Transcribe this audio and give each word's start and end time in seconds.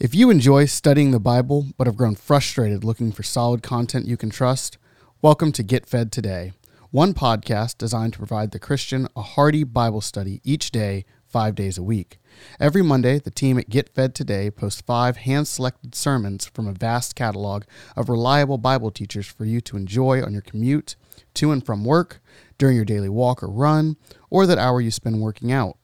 If 0.00 0.14
you 0.14 0.30
enjoy 0.30 0.66
studying 0.66 1.10
the 1.10 1.18
Bible 1.18 1.66
but 1.76 1.88
have 1.88 1.96
grown 1.96 2.14
frustrated 2.14 2.84
looking 2.84 3.10
for 3.10 3.24
solid 3.24 3.64
content 3.64 4.06
you 4.06 4.16
can 4.16 4.30
trust, 4.30 4.78
welcome 5.22 5.50
to 5.50 5.64
Get 5.64 5.86
Fed 5.86 6.12
Today, 6.12 6.52
one 6.92 7.14
podcast 7.14 7.78
designed 7.78 8.12
to 8.12 8.20
provide 8.20 8.52
the 8.52 8.60
Christian 8.60 9.08
a 9.16 9.22
hearty 9.22 9.64
Bible 9.64 10.00
study 10.00 10.40
each 10.44 10.70
day, 10.70 11.04
five 11.26 11.56
days 11.56 11.78
a 11.78 11.82
week. 11.82 12.20
Every 12.60 12.80
Monday, 12.80 13.18
the 13.18 13.32
team 13.32 13.58
at 13.58 13.70
Get 13.70 13.88
Fed 13.88 14.14
Today 14.14 14.52
posts 14.52 14.80
five 14.80 15.16
hand 15.16 15.48
selected 15.48 15.96
sermons 15.96 16.46
from 16.46 16.68
a 16.68 16.72
vast 16.72 17.16
catalog 17.16 17.64
of 17.96 18.08
reliable 18.08 18.56
Bible 18.56 18.92
teachers 18.92 19.26
for 19.26 19.46
you 19.46 19.60
to 19.62 19.76
enjoy 19.76 20.22
on 20.22 20.32
your 20.32 20.42
commute, 20.42 20.94
to 21.34 21.50
and 21.50 21.66
from 21.66 21.84
work, 21.84 22.22
during 22.56 22.76
your 22.76 22.84
daily 22.84 23.08
walk 23.08 23.42
or 23.42 23.48
run, 23.48 23.96
or 24.30 24.46
that 24.46 24.58
hour 24.58 24.80
you 24.80 24.92
spend 24.92 25.20
working 25.20 25.50
out. 25.50 25.76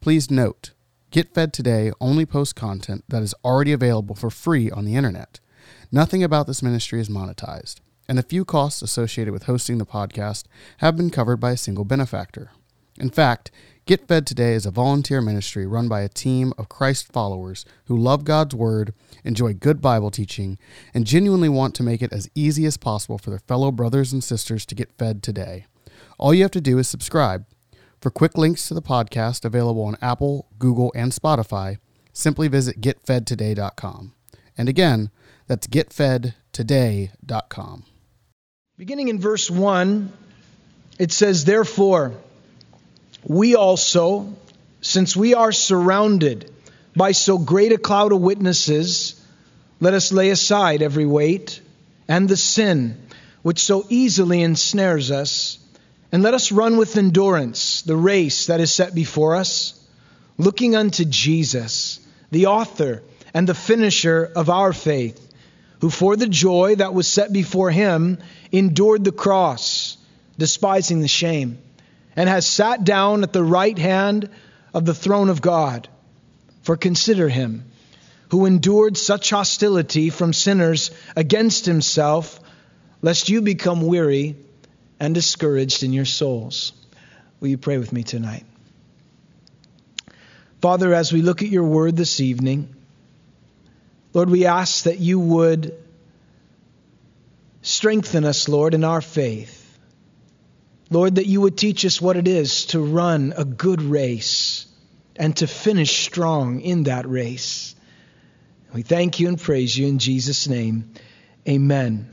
Please 0.00 0.30
note, 0.30 0.74
Get 1.10 1.32
Fed 1.32 1.54
Today 1.54 1.90
only 2.02 2.26
posts 2.26 2.52
content 2.52 3.02
that 3.08 3.22
is 3.22 3.34
already 3.42 3.72
available 3.72 4.14
for 4.14 4.28
free 4.28 4.70
on 4.70 4.84
the 4.84 4.94
internet. 4.94 5.40
Nothing 5.90 6.22
about 6.22 6.46
this 6.46 6.62
ministry 6.62 7.00
is 7.00 7.08
monetized, 7.08 7.76
and 8.06 8.18
the 8.18 8.22
few 8.22 8.44
costs 8.44 8.82
associated 8.82 9.32
with 9.32 9.44
hosting 9.44 9.78
the 9.78 9.86
podcast 9.86 10.44
have 10.78 10.98
been 10.98 11.08
covered 11.08 11.38
by 11.38 11.52
a 11.52 11.56
single 11.56 11.86
benefactor. 11.86 12.50
In 13.00 13.08
fact, 13.08 13.50
Get 13.86 14.06
Fed 14.06 14.26
Today 14.26 14.52
is 14.52 14.66
a 14.66 14.70
volunteer 14.70 15.22
ministry 15.22 15.66
run 15.66 15.88
by 15.88 16.02
a 16.02 16.10
team 16.10 16.52
of 16.58 16.68
Christ 16.68 17.10
followers 17.10 17.64
who 17.86 17.96
love 17.96 18.24
God's 18.24 18.54
Word, 18.54 18.92
enjoy 19.24 19.54
good 19.54 19.80
Bible 19.80 20.10
teaching, 20.10 20.58
and 20.92 21.06
genuinely 21.06 21.48
want 21.48 21.74
to 21.76 21.82
make 21.82 22.02
it 22.02 22.12
as 22.12 22.28
easy 22.34 22.66
as 22.66 22.76
possible 22.76 23.16
for 23.16 23.30
their 23.30 23.38
fellow 23.38 23.72
brothers 23.72 24.12
and 24.12 24.22
sisters 24.22 24.66
to 24.66 24.74
get 24.74 24.92
fed 24.98 25.22
today. 25.22 25.64
All 26.18 26.34
you 26.34 26.42
have 26.42 26.50
to 26.50 26.60
do 26.60 26.76
is 26.76 26.86
subscribe 26.86 27.46
for 28.00 28.10
quick 28.10 28.38
links 28.38 28.68
to 28.68 28.74
the 28.74 28.82
podcast 28.82 29.44
available 29.44 29.82
on 29.82 29.96
Apple, 30.00 30.46
Google, 30.58 30.92
and 30.94 31.12
Spotify, 31.12 31.76
simply 32.12 32.48
visit 32.48 32.80
getfedtoday.com. 32.80 34.14
And 34.56 34.68
again, 34.68 35.10
that's 35.46 35.66
getfedtoday.com. 35.66 37.84
Beginning 38.76 39.08
in 39.08 39.20
verse 39.20 39.50
1, 39.50 40.12
it 40.98 41.10
says, 41.12 41.44
Therefore, 41.44 42.14
we 43.24 43.56
also, 43.56 44.34
since 44.80 45.16
we 45.16 45.34
are 45.34 45.52
surrounded 45.52 46.50
by 46.94 47.12
so 47.12 47.38
great 47.38 47.72
a 47.72 47.78
cloud 47.78 48.12
of 48.12 48.20
witnesses, 48.20 49.14
let 49.80 49.94
us 49.94 50.12
lay 50.12 50.28
aside 50.30 50.82
every 50.82 51.06
weight 51.06 51.60
and 52.08 52.28
the 52.28 52.36
sin 52.36 53.00
which 53.42 53.60
so 53.60 53.86
easily 53.88 54.42
ensnares 54.42 55.10
us 55.10 55.58
and 56.10 56.22
let 56.22 56.34
us 56.34 56.52
run 56.52 56.76
with 56.76 56.96
endurance 56.96 57.82
the 57.82 57.96
race 57.96 58.46
that 58.46 58.60
is 58.60 58.72
set 58.72 58.94
before 58.94 59.36
us, 59.36 59.74
looking 60.38 60.74
unto 60.74 61.04
Jesus, 61.04 62.00
the 62.30 62.46
author 62.46 63.02
and 63.34 63.48
the 63.48 63.54
finisher 63.54 64.30
of 64.34 64.48
our 64.48 64.72
faith, 64.72 65.24
who 65.80 65.90
for 65.90 66.16
the 66.16 66.28
joy 66.28 66.76
that 66.76 66.94
was 66.94 67.06
set 67.06 67.32
before 67.32 67.70
him 67.70 68.18
endured 68.50 69.04
the 69.04 69.12
cross, 69.12 69.96
despising 70.38 71.00
the 71.00 71.08
shame, 71.08 71.58
and 72.16 72.28
has 72.28 72.46
sat 72.46 72.84
down 72.84 73.22
at 73.22 73.32
the 73.32 73.44
right 73.44 73.78
hand 73.78 74.30
of 74.72 74.84
the 74.84 74.94
throne 74.94 75.28
of 75.28 75.42
God. 75.42 75.88
For 76.62 76.76
consider 76.76 77.28
him, 77.28 77.64
who 78.30 78.46
endured 78.46 78.96
such 78.96 79.30
hostility 79.30 80.10
from 80.10 80.32
sinners 80.32 80.90
against 81.16 81.66
himself, 81.66 82.40
lest 83.00 83.28
you 83.28 83.40
become 83.40 83.82
weary 83.82 84.36
and 85.00 85.14
discouraged 85.14 85.82
in 85.82 85.92
your 85.92 86.04
souls. 86.04 86.72
Will 87.40 87.48
you 87.48 87.58
pray 87.58 87.78
with 87.78 87.92
me 87.92 88.02
tonight? 88.02 88.44
Father, 90.60 90.92
as 90.92 91.12
we 91.12 91.22
look 91.22 91.42
at 91.42 91.48
your 91.48 91.64
word 91.64 91.96
this 91.96 92.20
evening, 92.20 92.74
Lord, 94.12 94.28
we 94.28 94.46
ask 94.46 94.84
that 94.84 94.98
you 94.98 95.20
would 95.20 95.78
strengthen 97.62 98.24
us, 98.24 98.48
Lord, 98.48 98.74
in 98.74 98.82
our 98.82 99.00
faith. 99.00 99.64
Lord, 100.90 101.16
that 101.16 101.26
you 101.26 101.42
would 101.42 101.56
teach 101.56 101.84
us 101.84 102.00
what 102.00 102.16
it 102.16 102.26
is 102.26 102.66
to 102.66 102.80
run 102.80 103.34
a 103.36 103.44
good 103.44 103.82
race 103.82 104.66
and 105.14 105.36
to 105.36 105.46
finish 105.46 106.04
strong 106.04 106.60
in 106.60 106.84
that 106.84 107.08
race. 107.08 107.74
We 108.72 108.82
thank 108.82 109.20
you 109.20 109.28
and 109.28 109.38
praise 109.38 109.76
you 109.76 109.86
in 109.86 109.98
Jesus' 109.98 110.48
name. 110.48 110.92
Amen. 111.46 112.10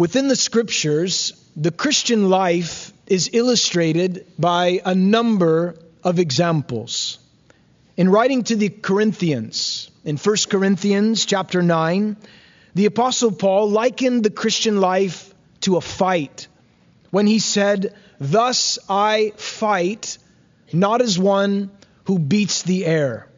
Within 0.00 0.28
the 0.28 0.34
scriptures, 0.34 1.34
the 1.56 1.70
Christian 1.70 2.30
life 2.30 2.90
is 3.06 3.28
illustrated 3.34 4.24
by 4.38 4.80
a 4.82 4.94
number 4.94 5.76
of 6.02 6.18
examples. 6.18 7.18
In 7.98 8.08
writing 8.08 8.44
to 8.44 8.56
the 8.56 8.70
Corinthians, 8.70 9.90
in 10.02 10.16
1 10.16 10.36
Corinthians 10.48 11.26
chapter 11.26 11.60
9, 11.60 12.16
the 12.74 12.86
apostle 12.86 13.30
Paul 13.30 13.68
likened 13.68 14.24
the 14.24 14.30
Christian 14.30 14.80
life 14.80 15.34
to 15.60 15.76
a 15.76 15.82
fight 15.82 16.48
when 17.10 17.26
he 17.26 17.38
said, 17.38 17.94
"Thus 18.18 18.78
I 18.88 19.34
fight 19.36 20.16
not 20.72 21.02
as 21.02 21.18
one 21.18 21.70
who 22.04 22.18
beats 22.18 22.62
the 22.62 22.86
air." 22.86 23.28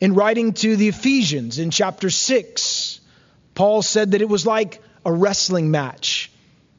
In 0.00 0.14
writing 0.14 0.52
to 0.52 0.76
the 0.76 0.86
Ephesians 0.86 1.58
in 1.58 1.72
chapter 1.72 2.08
6, 2.08 3.00
Paul 3.56 3.82
said 3.82 4.12
that 4.12 4.22
it 4.22 4.28
was 4.28 4.46
like 4.46 4.80
a 5.04 5.12
wrestling 5.12 5.70
match. 5.70 6.30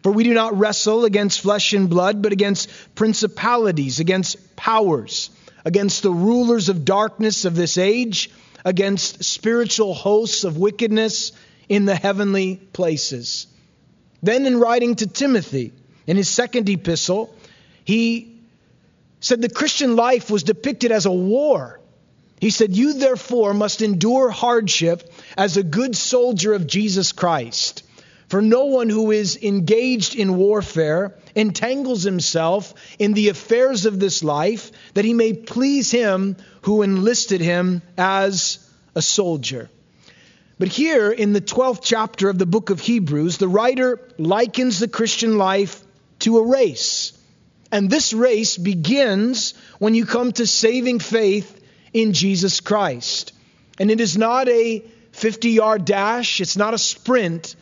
For 0.02 0.12
we 0.12 0.24
do 0.24 0.34
not 0.34 0.58
wrestle 0.58 1.06
against 1.06 1.42
flesh 1.42 1.74
and 1.74 1.90
blood, 1.90 2.22
but 2.22 2.34
against 2.34 2.70
principalities, 2.94 4.00
against 4.00 4.56
powers, 4.56 5.30
against 5.64 6.04
the 6.04 6.12
rulers 6.12 6.68
of 6.68 6.84
darkness 6.84 7.46
of 7.46 7.56
this 7.56 7.78
age, 7.78 8.30
against 8.66 9.24
spiritual 9.24 9.94
hosts 9.94 10.44
of 10.44 10.58
wickedness 10.58 11.32
in 11.70 11.86
the 11.86 11.96
heavenly 11.96 12.58
places. 12.58 13.48
Then, 14.22 14.46
in 14.46 14.60
writing 14.60 14.96
to 14.96 15.08
Timothy, 15.08 15.74
in 16.06 16.18
his 16.18 16.30
second 16.30 16.70
epistle, 16.70 17.34
he 17.86 18.42
said 19.20 19.42
the 19.42 19.50
Christian 19.50 19.96
life 19.96 20.30
was 20.30 20.44
depicted 20.44 20.92
as 20.92 21.06
a 21.06 21.12
war. 21.12 21.80
He 22.40 22.50
said, 22.50 22.76
You 22.76 22.94
therefore 22.94 23.54
must 23.54 23.82
endure 23.82 24.30
hardship 24.30 25.10
as 25.38 25.56
a 25.56 25.64
good 25.64 25.96
soldier 25.96 26.54
of 26.54 26.68
Jesus 26.68 27.14
Christ. 27.14 27.84
For 28.34 28.42
no 28.42 28.66
one 28.66 28.90
who 28.90 29.12
is 29.12 29.38
engaged 29.44 30.16
in 30.16 30.38
warfare 30.38 31.14
entangles 31.36 32.02
himself 32.02 32.74
in 32.98 33.14
the 33.14 33.30
affairs 33.30 33.86
of 33.86 34.00
this 34.00 34.24
life, 34.24 34.72
that 34.96 35.06
he 35.06 35.14
may 35.14 35.34
please 35.34 35.92
him 35.92 36.38
who 36.64 36.82
enlisted 36.82 37.42
him 37.42 37.84
as 37.96 38.58
a 38.96 39.04
soldier. 39.04 39.70
But 40.58 40.70
here 40.70 41.12
in 41.12 41.34
the 41.34 41.42
12th 41.42 41.82
chapter 41.84 42.28
of 42.28 42.40
the 42.40 42.48
book 42.48 42.72
of 42.72 42.80
Hebrews, 42.80 43.38
the 43.38 43.48
writer 43.48 44.00
likens 44.18 44.80
the 44.80 44.88
Christian 44.88 45.38
life 45.38 45.84
to 46.22 46.40
a 46.40 46.48
race. 46.48 47.14
And 47.72 47.88
this 47.88 48.14
race 48.14 48.58
begins 48.58 49.54
when 49.78 49.94
you 49.94 50.08
come 50.08 50.32
to 50.32 50.48
saving 50.48 50.98
faith 50.98 51.64
in 51.94 52.14
Jesus 52.14 52.62
Christ. 52.62 53.32
And 53.78 53.92
it 53.92 54.02
is 54.02 54.18
not 54.18 54.50
a 54.50 54.84
50 55.12 55.52
yard 55.52 55.86
dash, 55.86 56.42
it's 56.42 56.58
not 56.58 56.74
a 56.74 56.80
sprint 56.80 57.56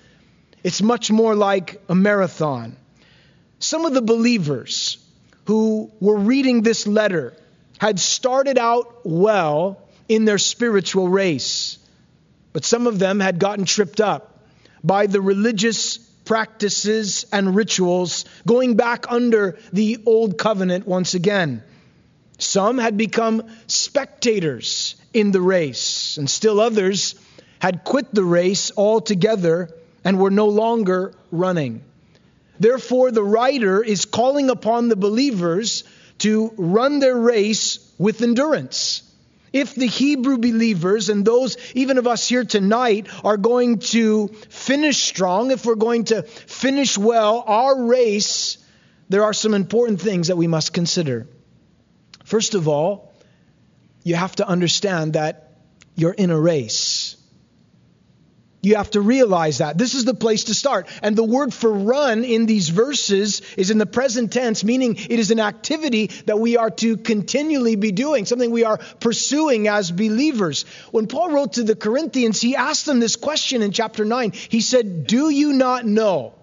it's 0.64 0.82
much 0.82 1.12
more 1.12 1.36
like 1.36 1.82
a 1.90 1.96
marathon. 1.96 2.76
Some 3.60 3.86
of 3.86 3.94
the 3.94 4.02
believers 4.02 4.98
who 5.46 5.92
were 6.00 6.18
reading 6.18 6.62
this 6.62 6.88
letter 6.88 7.34
had 7.80 8.00
started 8.00 8.58
out 8.58 9.06
well 9.06 9.82
in 10.08 10.26
their 10.26 10.38
spiritual 10.38 11.08
race, 11.10 11.80
but 12.54 12.66
some 12.66 12.86
of 12.88 13.00
them 13.00 13.20
had 13.20 13.40
gotten 13.40 13.66
tripped 13.66 14.02
up 14.02 14.40
by 14.84 15.08
the 15.08 15.22
religious 15.22 15.98
practices 15.98 17.26
and 17.32 17.56
rituals 17.56 18.26
going 18.46 18.76
back 18.76 19.12
under 19.12 19.58
the 19.74 19.98
old 20.06 20.38
covenant 20.38 20.88
once 20.88 21.14
again. 21.14 21.64
Some 22.38 22.78
had 22.78 22.98
become 22.98 23.44
spectators 23.68 24.96
in 25.14 25.32
the 25.32 25.42
race, 25.42 26.18
and 26.18 26.30
still 26.30 26.60
others 26.60 27.16
had 27.59 27.84
quit 27.84 28.14
the 28.14 28.24
race 28.24 28.72
altogether 28.76 29.70
and 30.03 30.20
were 30.20 30.32
no 30.32 30.48
longer 30.48 31.14
running. 31.32 31.84
Therefore, 32.59 33.12
the 33.12 33.24
writer 33.24 33.84
is 33.84 34.06
calling 34.06 34.50
upon 34.50 34.88
the 34.88 34.96
believers 34.96 35.84
to 36.20 36.53
run 36.58 37.00
their 37.00 37.18
race 37.18 37.92
with 37.98 38.22
endurance. 38.22 39.03
If 39.53 39.76
the 39.76 39.88
Hebrew 39.88 40.38
believers 40.38 41.09
and 41.09 41.26
those, 41.26 41.58
even 41.74 41.98
of 41.98 42.08
us 42.08 42.28
here 42.28 42.46
tonight, 42.46 43.08
are 43.26 43.38
going 43.38 43.80
to 43.80 44.30
finish 44.50 44.98
strong, 44.98 45.52
if 45.52 45.66
we're 45.66 45.76
going 45.76 46.06
to 46.06 46.22
finish 46.22 46.97
well 46.97 47.44
our 47.46 47.84
race, 47.84 48.58
there 49.09 49.24
are 49.24 49.34
some 49.34 49.54
important 49.54 50.00
things 50.00 50.28
that 50.28 50.38
we 50.38 50.47
must 50.47 50.72
consider. 50.72 51.28
First 52.24 52.56
of 52.56 52.68
all, 52.70 53.14
you 54.04 54.16
have 54.16 54.36
to 54.38 54.47
understand 54.47 55.14
that 55.14 55.52
you're 55.96 56.14
in 56.14 56.32
a 56.32 56.40
race. 56.40 57.18
You 58.63 58.75
have 58.75 58.91
to 58.91 59.02
realize 59.02 59.58
that. 59.58 59.78
This 59.78 59.96
is 59.96 60.05
the 60.05 60.13
place 60.13 60.46
to 60.46 60.53
start. 60.53 60.87
And 61.02 61.16
the 61.16 61.23
word 61.23 61.52
for 61.52 61.72
run 61.72 62.23
in 62.23 62.46
these 62.46 62.69
verses 62.69 63.41
is 63.58 63.72
in 63.72 63.79
the 63.79 63.87
present 63.87 64.31
tense, 64.31 64.63
meaning 64.63 64.97
it 64.97 65.19
is 65.19 65.31
an 65.31 65.40
activity 65.40 66.08
that 66.28 66.40
we 66.40 66.58
are 66.58 66.69
to 66.69 66.97
continually 66.97 67.75
be 67.75 67.91
doing, 67.91 68.25
something 68.25 68.52
we 68.52 68.63
are 68.63 68.78
pursuing 68.99 69.67
as 69.67 69.90
believers. 69.90 70.66
When 70.91 71.08
Paul 71.08 71.31
wrote 71.31 71.53
to 71.53 71.63
the 71.63 71.75
Corinthians, 71.75 72.40
he 72.40 72.55
asked 72.55 72.85
them 72.85 72.99
this 72.99 73.16
question 73.16 73.63
in 73.63 73.72
chapter 73.72 74.05
9. 74.05 74.31
He 74.31 74.61
said, 74.61 75.08
Do 75.08 75.31
you 75.31 75.53
not 75.53 75.85
know 75.85 76.35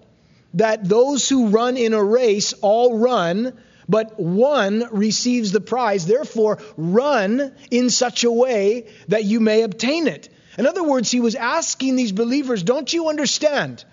that 0.55 0.83
those 0.83 1.29
who 1.29 1.47
run 1.47 1.77
in 1.77 1.93
a 1.93 2.03
race 2.03 2.53
all 2.61 2.97
run? 2.97 3.57
but 3.89 4.19
one 4.19 4.87
receives 4.91 5.51
the 5.51 5.59
prize. 5.59 6.05
Therefore, 6.05 6.59
run 6.77 7.55
in 7.71 7.89
such 7.89 8.23
a 8.23 8.31
way 8.31 8.85
that 9.07 9.25
you 9.25 9.39
may 9.39 9.63
obtain 9.63 10.07
it. 10.07 10.29
In 10.57 10.67
other 10.67 10.83
words, 10.83 11.11
he 11.11 11.19
was 11.19 11.35
asking 11.35 11.95
these 11.95 12.11
believers, 12.11 12.63
Don't 12.63 12.91
you 12.91 13.09
understand? 13.09 13.83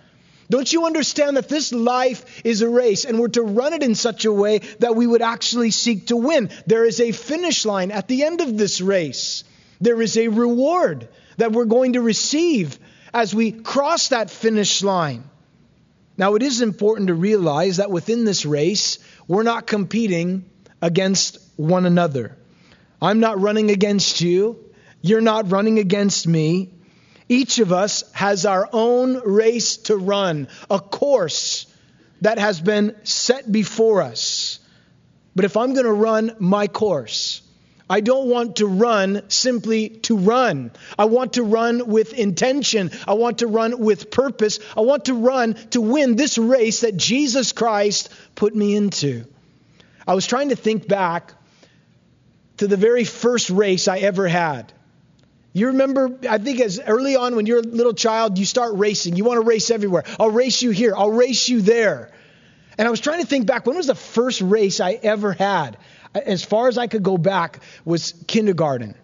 Don't 0.48 0.72
you 0.72 0.86
understand 0.86 1.36
that 1.36 1.48
this 1.48 1.72
life 1.72 2.42
is 2.44 2.62
a 2.62 2.68
race 2.68 3.04
and 3.04 3.18
we're 3.18 3.28
to 3.28 3.42
run 3.42 3.72
it 3.72 3.82
in 3.82 3.96
such 3.96 4.24
a 4.24 4.32
way 4.32 4.58
that 4.78 4.94
we 4.94 5.06
would 5.06 5.22
actually 5.22 5.72
seek 5.72 6.06
to 6.06 6.16
win? 6.16 6.50
There 6.66 6.84
is 6.84 7.00
a 7.00 7.12
finish 7.12 7.64
line 7.64 7.90
at 7.90 8.06
the 8.06 8.22
end 8.22 8.40
of 8.40 8.56
this 8.56 8.80
race. 8.80 9.42
There 9.80 10.00
is 10.00 10.16
a 10.16 10.28
reward 10.28 11.08
that 11.36 11.52
we're 11.52 11.64
going 11.64 11.94
to 11.94 12.00
receive 12.00 12.78
as 13.12 13.34
we 13.34 13.50
cross 13.50 14.08
that 14.08 14.30
finish 14.30 14.82
line. 14.82 15.24
Now, 16.16 16.34
it 16.34 16.42
is 16.42 16.62
important 16.62 17.08
to 17.08 17.14
realize 17.14 17.76
that 17.76 17.90
within 17.90 18.24
this 18.24 18.46
race, 18.46 18.98
we're 19.28 19.42
not 19.42 19.66
competing 19.66 20.48
against 20.80 21.38
one 21.56 21.84
another. 21.84 22.36
I'm 23.02 23.20
not 23.20 23.40
running 23.40 23.70
against 23.70 24.20
you. 24.20 24.64
You're 25.08 25.20
not 25.20 25.50
running 25.50 25.78
against 25.78 26.26
me. 26.26 26.70
Each 27.28 27.58
of 27.58 27.72
us 27.72 28.04
has 28.12 28.46
our 28.46 28.68
own 28.72 29.20
race 29.24 29.78
to 29.88 29.96
run, 29.96 30.48
a 30.70 30.78
course 30.78 31.66
that 32.20 32.38
has 32.38 32.60
been 32.60 32.96
set 33.04 33.50
before 33.50 34.02
us. 34.02 34.58
But 35.34 35.44
if 35.44 35.56
I'm 35.56 35.74
going 35.74 35.86
to 35.86 35.92
run 35.92 36.34
my 36.38 36.66
course, 36.66 37.42
I 37.88 38.00
don't 38.00 38.28
want 38.28 38.56
to 38.56 38.66
run 38.66 39.22
simply 39.28 39.90
to 39.90 40.16
run. 40.16 40.72
I 40.98 41.04
want 41.04 41.34
to 41.34 41.44
run 41.44 41.86
with 41.86 42.14
intention. 42.14 42.90
I 43.06 43.14
want 43.14 43.38
to 43.38 43.46
run 43.46 43.78
with 43.78 44.10
purpose. 44.10 44.58
I 44.76 44.80
want 44.80 45.04
to 45.04 45.14
run 45.14 45.54
to 45.70 45.80
win 45.80 46.16
this 46.16 46.36
race 46.36 46.80
that 46.80 46.96
Jesus 46.96 47.52
Christ 47.52 48.08
put 48.34 48.56
me 48.56 48.74
into. 48.74 49.24
I 50.06 50.14
was 50.14 50.26
trying 50.26 50.48
to 50.48 50.56
think 50.56 50.88
back 50.88 51.32
to 52.56 52.66
the 52.66 52.76
very 52.76 53.04
first 53.04 53.50
race 53.50 53.86
I 53.86 53.98
ever 53.98 54.26
had. 54.26 54.72
You 55.56 55.68
remember, 55.68 56.18
I 56.28 56.36
think 56.36 56.60
as 56.60 56.78
early 56.86 57.16
on 57.16 57.34
when 57.34 57.46
you're 57.46 57.60
a 57.60 57.62
little 57.62 57.94
child, 57.94 58.36
you 58.36 58.44
start 58.44 58.74
racing. 58.74 59.16
You 59.16 59.24
want 59.24 59.38
to 59.40 59.46
race 59.46 59.70
everywhere. 59.70 60.04
I'll 60.20 60.30
race 60.30 60.60
you 60.60 60.68
here. 60.68 60.92
I'll 60.94 61.10
race 61.10 61.48
you 61.48 61.62
there. 61.62 62.12
And 62.76 62.86
I 62.86 62.90
was 62.90 63.00
trying 63.00 63.22
to 63.22 63.26
think 63.26 63.46
back, 63.46 63.64
when 63.64 63.74
was 63.74 63.86
the 63.86 63.94
first 63.94 64.42
race 64.42 64.80
I 64.80 64.92
ever 65.02 65.32
had? 65.32 65.78
As 66.14 66.44
far 66.44 66.68
as 66.68 66.76
I 66.76 66.88
could 66.88 67.02
go 67.02 67.16
back 67.16 67.60
was 67.86 68.12
kindergarten. 68.26 68.96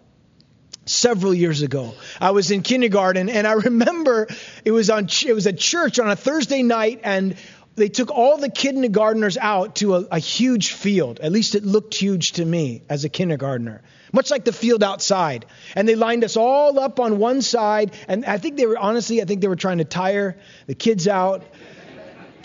Several 0.85 1.33
years 1.33 1.63
ago, 1.63 1.95
I 2.21 2.29
was 2.31 2.51
in 2.51 2.61
kindergarten, 2.61 3.29
and 3.29 3.47
I 3.47 3.53
remember 3.69 4.27
it 4.63 4.71
was 4.71 4.91
on 4.91 5.07
it 5.25 5.33
was 5.33 5.47
at 5.47 5.57
church 5.57 5.97
on 5.97 6.07
a 6.07 6.15
Thursday 6.15 6.61
night, 6.61 6.99
and 7.03 7.35
they 7.77 7.89
took 7.89 8.11
all 8.11 8.37
the 8.37 8.51
kindergartners 8.51 9.39
out 9.39 9.77
to 9.77 9.95
a, 9.95 10.05
a, 10.11 10.19
huge 10.19 10.73
field. 10.73 11.19
At 11.19 11.31
least 11.31 11.55
it 11.55 11.63
looked 11.63 11.95
huge 11.95 12.33
to 12.33 12.45
me 12.45 12.83
as 12.89 13.05
a 13.05 13.09
kindergartner, 13.09 13.81
much 14.13 14.31
like 14.31 14.45
the 14.45 14.53
field 14.53 14.83
outside. 14.83 15.45
And 15.75 15.87
they 15.87 15.95
lined 15.95 16.23
us 16.23 16.37
all 16.37 16.79
up 16.79 17.01
on 17.01 17.17
one 17.17 17.41
side. 17.41 17.93
And 18.07 18.23
I 18.25 18.37
think 18.37 18.55
they 18.55 18.65
were, 18.65 18.77
honestly, 18.77 19.21
I 19.21 19.25
think 19.25 19.41
they 19.41 19.49
were 19.49 19.57
trying 19.57 19.79
to 19.79 19.85
tire 19.85 20.37
the 20.67 20.75
kids 20.75 21.07
out. 21.09 21.43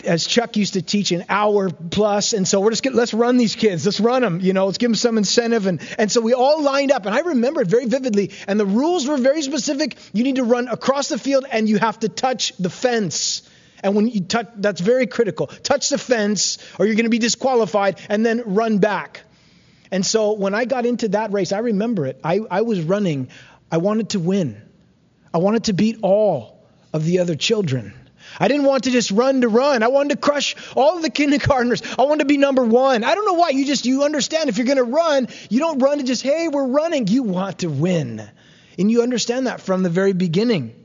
As 0.05 0.25
Chuck 0.25 0.55
used 0.55 0.73
to 0.73 0.81
teach, 0.81 1.11
an 1.11 1.25
hour 1.27 1.69
plus, 1.69 2.31
and 2.31 2.47
so 2.47 2.61
we're 2.61 2.69
just 2.69 2.85
let's 2.85 3.13
run 3.13 3.35
these 3.35 3.57
kids, 3.57 3.85
let's 3.85 3.99
run 3.99 4.21
them, 4.21 4.39
you 4.39 4.53
know, 4.53 4.65
let's 4.65 4.77
give 4.77 4.87
them 4.87 4.95
some 4.95 5.17
incentive, 5.17 5.67
and 5.67 5.81
and 5.97 6.09
so 6.09 6.21
we 6.21 6.33
all 6.33 6.63
lined 6.63 6.93
up, 6.93 7.05
and 7.05 7.13
I 7.13 7.19
remember 7.19 7.59
it 7.59 7.67
very 7.67 7.85
vividly, 7.85 8.31
and 8.47 8.57
the 8.57 8.65
rules 8.65 9.05
were 9.05 9.17
very 9.17 9.41
specific. 9.41 9.97
You 10.13 10.23
need 10.23 10.37
to 10.37 10.45
run 10.45 10.69
across 10.69 11.09
the 11.09 11.17
field, 11.17 11.45
and 11.51 11.67
you 11.67 11.79
have 11.79 11.99
to 11.99 12.07
touch 12.07 12.53
the 12.57 12.69
fence. 12.69 13.41
And 13.83 13.95
when 13.95 14.07
you 14.07 14.21
touch, 14.21 14.47
that's 14.55 14.81
very 14.81 15.07
critical. 15.07 15.47
Touch 15.47 15.89
the 15.89 15.97
fence 15.97 16.57
or 16.77 16.85
you're 16.85 16.95
going 16.95 17.05
to 17.05 17.09
be 17.09 17.19
disqualified 17.19 17.99
and 18.09 18.25
then 18.25 18.43
run 18.45 18.79
back. 18.79 19.21
And 19.91 20.05
so 20.05 20.33
when 20.33 20.53
I 20.53 20.65
got 20.65 20.85
into 20.85 21.09
that 21.09 21.31
race, 21.31 21.51
I 21.51 21.59
remember 21.59 22.05
it. 22.05 22.19
I, 22.23 22.41
I 22.49 22.61
was 22.61 22.81
running. 22.81 23.29
I 23.71 23.77
wanted 23.77 24.09
to 24.09 24.19
win. 24.19 24.61
I 25.33 25.39
wanted 25.39 25.65
to 25.65 25.73
beat 25.73 25.99
all 26.01 26.59
of 26.93 27.05
the 27.05 27.19
other 27.19 27.35
children. 27.35 27.93
I 28.39 28.47
didn't 28.47 28.65
want 28.65 28.83
to 28.83 28.91
just 28.91 29.11
run 29.11 29.41
to 29.41 29.47
run. 29.47 29.81
I 29.81 29.87
wanted 29.87 30.15
to 30.15 30.17
crush 30.17 30.55
all 30.75 30.97
of 30.97 31.01
the 31.01 31.09
kindergartners. 31.09 31.81
I 31.97 32.03
wanted 32.03 32.19
to 32.19 32.25
be 32.25 32.37
number 32.37 32.63
one. 32.63 33.03
I 33.03 33.15
don't 33.15 33.25
know 33.25 33.33
why. 33.33 33.49
You 33.49 33.65
just, 33.65 33.85
you 33.85 34.03
understand 34.03 34.49
if 34.49 34.57
you're 34.57 34.67
going 34.67 34.77
to 34.77 34.83
run, 34.83 35.27
you 35.49 35.59
don't 35.59 35.79
run 35.79 35.97
to 35.97 36.03
just, 36.03 36.21
hey, 36.21 36.47
we're 36.47 36.67
running. 36.67 37.07
You 37.07 37.23
want 37.23 37.59
to 37.59 37.67
win. 37.67 38.27
And 38.77 38.91
you 38.91 39.01
understand 39.01 39.47
that 39.47 39.61
from 39.61 39.83
the 39.83 39.89
very 39.89 40.13
beginning. 40.13 40.75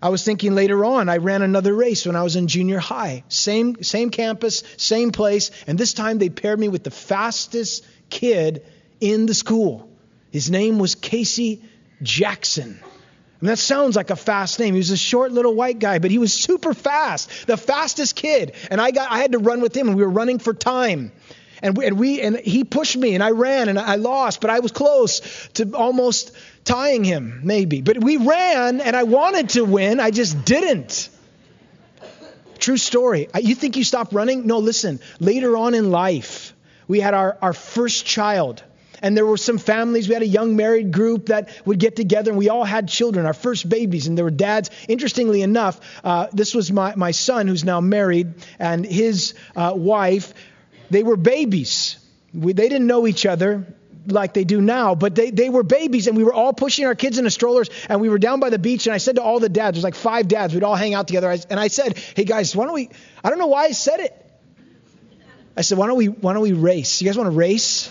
I 0.00 0.10
was 0.10 0.22
thinking 0.22 0.54
later 0.54 0.84
on, 0.84 1.08
I 1.08 1.16
ran 1.16 1.42
another 1.42 1.74
race 1.74 2.06
when 2.06 2.14
I 2.14 2.22
was 2.22 2.36
in 2.36 2.46
junior 2.46 2.78
high. 2.78 3.24
Same, 3.28 3.82
same 3.82 4.10
campus, 4.10 4.62
same 4.76 5.10
place, 5.10 5.50
and 5.66 5.76
this 5.76 5.92
time 5.92 6.18
they 6.18 6.28
paired 6.28 6.60
me 6.60 6.68
with 6.68 6.84
the 6.84 6.92
fastest 6.92 7.84
kid 8.10 8.64
in 9.00 9.26
the 9.26 9.34
school. 9.34 9.88
His 10.30 10.50
name 10.50 10.78
was 10.78 10.94
Casey 10.94 11.62
Jackson. 12.02 12.80
And 13.40 13.48
that 13.48 13.58
sounds 13.58 13.94
like 13.94 14.10
a 14.10 14.16
fast 14.16 14.58
name. 14.58 14.74
He 14.74 14.78
was 14.78 14.90
a 14.90 14.96
short 14.96 15.30
little 15.30 15.54
white 15.54 15.78
guy, 15.78 16.00
but 16.00 16.10
he 16.10 16.18
was 16.18 16.32
super 16.32 16.74
fast, 16.74 17.46
the 17.46 17.56
fastest 17.56 18.16
kid. 18.16 18.52
And 18.70 18.80
I 18.80 18.90
got 18.90 19.10
I 19.10 19.18
had 19.18 19.32
to 19.32 19.38
run 19.38 19.60
with 19.60 19.76
him, 19.76 19.88
and 19.88 19.96
we 19.96 20.02
were 20.02 20.10
running 20.10 20.38
for 20.38 20.52
time. 20.52 21.12
And 21.62 21.76
we, 21.76 21.86
and 21.86 21.98
we 21.98 22.20
and 22.20 22.36
he 22.38 22.64
pushed 22.64 22.96
me, 22.96 23.14
and 23.14 23.22
I 23.22 23.30
ran, 23.30 23.68
and 23.68 23.78
I 23.78 23.96
lost, 23.96 24.40
but 24.40 24.50
I 24.50 24.60
was 24.60 24.72
close 24.72 25.48
to 25.54 25.72
almost 25.74 26.32
tying 26.64 27.04
him, 27.04 27.40
maybe. 27.44 27.80
But 27.80 28.02
we 28.02 28.16
ran, 28.16 28.80
and 28.80 28.96
I 28.96 29.04
wanted 29.04 29.50
to 29.50 29.64
win, 29.64 30.00
I 30.00 30.10
just 30.10 30.44
didn't. 30.44 31.08
True 32.58 32.76
story. 32.76 33.28
You 33.40 33.54
think 33.54 33.76
you 33.76 33.84
stopped 33.84 34.12
running? 34.12 34.46
No, 34.46 34.58
listen. 34.58 34.98
Later 35.20 35.56
on 35.56 35.74
in 35.74 35.92
life, 35.92 36.54
we 36.88 37.00
had 37.00 37.14
our, 37.14 37.38
our 37.40 37.52
first 37.52 38.06
child. 38.06 38.64
And 39.00 39.16
there 39.16 39.26
were 39.26 39.36
some 39.36 39.58
families, 39.58 40.08
we 40.08 40.14
had 40.14 40.24
a 40.24 40.26
young 40.26 40.56
married 40.56 40.90
group 40.90 41.26
that 41.26 41.50
would 41.64 41.78
get 41.78 41.94
together, 41.94 42.32
and 42.32 42.38
we 42.38 42.48
all 42.48 42.64
had 42.64 42.88
children, 42.88 43.26
our 43.26 43.34
first 43.34 43.68
babies, 43.68 44.08
and 44.08 44.18
there 44.18 44.24
were 44.24 44.30
dads. 44.30 44.70
Interestingly 44.88 45.42
enough, 45.42 45.80
uh, 46.02 46.26
this 46.32 46.52
was 46.52 46.72
my, 46.72 46.96
my 46.96 47.12
son 47.12 47.46
who's 47.46 47.62
now 47.62 47.80
married, 47.80 48.34
and 48.58 48.84
his 48.84 49.34
uh, 49.54 49.72
wife, 49.76 50.34
they 50.90 51.04
were 51.04 51.16
babies. 51.16 51.98
We, 52.34 52.54
they 52.54 52.68
didn't 52.68 52.88
know 52.88 53.06
each 53.06 53.24
other 53.24 53.66
like 54.06 54.34
they 54.34 54.44
do 54.44 54.60
now, 54.60 54.94
but 54.94 55.14
they, 55.14 55.30
they 55.30 55.50
were 55.50 55.62
babies 55.62 56.06
and 56.06 56.16
we 56.16 56.24
were 56.24 56.32
all 56.32 56.52
pushing 56.52 56.86
our 56.86 56.94
kids 56.94 57.18
in 57.18 57.24
the 57.24 57.30
strollers 57.30 57.68
and 57.88 58.00
we 58.00 58.08
were 58.08 58.18
down 58.18 58.40
by 58.40 58.48
the 58.48 58.58
beach 58.58 58.86
and 58.86 58.94
I 58.94 58.98
said 58.98 59.16
to 59.16 59.22
all 59.22 59.38
the 59.38 59.50
dads, 59.50 59.74
there's 59.76 59.84
like 59.84 59.94
five 59.94 60.28
dads, 60.28 60.54
we'd 60.54 60.64
all 60.64 60.76
hang 60.76 60.94
out 60.94 61.08
together. 61.08 61.34
And 61.50 61.60
I 61.60 61.68
said, 61.68 61.98
hey 62.16 62.24
guys, 62.24 62.56
why 62.56 62.64
don't 62.64 62.74
we, 62.74 62.88
I 63.22 63.28
don't 63.30 63.38
know 63.38 63.48
why 63.48 63.64
I 63.64 63.72
said 63.72 64.00
it. 64.00 64.27
I 65.58 65.62
said, 65.62 65.76
why 65.76 65.88
don't 65.88 65.96
we, 65.96 66.06
why 66.06 66.34
don't 66.34 66.42
we 66.42 66.52
race? 66.52 67.02
You 67.02 67.08
guys 67.08 67.18
want 67.18 67.26
to 67.26 67.36
race? 67.36 67.90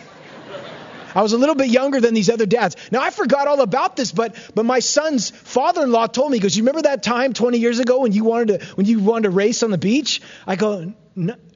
I 1.14 1.22
was 1.22 1.34
a 1.34 1.38
little 1.38 1.56
bit 1.56 1.68
younger 1.68 2.00
than 2.00 2.14
these 2.14 2.30
other 2.30 2.46
dads. 2.46 2.78
Now 2.92 3.02
I 3.02 3.10
forgot 3.10 3.48
all 3.48 3.60
about 3.60 3.98
this, 3.98 4.12
but 4.14 4.36
but 4.56 4.66
my 4.66 4.80
son's 4.80 5.32
father-in-law 5.32 6.08
told 6.08 6.32
me 6.32 6.38
because 6.38 6.56
you 6.56 6.64
remember 6.64 6.84
that 6.84 7.04
time 7.04 7.34
20 7.34 7.58
years 7.58 7.80
ago 7.80 8.00
when 8.00 8.14
you 8.14 8.24
wanted 8.24 8.60
to 8.60 8.66
when 8.76 8.86
you 8.86 9.00
wanted 9.00 9.24
to 9.24 9.30
race 9.32 9.64
on 9.64 9.72
the 9.72 9.78
beach? 9.78 10.22
I 10.46 10.56
go, 10.56 10.94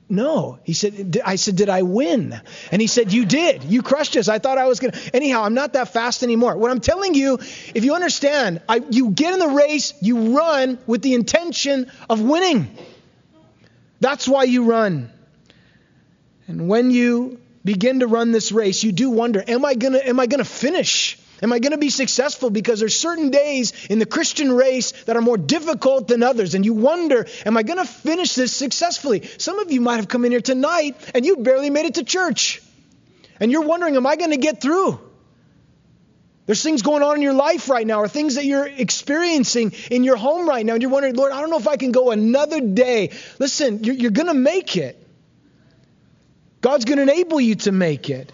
no. 0.09 0.59
He 0.65 0.73
said, 0.73 1.21
I 1.23 1.35
said, 1.37 1.55
did 1.55 1.69
I 1.69 1.83
win? 1.83 2.41
And 2.71 2.81
he 2.81 2.87
said, 2.87 3.13
you 3.13 3.23
did. 3.25 3.63
You 3.63 3.81
crushed 3.81 4.17
us. 4.17 4.27
I 4.27 4.39
thought 4.39 4.57
I 4.57 4.65
was 4.65 4.81
going 4.81 4.91
to. 4.91 5.15
Anyhow, 5.15 5.43
I'm 5.43 5.53
not 5.53 5.73
that 5.73 5.93
fast 5.93 6.23
anymore. 6.23 6.57
What 6.57 6.71
I'm 6.71 6.81
telling 6.81 7.13
you, 7.13 7.35
if 7.73 7.85
you 7.85 7.95
understand, 7.95 8.61
I, 8.67 8.81
you 8.89 9.11
get 9.11 9.33
in 9.33 9.39
the 9.39 9.47
race, 9.47 9.93
you 10.01 10.35
run 10.37 10.77
with 10.87 11.01
the 11.03 11.13
intention 11.13 11.89
of 12.09 12.19
winning. 12.19 12.75
That's 14.01 14.27
why 14.27 14.43
you 14.43 14.65
run. 14.65 15.11
And 16.51 16.67
when 16.67 16.91
you 16.91 17.39
begin 17.63 18.01
to 18.01 18.07
run 18.07 18.33
this 18.33 18.51
race, 18.51 18.83
you 18.83 18.91
do 18.91 19.09
wonder, 19.09 19.41
am 19.47 19.63
I 19.63 19.73
going 19.73 19.93
to, 19.93 20.05
am 20.05 20.19
I 20.19 20.25
going 20.25 20.43
to 20.43 20.49
finish? 20.49 21.17
Am 21.41 21.53
I 21.53 21.59
going 21.59 21.71
to 21.71 21.77
be 21.77 21.89
successful? 21.89 22.49
Because 22.49 22.81
there's 22.81 22.99
certain 22.99 23.29
days 23.31 23.71
in 23.89 23.99
the 23.99 24.05
Christian 24.05 24.51
race 24.51 24.91
that 25.03 25.15
are 25.15 25.21
more 25.21 25.37
difficult 25.37 26.09
than 26.09 26.23
others. 26.23 26.53
And 26.53 26.65
you 26.65 26.73
wonder, 26.73 27.25
am 27.45 27.55
I 27.55 27.63
going 27.63 27.79
to 27.79 27.85
finish 27.85 28.35
this 28.35 28.53
successfully? 28.53 29.21
Some 29.37 29.59
of 29.59 29.71
you 29.71 29.79
might 29.79 29.95
have 29.95 30.09
come 30.09 30.25
in 30.25 30.31
here 30.31 30.41
tonight 30.41 30.97
and 31.15 31.25
you 31.25 31.37
barely 31.37 31.69
made 31.69 31.85
it 31.85 31.95
to 31.95 32.03
church. 32.03 32.61
And 33.39 33.49
you're 33.49 33.61
wondering, 33.61 33.95
am 33.95 34.05
I 34.05 34.17
going 34.17 34.31
to 34.31 34.37
get 34.37 34.61
through? 34.61 34.99
There's 36.47 36.61
things 36.61 36.81
going 36.81 37.01
on 37.01 37.15
in 37.15 37.21
your 37.21 37.33
life 37.33 37.69
right 37.69 37.87
now, 37.87 37.99
or 37.99 38.09
things 38.09 38.35
that 38.35 38.43
you're 38.43 38.67
experiencing 38.67 39.71
in 39.89 40.03
your 40.03 40.17
home 40.17 40.49
right 40.49 40.65
now, 40.65 40.73
and 40.73 40.81
you're 40.81 40.91
wondering, 40.91 41.15
Lord, 41.15 41.31
I 41.31 41.39
don't 41.39 41.49
know 41.49 41.59
if 41.59 41.67
I 41.67 41.77
can 41.77 41.93
go 41.93 42.11
another 42.11 42.59
day. 42.59 43.11
Listen, 43.39 43.85
you're, 43.85 43.95
you're 43.95 44.11
going 44.11 44.27
to 44.27 44.33
make 44.33 44.75
it. 44.75 45.00
God's 46.61 46.85
going 46.85 46.97
to 46.97 47.03
enable 47.03 47.41
you 47.41 47.55
to 47.55 47.71
make 47.71 48.09
it. 48.09 48.31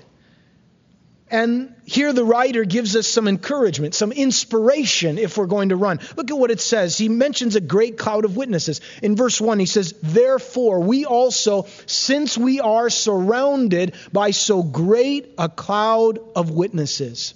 And 1.30 1.76
here 1.86 2.14
the 2.14 2.24
writer 2.24 2.64
gives 2.64 2.96
us 2.96 3.06
some 3.06 3.28
encouragement, 3.28 3.94
some 3.94 4.14
inspiration 4.14 5.18
if 5.18 5.38
we're 5.38 5.46
going 5.46 5.70
to 5.70 5.76
run. 5.76 6.00
Look 6.16 6.32
at 6.32 6.38
what 6.38 6.52
it 6.52 6.62
says. 6.62 6.98
He 6.98 7.10
mentions 7.10 7.58
a 7.58 7.62
great 7.62 7.98
cloud 7.98 8.24
of 8.24 8.38
witnesses. 8.38 8.80
In 9.04 9.18
verse 9.18 9.42
1, 9.42 9.60
he 9.60 9.66
says, 9.66 9.94
Therefore, 10.02 10.80
we 10.80 11.06
also, 11.06 11.66
since 11.86 12.38
we 12.38 12.62
are 12.62 12.90
surrounded 12.90 13.96
by 14.14 14.32
so 14.32 14.64
great 14.64 15.34
a 15.38 15.50
cloud 15.50 16.20
of 16.34 16.50
witnesses. 16.50 17.34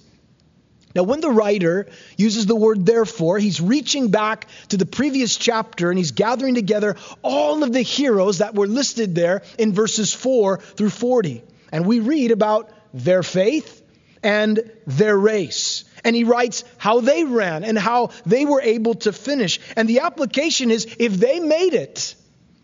Now, 0.94 1.04
when 1.04 1.20
the 1.20 1.30
writer 1.30 1.86
uses 2.16 2.46
the 2.46 2.56
word 2.56 2.84
therefore, 2.84 3.38
he's 3.38 3.60
reaching 3.60 4.10
back 4.10 4.46
to 4.68 4.76
the 4.76 4.86
previous 4.86 5.36
chapter 5.36 5.90
and 5.90 5.98
he's 5.98 6.12
gathering 6.12 6.54
together 6.54 6.96
all 7.22 7.62
of 7.62 7.72
the 7.72 7.82
heroes 7.82 8.38
that 8.38 8.54
were 8.54 8.66
listed 8.66 9.14
there 9.14 9.42
in 9.58 9.72
verses 9.72 10.12
4 10.12 10.58
through 10.58 10.90
40. 10.90 11.42
And 11.70 11.86
we 11.86 12.00
read 12.00 12.30
about 12.30 12.70
their 12.92 13.22
faith 13.22 13.82
and 14.22 14.70
their 14.86 15.16
race. 15.16 15.84
And 16.04 16.14
he 16.14 16.24
writes 16.24 16.64
how 16.78 17.00
they 17.00 17.24
ran 17.24 17.64
and 17.64 17.78
how 17.78 18.10
they 18.26 18.44
were 18.44 18.60
able 18.60 18.94
to 18.94 19.12
finish. 19.12 19.60
And 19.76 19.88
the 19.88 20.00
application 20.00 20.70
is 20.70 20.96
if 20.98 21.14
they 21.14 21.40
made 21.40 21.74
it, 21.74 22.14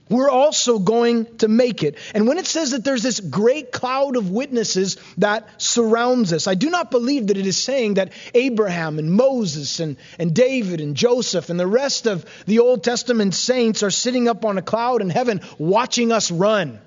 we're 0.08 0.30
also 0.30 0.78
going 0.78 1.26
to 1.38 1.48
make 1.48 1.82
it. 1.82 1.96
And 2.14 2.26
when 2.26 2.38
it 2.38 2.46
says 2.46 2.70
that 2.72 2.84
there's 2.84 3.02
this 3.02 3.20
great 3.20 3.72
cloud 3.72 4.16
of 4.16 4.30
witnesses 4.30 4.96
that 5.18 5.48
surrounds 5.60 6.32
us, 6.32 6.46
I 6.46 6.54
do 6.54 6.70
not 6.70 6.90
believe 6.90 7.28
that 7.28 7.36
it 7.36 7.46
is 7.46 7.62
saying 7.62 7.94
that 7.94 8.12
Abraham 8.34 8.98
and 8.98 9.12
Moses 9.12 9.80
and, 9.80 9.96
and 10.18 10.34
David 10.34 10.80
and 10.80 10.96
Joseph 10.96 11.50
and 11.50 11.58
the 11.58 11.66
rest 11.66 12.06
of 12.06 12.24
the 12.46 12.60
Old 12.60 12.84
Testament 12.84 13.34
saints 13.34 13.82
are 13.82 13.90
sitting 13.90 14.28
up 14.28 14.44
on 14.44 14.58
a 14.58 14.62
cloud 14.62 15.02
in 15.02 15.10
heaven 15.10 15.40
watching 15.58 16.12
us 16.12 16.30
run. 16.30 16.80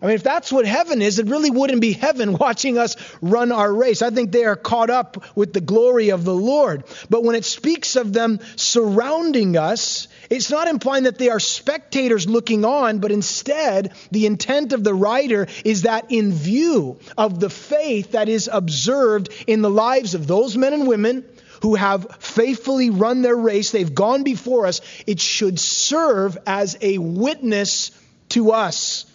I 0.00 0.06
mean, 0.06 0.14
if 0.14 0.22
that's 0.22 0.52
what 0.52 0.66
heaven 0.66 1.00
is, 1.00 1.18
it 1.18 1.26
really 1.26 1.50
wouldn't 1.50 1.80
be 1.80 1.92
heaven 1.92 2.32
watching 2.38 2.76
us 2.76 2.96
run 3.22 3.50
our 3.50 3.72
race. 3.72 4.02
I 4.02 4.10
think 4.10 4.30
they 4.30 4.44
are 4.44 4.56
caught 4.56 4.90
up 4.90 5.34
with 5.34 5.54
the 5.54 5.62
glory 5.62 6.10
of 6.10 6.24
the 6.24 6.34
Lord. 6.34 6.84
But 7.08 7.24
when 7.24 7.34
it 7.34 7.46
speaks 7.46 7.96
of 7.96 8.12
them 8.12 8.40
surrounding 8.56 9.56
us, 9.56 10.08
it's 10.28 10.50
not 10.50 10.68
implying 10.68 11.04
that 11.04 11.18
they 11.18 11.30
are 11.30 11.40
spectators 11.40 12.28
looking 12.28 12.66
on, 12.66 12.98
but 12.98 13.10
instead, 13.10 13.94
the 14.10 14.26
intent 14.26 14.74
of 14.74 14.84
the 14.84 14.94
writer 14.94 15.46
is 15.64 15.82
that 15.82 16.10
in 16.10 16.32
view 16.32 16.98
of 17.16 17.40
the 17.40 17.50
faith 17.50 18.12
that 18.12 18.28
is 18.28 18.50
observed 18.52 19.30
in 19.46 19.62
the 19.62 19.70
lives 19.70 20.14
of 20.14 20.26
those 20.26 20.58
men 20.58 20.74
and 20.74 20.86
women 20.86 21.24
who 21.62 21.74
have 21.74 22.16
faithfully 22.20 22.90
run 22.90 23.22
their 23.22 23.36
race, 23.36 23.70
they've 23.70 23.94
gone 23.94 24.24
before 24.24 24.66
us, 24.66 24.82
it 25.06 25.20
should 25.20 25.58
serve 25.58 26.36
as 26.46 26.76
a 26.82 26.98
witness 26.98 27.92
to 28.28 28.52
us 28.52 29.06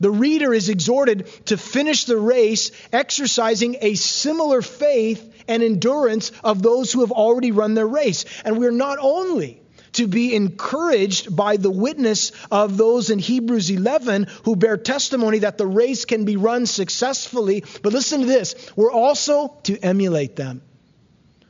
the 0.00 0.10
reader 0.10 0.52
is 0.52 0.68
exhorted 0.68 1.26
to 1.46 1.56
finish 1.56 2.04
the 2.04 2.18
race 2.18 2.70
exercising 2.92 3.76
a 3.80 3.94
similar 3.94 4.62
faith 4.62 5.44
and 5.48 5.62
endurance 5.62 6.32
of 6.44 6.62
those 6.62 6.92
who 6.92 7.00
have 7.00 7.12
already 7.12 7.52
run 7.52 7.74
their 7.74 7.86
race. 7.86 8.24
And 8.44 8.58
we're 8.58 8.70
not 8.70 8.98
only 9.00 9.62
to 9.92 10.06
be 10.06 10.34
encouraged 10.34 11.34
by 11.34 11.56
the 11.56 11.70
witness 11.70 12.32
of 12.50 12.76
those 12.76 13.10
in 13.10 13.18
Hebrews 13.18 13.70
11 13.70 14.26
who 14.44 14.54
bear 14.56 14.76
testimony 14.76 15.40
that 15.40 15.56
the 15.56 15.66
race 15.66 16.04
can 16.04 16.24
be 16.24 16.36
run 16.36 16.66
successfully, 16.66 17.64
but 17.82 17.92
listen 17.92 18.20
to 18.20 18.26
this 18.26 18.54
we're 18.76 18.92
also 18.92 19.56
to 19.64 19.78
emulate 19.78 20.36
them. 20.36 20.62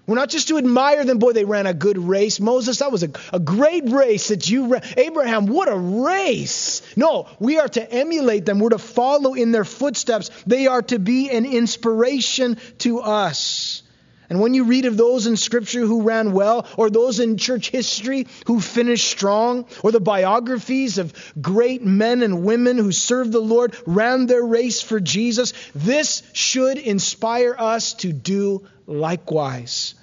We're 0.07 0.15
not 0.17 0.29
just 0.29 0.49
to 0.49 0.59
admire 0.59 1.05
them, 1.05 1.19
boy, 1.19 1.33
they 1.33 1.45
ran 1.45 1.67
a 1.67 1.75
good 1.75 1.99
race. 1.99 2.39
Moses, 2.39 2.79
that 2.79 2.93
was 2.93 3.03
a, 3.03 3.11
a 3.33 3.41
great 3.41 3.89
race 3.89 4.29
that 4.29 4.49
you 4.49 4.69
ran. 4.69 4.83
Abraham, 4.97 5.47
what 5.47 5.69
a 5.69 5.77
race. 5.77 6.83
No, 6.97 7.29
we 7.41 7.59
are 7.59 7.69
to 7.69 7.93
emulate 7.93 8.47
them. 8.47 8.61
We're 8.61 8.71
to 8.71 8.79
follow 8.79 9.35
in 9.35 9.51
their 9.51 9.65
footsteps. 9.65 10.31
They 10.47 10.69
are 10.69 10.83
to 10.83 10.99
be 11.01 11.31
an 11.31 11.45
inspiration 11.45 12.59
to 12.79 13.01
us. 13.01 13.83
And 14.29 14.41
when 14.41 14.55
you 14.55 14.65
read 14.65 14.87
of 14.87 14.97
those 14.97 15.27
in 15.27 15.37
Scripture 15.37 15.87
who 15.87 16.03
ran 16.03 16.33
well, 16.33 16.67
or 16.77 16.91
those 16.91 17.21
in 17.21 17.37
church 17.37 17.71
history 17.71 18.27
who 18.47 18.61
finished 18.61 19.09
strong, 19.09 19.67
or 19.83 19.93
the 19.93 20.01
biographies 20.01 20.99
of 20.99 21.35
great 21.41 21.85
men 21.85 22.23
and 22.23 22.45
women 22.45 22.77
who 22.77 22.91
served 22.91 23.33
the 23.33 23.41
Lord, 23.41 23.77
ran 23.87 24.27
their 24.27 24.43
race 24.43 24.83
for 24.83 24.99
Jesus, 24.99 25.53
this 25.75 26.23
should 26.33 26.79
inspire 26.79 27.55
us 27.57 27.95
to 27.95 28.13
do 28.13 28.67
likewise. 28.87 29.95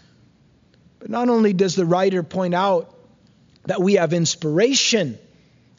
But 0.99 1.09
not 1.09 1.27
only 1.27 1.51
does 1.51 1.75
the 1.75 1.85
writer 1.85 2.23
point 2.23 2.53
out 2.53 2.95
that 3.65 3.81
we 3.81 3.95
have 3.95 4.13
inspiration 4.13 5.17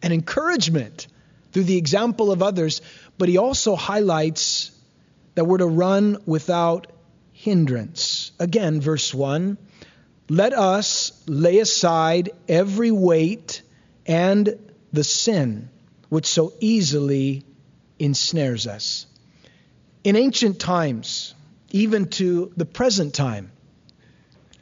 and 0.02 0.12
encouragement 0.12 1.06
through 1.52 1.64
the 1.64 1.78
example 1.78 2.30
of 2.30 2.42
others, 2.42 2.82
but 3.16 3.30
he 3.30 3.38
also 3.38 3.74
highlights 3.74 4.70
that 5.34 5.46
we're 5.46 5.58
to 5.58 5.66
run 5.66 6.18
without 6.26 6.88
hindrance. 7.44 8.32
Again, 8.40 8.80
verse 8.80 9.12
1 9.12 9.58
Let 10.30 10.54
us 10.54 11.12
lay 11.26 11.58
aside 11.58 12.30
every 12.48 12.90
weight 12.90 13.60
and 14.06 14.58
the 14.94 15.04
sin 15.04 15.68
which 16.08 16.26
so 16.26 16.54
easily 16.60 17.44
ensnares 17.98 18.66
us. 18.66 19.06
In 20.04 20.16
ancient 20.16 20.58
times, 20.58 21.34
even 21.70 22.06
to 22.20 22.50
the 22.56 22.64
present 22.64 23.12
time, 23.12 23.52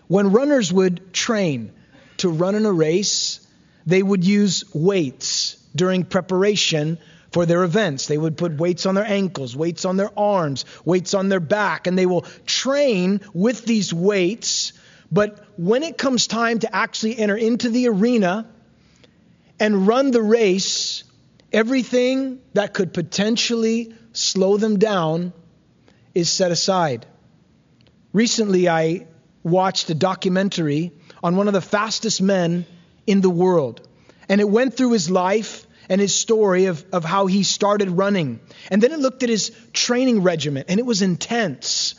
when 0.08 0.32
runners 0.32 0.72
would 0.72 1.12
train 1.12 1.72
to 2.18 2.28
run 2.30 2.56
in 2.56 2.66
a 2.66 2.72
race, 2.72 3.46
they 3.86 4.02
would 4.02 4.24
use 4.24 4.64
weights 4.74 5.56
during 5.76 6.04
preparation 6.04 6.98
for 7.32 7.46
their 7.46 7.64
events. 7.64 8.06
They 8.06 8.18
would 8.18 8.36
put 8.36 8.58
weights 8.58 8.86
on 8.86 8.94
their 8.94 9.04
ankles, 9.04 9.56
weights 9.56 9.84
on 9.84 9.96
their 9.96 10.16
arms, 10.18 10.64
weights 10.84 11.14
on 11.14 11.28
their 11.28 11.40
back, 11.40 11.86
and 11.86 11.98
they 11.98 12.06
will 12.06 12.26
train 12.46 13.20
with 13.32 13.64
these 13.64 13.92
weights. 13.92 14.74
But 15.10 15.44
when 15.56 15.82
it 15.82 15.98
comes 15.98 16.26
time 16.26 16.60
to 16.60 16.74
actually 16.74 17.18
enter 17.18 17.36
into 17.36 17.70
the 17.70 17.88
arena 17.88 18.46
and 19.58 19.86
run 19.86 20.10
the 20.10 20.22
race, 20.22 21.04
everything 21.52 22.40
that 22.54 22.74
could 22.74 22.92
potentially 22.92 23.94
slow 24.12 24.56
them 24.58 24.78
down 24.78 25.32
is 26.14 26.30
set 26.30 26.50
aside. 26.50 27.06
Recently, 28.12 28.68
I 28.68 29.06
watched 29.42 29.88
a 29.90 29.94
documentary 29.94 30.92
on 31.22 31.36
one 31.36 31.48
of 31.48 31.54
the 31.54 31.60
fastest 31.60 32.20
men 32.20 32.66
in 33.06 33.20
the 33.20 33.30
world. 33.30 33.86
And 34.28 34.40
it 34.40 34.48
went 34.48 34.74
through 34.74 34.92
his 34.92 35.10
life 35.10 35.66
and 35.92 36.00
his 36.00 36.14
story 36.14 36.64
of, 36.64 36.82
of 36.90 37.04
how 37.04 37.26
he 37.26 37.42
started 37.42 37.90
running. 37.90 38.40
And 38.70 38.82
then 38.82 38.92
it 38.92 38.98
looked 38.98 39.22
at 39.22 39.28
his 39.28 39.52
training 39.74 40.22
regimen, 40.22 40.64
and 40.66 40.80
it 40.80 40.86
was 40.86 41.02
intense 41.02 41.94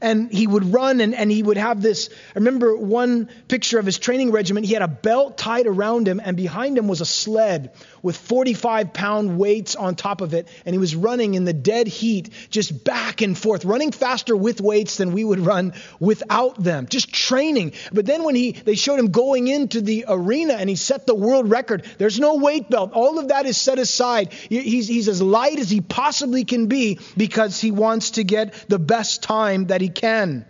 and 0.00 0.32
he 0.32 0.46
would 0.46 0.72
run 0.72 1.00
and, 1.00 1.14
and 1.14 1.30
he 1.30 1.42
would 1.42 1.56
have 1.56 1.82
this. 1.82 2.08
I 2.10 2.38
remember 2.38 2.76
one 2.76 3.28
picture 3.48 3.78
of 3.78 3.86
his 3.86 3.98
training 3.98 4.30
regiment. 4.30 4.66
He 4.66 4.72
had 4.72 4.82
a 4.82 4.88
belt 4.88 5.38
tied 5.38 5.66
around 5.66 6.06
him, 6.06 6.20
and 6.22 6.36
behind 6.36 6.78
him 6.78 6.88
was 6.88 7.00
a 7.00 7.06
sled 7.06 7.72
with 8.02 8.16
45 8.16 8.92
pound 8.92 9.38
weights 9.38 9.74
on 9.74 9.96
top 9.96 10.20
of 10.20 10.34
it. 10.34 10.48
And 10.64 10.74
he 10.74 10.78
was 10.78 10.94
running 10.94 11.34
in 11.34 11.44
the 11.44 11.52
dead 11.52 11.88
heat, 11.88 12.30
just 12.50 12.84
back 12.84 13.20
and 13.20 13.36
forth, 13.36 13.64
running 13.64 13.90
faster 13.90 14.36
with 14.36 14.60
weights 14.60 14.96
than 14.96 15.12
we 15.12 15.24
would 15.24 15.40
run 15.40 15.74
without 15.98 16.62
them, 16.62 16.86
just 16.86 17.12
training. 17.12 17.72
But 17.92 18.06
then 18.06 18.22
when 18.22 18.36
he 18.36 18.52
they 18.52 18.76
showed 18.76 19.00
him 19.00 19.10
going 19.10 19.48
into 19.48 19.80
the 19.80 20.04
arena 20.06 20.54
and 20.54 20.70
he 20.70 20.76
set 20.76 21.06
the 21.06 21.14
world 21.14 21.50
record, 21.50 21.84
there's 21.98 22.20
no 22.20 22.36
weight 22.36 22.70
belt. 22.70 22.92
All 22.92 23.18
of 23.18 23.28
that 23.28 23.46
is 23.46 23.56
set 23.56 23.80
aside. 23.80 24.32
He's, 24.32 24.86
he's 24.86 25.08
as 25.08 25.20
light 25.20 25.58
as 25.58 25.70
he 25.70 25.80
possibly 25.80 26.44
can 26.44 26.66
be 26.66 27.00
because 27.16 27.60
he 27.60 27.72
wants 27.72 28.12
to 28.12 28.24
get 28.24 28.54
the 28.68 28.78
best 28.78 29.24
time 29.24 29.66
that 29.66 29.80
he 29.80 29.88
he 29.88 29.92
can. 29.92 30.44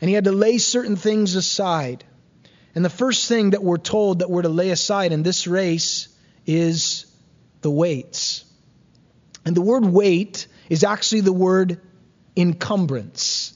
And 0.00 0.08
he 0.08 0.14
had 0.14 0.24
to 0.24 0.32
lay 0.32 0.58
certain 0.58 0.96
things 0.96 1.34
aside. 1.36 2.04
And 2.74 2.84
the 2.84 2.90
first 2.90 3.28
thing 3.28 3.50
that 3.50 3.62
we're 3.62 3.76
told 3.78 4.18
that 4.18 4.30
we're 4.30 4.42
to 4.42 4.48
lay 4.48 4.70
aside 4.70 5.12
in 5.12 5.22
this 5.22 5.46
race 5.46 6.08
is 6.46 7.06
the 7.60 7.70
weights. 7.70 8.44
And 9.44 9.56
the 9.56 9.62
word 9.62 9.84
weight 9.84 10.46
is 10.68 10.84
actually 10.84 11.22
the 11.22 11.32
word 11.32 11.80
encumbrance. 12.36 13.54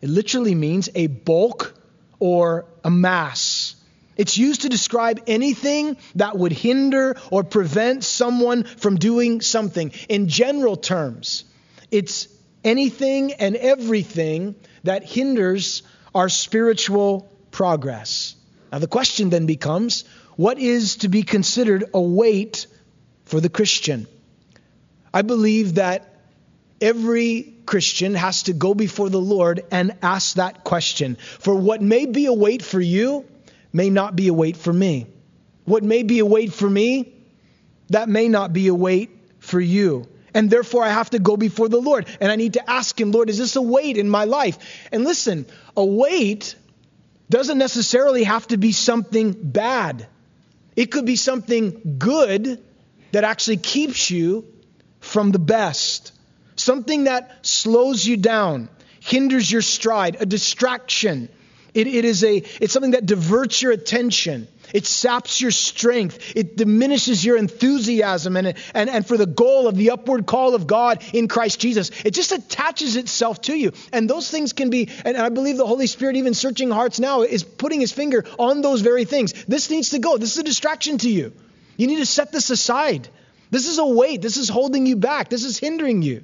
It 0.00 0.08
literally 0.08 0.54
means 0.54 0.88
a 0.94 1.06
bulk 1.06 1.74
or 2.18 2.66
a 2.84 2.90
mass. 2.90 3.76
It's 4.16 4.36
used 4.36 4.62
to 4.62 4.68
describe 4.68 5.22
anything 5.26 5.96
that 6.16 6.36
would 6.36 6.52
hinder 6.52 7.16
or 7.30 7.44
prevent 7.44 8.02
someone 8.02 8.64
from 8.64 8.96
doing 8.96 9.40
something. 9.40 9.92
In 10.08 10.28
general 10.28 10.76
terms, 10.76 11.44
it's 11.90 12.28
anything 12.64 13.32
and 13.34 13.54
everything 13.54 14.56
that 14.82 15.04
hinders 15.04 15.82
our 16.14 16.28
spiritual 16.28 17.30
progress. 17.50 18.34
Now, 18.72 18.78
the 18.80 18.88
question 18.88 19.30
then 19.30 19.46
becomes 19.46 20.04
what 20.38 20.60
is 20.60 20.98
to 20.98 21.08
be 21.08 21.24
considered 21.24 21.82
a 21.92 22.00
weight 22.00 22.68
for 23.24 23.40
the 23.40 23.48
Christian? 23.48 24.06
I 25.12 25.22
believe 25.22 25.74
that 25.74 26.14
every 26.80 27.54
Christian 27.66 28.14
has 28.14 28.44
to 28.44 28.52
go 28.52 28.72
before 28.72 29.08
the 29.08 29.20
Lord 29.20 29.64
and 29.72 29.96
ask 30.00 30.36
that 30.36 30.62
question. 30.62 31.16
For 31.16 31.56
what 31.56 31.82
may 31.82 32.06
be 32.06 32.26
a 32.26 32.32
weight 32.32 32.62
for 32.62 32.80
you 32.80 33.26
may 33.72 33.90
not 33.90 34.14
be 34.14 34.28
a 34.28 34.32
weight 34.32 34.56
for 34.56 34.72
me. 34.72 35.08
What 35.64 35.82
may 35.82 36.04
be 36.04 36.20
a 36.20 36.24
weight 36.24 36.52
for 36.52 36.70
me, 36.70 37.12
that 37.88 38.08
may 38.08 38.28
not 38.28 38.52
be 38.52 38.68
a 38.68 38.74
weight 38.74 39.10
for 39.40 39.58
you. 39.58 40.06
And 40.34 40.48
therefore, 40.48 40.84
I 40.84 40.90
have 40.90 41.10
to 41.10 41.18
go 41.18 41.36
before 41.36 41.68
the 41.68 41.80
Lord. 41.80 42.06
And 42.20 42.30
I 42.30 42.36
need 42.36 42.52
to 42.52 42.70
ask 42.70 43.00
Him, 43.00 43.10
Lord, 43.10 43.28
is 43.28 43.38
this 43.38 43.56
a 43.56 43.62
weight 43.62 43.96
in 43.96 44.08
my 44.08 44.24
life? 44.24 44.86
And 44.92 45.02
listen, 45.02 45.46
a 45.76 45.84
weight 45.84 46.54
doesn't 47.28 47.58
necessarily 47.58 48.22
have 48.22 48.46
to 48.46 48.56
be 48.56 48.70
something 48.70 49.32
bad, 49.32 50.06
it 50.78 50.92
could 50.92 51.06
be 51.06 51.16
something 51.16 51.96
good 51.98 52.62
that 53.10 53.24
actually 53.24 53.56
keeps 53.56 54.12
you 54.12 54.44
from 55.00 55.32
the 55.32 55.38
best, 55.40 56.12
something 56.54 57.04
that 57.04 57.44
slows 57.44 58.06
you 58.06 58.16
down, 58.16 58.68
hinders 59.00 59.50
your 59.50 59.60
stride, 59.60 60.18
a 60.20 60.24
distraction. 60.24 61.28
It, 61.74 61.88
it 61.88 62.04
is 62.04 62.22
a, 62.22 62.36
it's 62.60 62.72
something 62.72 62.92
that 62.92 63.06
diverts 63.06 63.60
your 63.60 63.72
attention. 63.72 64.46
It 64.74 64.86
saps 64.86 65.40
your 65.40 65.50
strength. 65.50 66.32
It 66.36 66.56
diminishes 66.56 67.24
your 67.24 67.36
enthusiasm 67.36 68.36
and, 68.36 68.54
and, 68.74 68.90
and 68.90 69.06
for 69.06 69.16
the 69.16 69.26
goal 69.26 69.68
of 69.68 69.76
the 69.76 69.90
upward 69.90 70.26
call 70.26 70.54
of 70.54 70.66
God 70.66 71.02
in 71.12 71.28
Christ 71.28 71.60
Jesus. 71.60 71.90
It 72.04 72.12
just 72.12 72.32
attaches 72.32 72.96
itself 72.96 73.42
to 73.42 73.56
you. 73.56 73.72
And 73.92 74.08
those 74.08 74.30
things 74.30 74.52
can 74.52 74.70
be, 74.70 74.88
and 75.04 75.16
I 75.16 75.28
believe 75.28 75.56
the 75.56 75.66
Holy 75.66 75.86
Spirit, 75.86 76.16
even 76.16 76.34
searching 76.34 76.70
hearts 76.70 77.00
now, 77.00 77.22
is 77.22 77.44
putting 77.44 77.80
his 77.80 77.92
finger 77.92 78.24
on 78.38 78.60
those 78.60 78.80
very 78.80 79.04
things. 79.04 79.32
This 79.46 79.70
needs 79.70 79.90
to 79.90 79.98
go. 79.98 80.16
This 80.16 80.32
is 80.32 80.38
a 80.38 80.44
distraction 80.44 80.98
to 80.98 81.10
you. 81.10 81.32
You 81.76 81.86
need 81.86 81.98
to 81.98 82.06
set 82.06 82.32
this 82.32 82.50
aside. 82.50 83.08
This 83.50 83.66
is 83.66 83.78
a 83.78 83.86
weight. 83.86 84.20
This 84.20 84.36
is 84.36 84.48
holding 84.48 84.86
you 84.86 84.96
back. 84.96 85.30
This 85.30 85.44
is 85.44 85.58
hindering 85.58 86.02
you. 86.02 86.22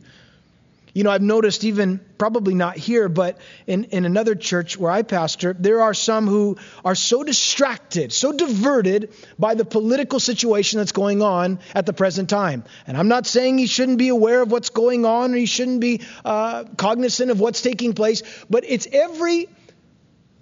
You 0.94 1.02
know, 1.02 1.10
I've 1.10 1.22
noticed 1.22 1.64
even, 1.64 2.00
probably 2.18 2.54
not 2.54 2.76
here, 2.76 3.08
but 3.08 3.38
in, 3.66 3.84
in 3.84 4.04
another 4.04 4.36
church 4.36 4.78
where 4.78 4.92
I 4.92 5.02
pastor, 5.02 5.52
there 5.52 5.82
are 5.82 5.92
some 5.92 6.28
who 6.28 6.56
are 6.84 6.94
so 6.94 7.24
distracted, 7.24 8.12
so 8.12 8.32
diverted 8.32 9.12
by 9.36 9.54
the 9.54 9.64
political 9.64 10.20
situation 10.20 10.78
that's 10.78 10.92
going 10.92 11.20
on 11.20 11.58
at 11.74 11.84
the 11.84 11.92
present 11.92 12.30
time. 12.30 12.62
And 12.86 12.96
I'm 12.96 13.08
not 13.08 13.26
saying 13.26 13.58
he 13.58 13.66
shouldn't 13.66 13.98
be 13.98 14.08
aware 14.08 14.40
of 14.40 14.52
what's 14.52 14.70
going 14.70 15.04
on 15.04 15.34
or 15.34 15.36
he 15.36 15.46
shouldn't 15.46 15.80
be 15.80 16.00
uh, 16.24 16.62
cognizant 16.76 17.32
of 17.32 17.40
what's 17.40 17.60
taking 17.60 17.92
place, 17.92 18.22
but 18.48 18.64
it's 18.64 18.86
every 18.92 19.48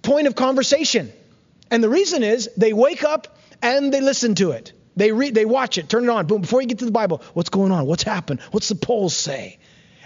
point 0.03 0.27
of 0.27 0.35
conversation. 0.35 1.11
And 1.71 1.83
the 1.83 1.89
reason 1.89 2.21
is 2.21 2.47
they 2.55 2.73
wake 2.73 3.03
up 3.03 3.39
and 3.63 3.91
they 3.91 4.01
listen 4.01 4.35
to 4.35 4.51
it. 4.51 4.71
They 4.95 5.11
read, 5.11 5.33
they 5.33 5.45
watch 5.45 5.79
it, 5.79 5.89
turn 5.89 6.03
it 6.03 6.09
on. 6.09 6.27
Boom, 6.27 6.41
before 6.41 6.61
you 6.61 6.67
get 6.67 6.77
to 6.79 6.85
the 6.85 6.91
Bible, 6.91 7.23
what's 7.33 7.49
going 7.49 7.71
on? 7.71 7.87
What's 7.87 8.03
happened? 8.03 8.41
What's 8.51 8.69
the 8.69 8.75
polls 8.75 9.15
say? 9.15 9.57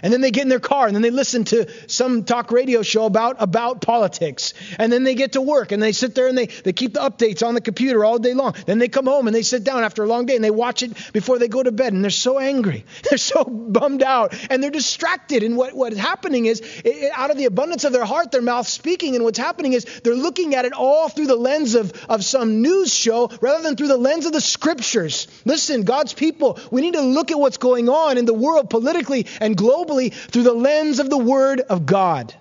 And 0.02 0.12
then 0.12 0.20
they 0.20 0.30
get 0.30 0.42
in 0.42 0.48
their 0.48 0.60
car 0.60 0.86
and 0.86 0.94
then 0.94 1.02
they 1.02 1.10
listen 1.10 1.44
to 1.44 1.68
some 1.88 2.24
talk 2.24 2.52
radio 2.52 2.82
show 2.82 3.06
about, 3.06 3.36
about 3.38 3.80
politics. 3.80 4.54
And 4.78 4.92
then 4.92 5.04
they 5.04 5.14
get 5.14 5.32
to 5.32 5.40
work 5.40 5.72
and 5.72 5.82
they 5.82 5.92
sit 5.92 6.14
there 6.14 6.28
and 6.28 6.36
they, 6.36 6.46
they 6.46 6.72
keep 6.72 6.94
the 6.94 7.00
updates 7.00 7.46
on 7.46 7.54
the 7.54 7.60
computer 7.60 8.04
all 8.04 8.18
day 8.18 8.34
long. 8.34 8.54
Then 8.66 8.78
they 8.78 8.88
come 8.88 9.06
home 9.06 9.26
and 9.26 9.34
they 9.34 9.42
sit 9.42 9.64
down 9.64 9.82
after 9.82 10.04
a 10.04 10.06
long 10.06 10.26
day 10.26 10.36
and 10.36 10.44
they 10.44 10.50
watch 10.50 10.82
it 10.82 11.12
before 11.12 11.38
they 11.38 11.48
go 11.48 11.62
to 11.62 11.72
bed. 11.72 11.92
And 11.92 12.02
they're 12.02 12.10
so 12.10 12.38
angry. 12.38 12.84
They're 13.08 13.18
so 13.18 13.44
bummed 13.44 14.02
out 14.02 14.34
and 14.50 14.62
they're 14.62 14.70
distracted. 14.70 15.42
And 15.42 15.56
what, 15.56 15.74
what's 15.74 15.96
happening 15.96 16.46
is, 16.46 16.60
it, 16.84 17.10
out 17.14 17.30
of 17.30 17.38
the 17.38 17.46
abundance 17.46 17.84
of 17.84 17.92
their 17.92 18.04
heart, 18.04 18.30
their 18.32 18.42
mouth 18.42 18.68
speaking. 18.68 19.14
And 19.14 19.24
what's 19.24 19.38
happening 19.38 19.72
is 19.72 19.84
they're 20.04 20.14
looking 20.14 20.54
at 20.54 20.64
it 20.64 20.72
all 20.72 21.08
through 21.08 21.26
the 21.26 21.36
lens 21.36 21.74
of, 21.74 21.92
of 22.08 22.24
some 22.24 22.60
news 22.60 22.94
show 22.94 23.30
rather 23.40 23.62
than 23.62 23.76
through 23.76 23.88
the 23.88 23.96
lens 23.96 24.26
of 24.26 24.32
the 24.32 24.40
scriptures. 24.40 25.26
Listen, 25.44 25.84
God's 25.84 26.12
people, 26.12 26.58
we 26.70 26.82
need 26.82 26.94
to 26.94 27.00
look 27.00 27.30
at 27.30 27.38
what's 27.38 27.56
going 27.56 27.88
on 27.88 28.18
in 28.18 28.26
the 28.26 28.34
world 28.34 28.68
politically 28.68 29.26
and 29.40 29.56
globally 29.56 29.87
globally 29.88 30.12
through 30.12 30.44
the 30.44 30.52
lens 30.52 30.98
of 30.98 31.10
the 31.10 31.18
Word 31.18 31.60
of 31.60 31.86
God. 31.86 32.34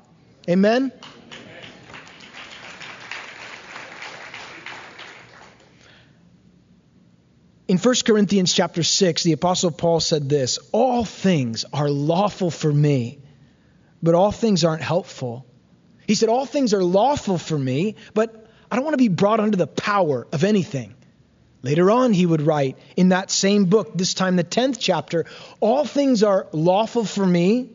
Amen? 0.49 0.91
In 7.67 7.77
1 7.77 7.95
Corinthians 8.05 8.53
chapter 8.53 8.81
6, 8.81 9.23
the 9.23 9.33
apostle 9.33 9.71
Paul 9.71 9.99
said 9.99 10.29
this, 10.29 10.57
all 10.71 11.03
things 11.03 11.65
are 11.73 11.89
lawful 11.89 12.49
for 12.49 12.71
me, 12.71 13.19
but 14.01 14.15
all 14.15 14.31
things 14.31 14.63
aren't 14.63 14.81
helpful. 14.81 15.45
He 16.07 16.15
said 16.15 16.29
all 16.29 16.45
things 16.45 16.73
are 16.73 16.83
lawful 16.83 17.37
for 17.37 17.57
me, 17.59 17.95
but 18.13 18.49
I 18.71 18.77
don't 18.77 18.85
want 18.85 18.93
to 18.93 18.97
be 18.97 19.09
brought 19.09 19.41
under 19.41 19.57
the 19.57 19.67
power 19.67 20.25
of 20.31 20.45
anything. 20.45 20.95
Later 21.63 21.89
on, 21.91 22.13
he 22.13 22.25
would 22.25 22.41
write 22.41 22.77
in 22.95 23.09
that 23.09 23.31
same 23.31 23.65
book, 23.65 23.91
this 23.95 24.13
time 24.13 24.35
the 24.35 24.43
10th 24.43 24.77
chapter, 24.79 25.25
all 25.59 25.85
things 25.85 26.23
are 26.23 26.47
lawful 26.51 27.03
for 27.03 27.25
me, 27.25 27.69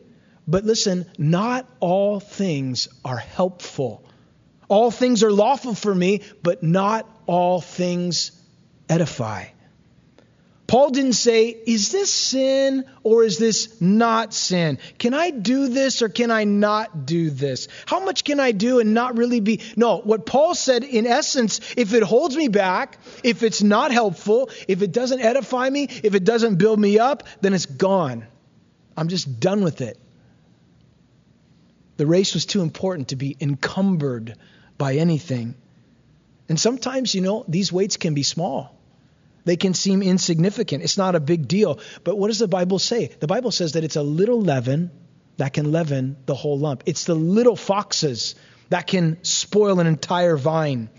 but 0.47 0.63
listen, 0.63 1.05
not 1.17 1.67
all 1.79 2.19
things 2.19 2.87
are 3.03 3.17
helpful. 3.17 4.03
All 4.67 4.91
things 4.91 5.23
are 5.23 5.31
lawful 5.31 5.75
for 5.75 5.93
me, 5.93 6.21
but 6.41 6.63
not 6.63 7.09
all 7.27 7.61
things 7.61 8.31
edify. 8.89 9.45
Paul 10.73 10.89
didn't 10.89 11.13
say, 11.13 11.49
is 11.49 11.91
this 11.91 12.11
sin 12.11 12.85
or 13.03 13.23
is 13.23 13.37
this 13.37 13.79
not 13.79 14.33
sin? 14.33 14.79
Can 14.97 15.13
I 15.13 15.29
do 15.29 15.67
this 15.67 16.01
or 16.01 16.09
can 16.09 16.31
I 16.31 16.45
not 16.45 17.05
do 17.05 17.29
this? 17.29 17.67
How 17.85 18.03
much 18.03 18.23
can 18.23 18.39
I 18.39 18.53
do 18.53 18.79
and 18.79 18.95
not 18.95 19.15
really 19.15 19.39
be? 19.39 19.61
No, 19.75 19.99
what 19.99 20.25
Paul 20.25 20.55
said 20.55 20.83
in 20.83 21.05
essence, 21.05 21.59
if 21.77 21.93
it 21.93 22.01
holds 22.01 22.35
me 22.35 22.47
back, 22.47 22.97
if 23.23 23.43
it's 23.43 23.61
not 23.61 23.91
helpful, 23.91 24.49
if 24.67 24.81
it 24.81 24.91
doesn't 24.91 25.21
edify 25.21 25.69
me, 25.69 25.89
if 26.01 26.15
it 26.15 26.23
doesn't 26.23 26.55
build 26.55 26.79
me 26.79 26.97
up, 26.97 27.21
then 27.41 27.53
it's 27.53 27.67
gone. 27.67 28.25
I'm 28.97 29.09
just 29.09 29.39
done 29.39 29.63
with 29.63 29.81
it. 29.81 29.99
The 31.97 32.07
race 32.07 32.33
was 32.33 32.47
too 32.47 32.63
important 32.63 33.09
to 33.09 33.15
be 33.15 33.37
encumbered 33.39 34.37
by 34.79 34.95
anything. 34.95 35.53
And 36.49 36.59
sometimes, 36.59 37.13
you 37.13 37.21
know, 37.21 37.45
these 37.47 37.71
weights 37.71 37.97
can 37.97 38.15
be 38.15 38.23
small. 38.23 38.75
They 39.45 39.57
can 39.57 39.73
seem 39.73 40.01
insignificant. 40.01 40.83
It's 40.83 40.97
not 40.97 41.15
a 41.15 41.19
big 41.19 41.47
deal. 41.47 41.79
But 42.03 42.17
what 42.17 42.27
does 42.27 42.39
the 42.39 42.47
Bible 42.47 42.79
say? 42.79 43.11
The 43.19 43.27
Bible 43.27 43.51
says 43.51 43.73
that 43.73 43.83
it's 43.83 43.95
a 43.95 44.03
little 44.03 44.41
leaven 44.41 44.91
that 45.37 45.53
can 45.53 45.71
leaven 45.71 46.17
the 46.25 46.35
whole 46.35 46.57
lump. 46.57 46.83
It's 46.85 47.05
the 47.05 47.15
little 47.15 47.55
foxes 47.55 48.35
that 48.69 48.87
can 48.87 49.23
spoil 49.23 49.79
an 49.79 49.87
entire 49.87 50.37
vine. 50.37 50.89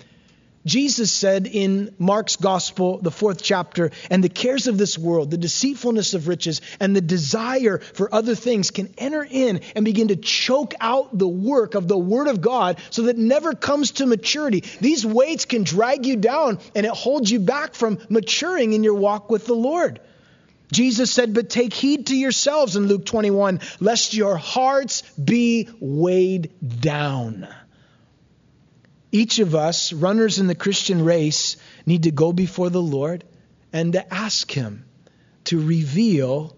Jesus 0.66 1.12
said 1.12 1.46
in 1.46 1.94
Mark's 1.98 2.37
gospel, 2.37 2.98
the 2.98 3.11
fourth 3.11 3.42
chapter, 3.42 3.90
and 4.11 4.24
the 4.24 4.31
cares 4.31 4.66
of 4.66 4.79
this 4.79 4.96
world, 4.96 5.31
the 5.31 5.37
deceitfulness 5.37 6.14
of 6.14 6.27
riches, 6.27 6.62
and 6.81 6.96
the 6.96 7.03
desire 7.03 7.79
for 7.79 8.14
other 8.14 8.35
things 8.35 8.70
can 8.70 8.92
enter 8.96 9.27
in 9.29 9.61
and 9.77 9.85
begin 9.85 10.09
to 10.09 10.16
choke 10.16 10.74
out 10.81 11.16
the 11.16 11.29
work 11.29 11.74
of 11.74 11.87
the 11.87 11.98
Word 11.98 12.29
of 12.29 12.40
God 12.40 12.79
so 12.90 13.03
that 13.03 13.18
never 13.18 13.55
comes 13.55 13.92
to 13.92 14.07
maturity. 14.07 14.64
These 14.81 15.05
weights 15.05 15.44
can 15.44 15.64
drag 15.64 16.07
you 16.07 16.16
down 16.16 16.59
and 16.74 16.87
it 16.87 16.92
holds 16.92 17.31
you 17.31 17.40
back 17.40 17.74
from 17.74 17.98
maturing 18.09 18.72
in 18.72 18.83
your 18.83 18.94
walk 18.94 19.31
with 19.31 19.46
the 19.46 19.55
Lord. 19.55 20.00
Jesus 20.72 21.12
said, 21.12 21.35
But 21.35 21.50
take 21.50 21.74
heed 21.74 22.07
to 22.07 22.16
yourselves 22.16 22.74
in 22.74 22.87
Luke 22.87 23.05
21, 23.05 23.61
lest 23.81 24.14
your 24.14 24.37
hearts 24.37 25.03
be 25.12 25.68
weighed 25.79 26.50
down. 26.81 27.46
Each 29.14 29.38
of 29.38 29.55
us, 29.55 29.92
runners 29.92 30.40
in 30.40 30.48
the 30.48 30.57
Christian 30.57 31.05
race, 31.05 31.57
need 31.87 32.03
to 32.03 32.11
go 32.11 32.33
before 32.33 32.68
the 32.68 32.83
Lord 32.83 33.22
and 33.72 33.92
to 33.92 34.12
ask 34.12 34.50
Him 34.50 34.87
to 35.44 35.64
reveal 35.64 36.57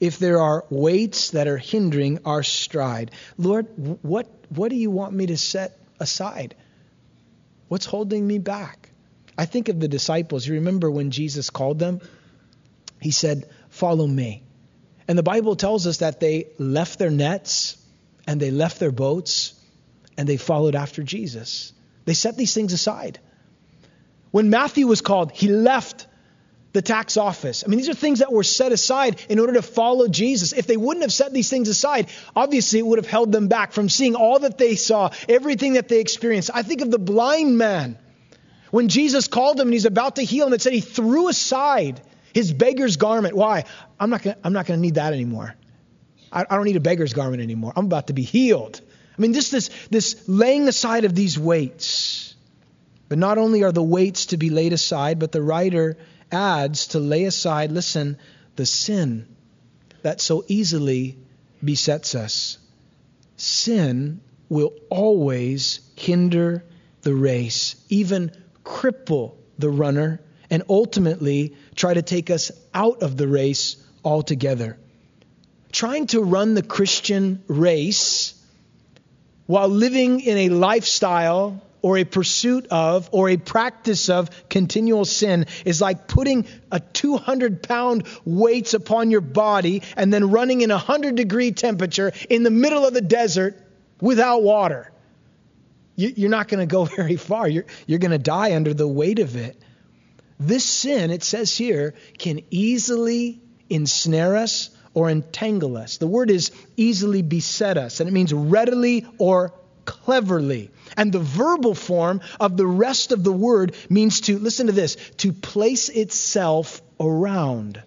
if 0.00 0.18
there 0.18 0.40
are 0.40 0.64
weights 0.68 1.30
that 1.30 1.46
are 1.46 1.58
hindering 1.58 2.18
our 2.24 2.42
stride. 2.42 3.12
Lord, 3.38 3.68
what, 4.02 4.26
what 4.48 4.70
do 4.70 4.74
you 4.74 4.90
want 4.90 5.14
me 5.14 5.26
to 5.26 5.38
set 5.38 5.78
aside? 6.00 6.56
What's 7.68 7.86
holding 7.86 8.26
me 8.26 8.38
back? 8.38 8.90
I 9.38 9.44
think 9.44 9.68
of 9.68 9.78
the 9.78 9.86
disciples. 9.86 10.44
You 10.44 10.54
remember 10.54 10.90
when 10.90 11.12
Jesus 11.12 11.50
called 11.50 11.78
them? 11.78 12.00
He 13.00 13.12
said, 13.12 13.48
Follow 13.68 14.08
me. 14.08 14.42
And 15.06 15.16
the 15.16 15.22
Bible 15.22 15.54
tells 15.54 15.86
us 15.86 15.98
that 15.98 16.18
they 16.18 16.48
left 16.58 16.98
their 16.98 17.12
nets 17.12 17.76
and 18.26 18.40
they 18.40 18.50
left 18.50 18.80
their 18.80 18.90
boats 18.90 19.54
and 20.18 20.28
they 20.28 20.36
followed 20.36 20.74
after 20.74 21.04
Jesus. 21.04 21.72
They 22.04 22.14
set 22.14 22.36
these 22.36 22.54
things 22.54 22.72
aside. 22.72 23.18
When 24.30 24.50
Matthew 24.50 24.86
was 24.86 25.00
called, 25.00 25.32
he 25.32 25.48
left 25.48 26.06
the 26.72 26.82
tax 26.82 27.16
office. 27.16 27.64
I 27.64 27.68
mean, 27.68 27.78
these 27.78 27.90
are 27.90 27.94
things 27.94 28.20
that 28.20 28.32
were 28.32 28.42
set 28.42 28.72
aside 28.72 29.20
in 29.28 29.38
order 29.38 29.54
to 29.54 29.62
follow 29.62 30.08
Jesus. 30.08 30.52
If 30.52 30.66
they 30.66 30.76
wouldn't 30.76 31.02
have 31.02 31.12
set 31.12 31.32
these 31.32 31.50
things 31.50 31.68
aside, 31.68 32.08
obviously 32.34 32.78
it 32.78 32.86
would 32.86 32.98
have 32.98 33.06
held 33.06 33.30
them 33.30 33.48
back 33.48 33.72
from 33.72 33.88
seeing 33.88 34.14
all 34.14 34.38
that 34.38 34.56
they 34.56 34.76
saw, 34.76 35.10
everything 35.28 35.74
that 35.74 35.88
they 35.88 36.00
experienced. 36.00 36.50
I 36.52 36.62
think 36.62 36.80
of 36.80 36.90
the 36.90 36.98
blind 36.98 37.58
man. 37.58 37.98
When 38.70 38.88
Jesus 38.88 39.28
called 39.28 39.60
him 39.60 39.68
and 39.68 39.74
he's 39.74 39.84
about 39.84 40.16
to 40.16 40.22
heal 40.22 40.46
him, 40.46 40.54
it 40.54 40.62
said 40.62 40.72
he 40.72 40.80
threw 40.80 41.28
aside 41.28 42.00
his 42.32 42.54
beggar's 42.54 42.96
garment. 42.96 43.36
Why? 43.36 43.64
I'm 44.00 44.08
not 44.08 44.22
gonna, 44.22 44.38
I'm 44.42 44.54
not 44.54 44.64
going 44.64 44.78
to 44.78 44.82
need 44.82 44.94
that 44.94 45.12
anymore. 45.12 45.54
I, 46.32 46.46
I 46.48 46.56
don't 46.56 46.64
need 46.64 46.76
a 46.76 46.80
beggar's 46.80 47.12
garment 47.12 47.42
anymore. 47.42 47.74
I'm 47.76 47.84
about 47.84 48.06
to 48.06 48.14
be 48.14 48.22
healed. 48.22 48.80
I 49.22 49.24
mean, 49.24 49.34
just 49.34 49.52
this, 49.52 49.70
this 49.88 50.24
laying 50.26 50.66
aside 50.66 51.04
of 51.04 51.14
these 51.14 51.38
weights. 51.38 52.34
But 53.08 53.18
not 53.18 53.38
only 53.38 53.62
are 53.62 53.70
the 53.70 53.80
weights 53.80 54.26
to 54.26 54.36
be 54.36 54.50
laid 54.50 54.72
aside, 54.72 55.20
but 55.20 55.30
the 55.30 55.40
writer 55.40 55.96
adds 56.32 56.88
to 56.88 56.98
lay 56.98 57.22
aside, 57.22 57.70
listen, 57.70 58.18
the 58.56 58.66
sin 58.66 59.28
that 60.02 60.20
so 60.20 60.44
easily 60.48 61.18
besets 61.62 62.16
us. 62.16 62.58
Sin 63.36 64.20
will 64.48 64.72
always 64.90 65.78
hinder 65.94 66.64
the 67.02 67.14
race, 67.14 67.76
even 67.90 68.32
cripple 68.64 69.36
the 69.56 69.70
runner, 69.70 70.20
and 70.50 70.64
ultimately 70.68 71.54
try 71.76 71.94
to 71.94 72.02
take 72.02 72.28
us 72.28 72.50
out 72.74 73.04
of 73.04 73.16
the 73.16 73.28
race 73.28 73.76
altogether. 74.04 74.78
trying 75.70 76.08
to 76.08 76.20
run 76.20 76.54
the 76.54 76.62
Christian 76.62 77.44
race 77.46 78.41
while 79.52 79.68
living 79.68 80.20
in 80.20 80.38
a 80.38 80.48
lifestyle 80.48 81.60
or 81.82 81.98
a 81.98 82.04
pursuit 82.04 82.66
of 82.70 83.10
or 83.12 83.28
a 83.28 83.36
practice 83.36 84.08
of 84.08 84.30
continual 84.48 85.04
sin 85.04 85.44
is 85.66 85.78
like 85.78 86.08
putting 86.08 86.46
a 86.70 86.80
200 86.80 87.62
pound 87.62 88.06
weights 88.24 88.72
upon 88.72 89.10
your 89.10 89.20
body 89.20 89.82
and 89.94 90.10
then 90.10 90.30
running 90.30 90.62
in 90.62 90.70
a 90.70 90.76
100 90.76 91.16
degree 91.16 91.52
temperature 91.52 92.12
in 92.30 92.44
the 92.44 92.50
middle 92.50 92.86
of 92.86 92.94
the 92.94 93.02
desert 93.02 93.62
without 94.00 94.42
water. 94.42 94.90
You're 95.96 96.30
not 96.30 96.48
going 96.48 96.66
to 96.66 96.72
go 96.72 96.84
very 96.96 97.16
far. 97.16 97.46
You're, 97.46 97.66
you're 97.86 97.98
going 97.98 98.12
to 98.12 98.18
die 98.18 98.56
under 98.56 98.72
the 98.72 98.88
weight 98.88 99.18
of 99.18 99.36
it. 99.36 99.62
This 100.40 100.64
sin, 100.64 101.10
it 101.10 101.22
says 101.22 101.54
here, 101.54 101.92
can 102.16 102.40
easily 102.48 103.42
ensnare 103.68 104.34
us 104.34 104.70
or 104.94 105.10
entangle 105.10 105.76
us. 105.76 105.96
The 105.96 106.06
word 106.06 106.30
is 106.30 106.50
easily 106.76 107.22
beset 107.22 107.78
us, 107.78 108.00
and 108.00 108.08
it 108.08 108.12
means 108.12 108.32
readily 108.32 109.06
or 109.18 109.54
cleverly. 109.84 110.70
And 110.96 111.12
the 111.12 111.18
verbal 111.18 111.74
form 111.74 112.20
of 112.38 112.56
the 112.56 112.66
rest 112.66 113.12
of 113.12 113.24
the 113.24 113.32
word 113.32 113.74
means 113.88 114.22
to, 114.22 114.38
listen 114.38 114.66
to 114.66 114.72
this, 114.72 114.96
to 115.18 115.32
place 115.32 115.88
itself 115.88 116.82
around 117.00 117.82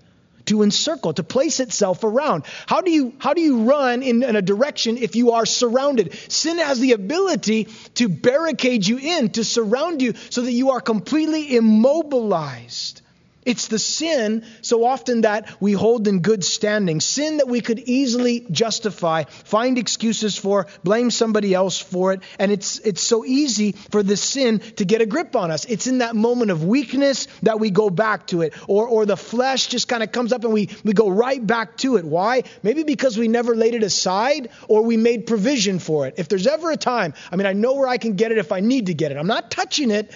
to 0.45 0.61
encircle, 0.61 1.13
to 1.13 1.23
place 1.23 1.59
itself 1.59 2.03
around. 2.03 2.45
How 2.67 2.81
do 2.81 2.91
you 2.91 3.13
how 3.17 3.33
do 3.33 3.41
you 3.41 3.63
run 3.63 4.03
in, 4.03 4.23
in, 4.23 4.35
a 4.35 4.41
direction 4.41 4.97
if 4.97 5.15
you 5.15 5.31
are 5.31 5.45
surrounded? 5.45 6.13
Sin 6.31 6.57
has 6.59 6.79
the 6.79 6.93
ability 6.93 7.65
to 7.95 8.09
barricade 8.09 8.85
you 8.85 8.97
in, 8.97 9.29
to 9.31 9.43
surround 9.43 10.01
you 10.01 10.13
so 10.29 10.41
that 10.41 10.51
you 10.51 10.71
are 10.71 10.81
completely 10.81 11.55
immobilized. 11.55 13.01
It's 13.45 13.67
the 13.67 13.77
sin 13.77 14.43
so 14.61 14.83
often 14.83 15.21
that 15.21 15.61
we 15.61 15.73
hold 15.73 16.07
in 16.07 16.21
good 16.21 16.43
standing. 16.43 16.99
Sin 16.99 17.37
that 17.37 17.47
we 17.47 17.61
could 17.61 17.79
easily 17.79 18.45
justify, 18.49 19.25
find 19.25 19.77
excuses 19.77 20.35
for, 20.35 20.65
blame 20.83 21.11
somebody 21.11 21.53
else 21.53 21.79
for 21.79 22.13
it. 22.13 22.21
And 22.39 22.51
it's, 22.51 22.79
it's 22.79 23.01
so 23.01 23.23
easy 23.23 23.73
for 23.73 24.01
the 24.01 24.17
sin 24.17 24.59
to 24.77 24.85
get 24.85 25.01
a 25.01 25.05
grip 25.05 25.35
on 25.35 25.51
us. 25.51 25.65
It's 25.65 25.85
in 25.85 25.99
that 25.99 26.15
moment 26.15 26.49
of 26.49 26.63
weakness 26.63 27.27
that 27.43 27.59
we 27.59 27.69
go 27.69 27.91
back 27.91 28.27
to 28.27 28.41
it. 28.41 28.53
Or, 28.67 28.87
or 28.87 29.05
the 29.05 29.17
flesh 29.17 29.67
just 29.67 29.87
kind 29.87 30.01
of 30.01 30.11
comes 30.11 30.33
up 30.33 30.43
and 30.43 30.51
we, 30.51 30.69
we 30.83 30.93
go 30.93 31.07
right 31.07 31.45
back 31.45 31.77
to 31.77 31.97
it. 31.97 32.05
Why? 32.05 32.43
Maybe 32.63 32.83
because 32.83 33.15
we 33.17 33.27
never 33.27 33.55
laid 33.55 33.75
it 33.75 33.83
aside 33.83 34.49
or 34.67 34.81
we 34.81 34.97
made 34.97 35.27
provision 35.27 35.77
for 35.77 36.07
it. 36.07 36.15
If 36.17 36.29
there's 36.29 36.47
ever 36.47 36.71
a 36.71 36.77
time, 36.77 37.13
I 37.31 37.35
mean, 37.35 37.45
I 37.45 37.53
know 37.53 37.75
where 37.75 37.87
I 37.87 37.97
can 37.97 38.15
get 38.15 38.31
it 38.31 38.39
if 38.39 38.51
I 38.51 38.59
need 38.59 38.87
to 38.87 38.95
get 38.95 39.11
it. 39.11 39.17
I'm 39.17 39.27
not 39.27 39.51
touching 39.51 39.91
it, 39.91 40.11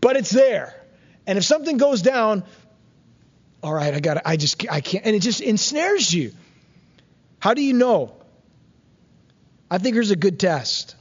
but 0.00 0.16
it's 0.16 0.30
there. 0.30 0.76
And 1.26 1.38
if 1.38 1.44
something 1.44 1.76
goes 1.76 2.02
down, 2.02 2.44
all 3.62 3.74
right, 3.74 3.92
I 3.92 4.00
got 4.00 4.22
I 4.24 4.36
just 4.36 4.64
I 4.70 4.80
can't 4.80 5.04
and 5.04 5.14
it 5.14 5.20
just 5.20 5.40
ensnares 5.40 6.12
you. 6.12 6.32
How 7.38 7.54
do 7.54 7.62
you 7.62 7.72
know? 7.72 8.14
I 9.70 9.78
think 9.78 9.94
here's 9.94 10.10
a 10.10 10.16
good 10.16 10.38
test. 10.40 10.96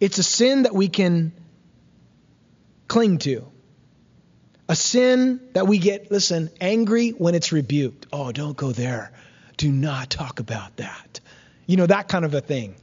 It's 0.00 0.18
a 0.18 0.22
sin 0.22 0.62
that 0.62 0.74
we 0.74 0.88
can 0.88 1.32
cling 2.88 3.18
to. 3.18 3.46
A 4.68 4.74
sin 4.74 5.40
that 5.52 5.66
we 5.66 5.78
get, 5.78 6.10
listen, 6.10 6.50
angry 6.60 7.10
when 7.10 7.34
it's 7.34 7.52
rebuked. 7.52 8.06
Oh, 8.12 8.32
don't 8.32 8.56
go 8.56 8.72
there. 8.72 9.12
Do 9.56 9.70
not 9.70 10.10
talk 10.10 10.40
about 10.40 10.76
that. 10.78 11.20
You 11.66 11.76
know, 11.76 11.86
that 11.86 12.08
kind 12.08 12.24
of 12.24 12.34
a 12.34 12.40
thing. 12.40 12.74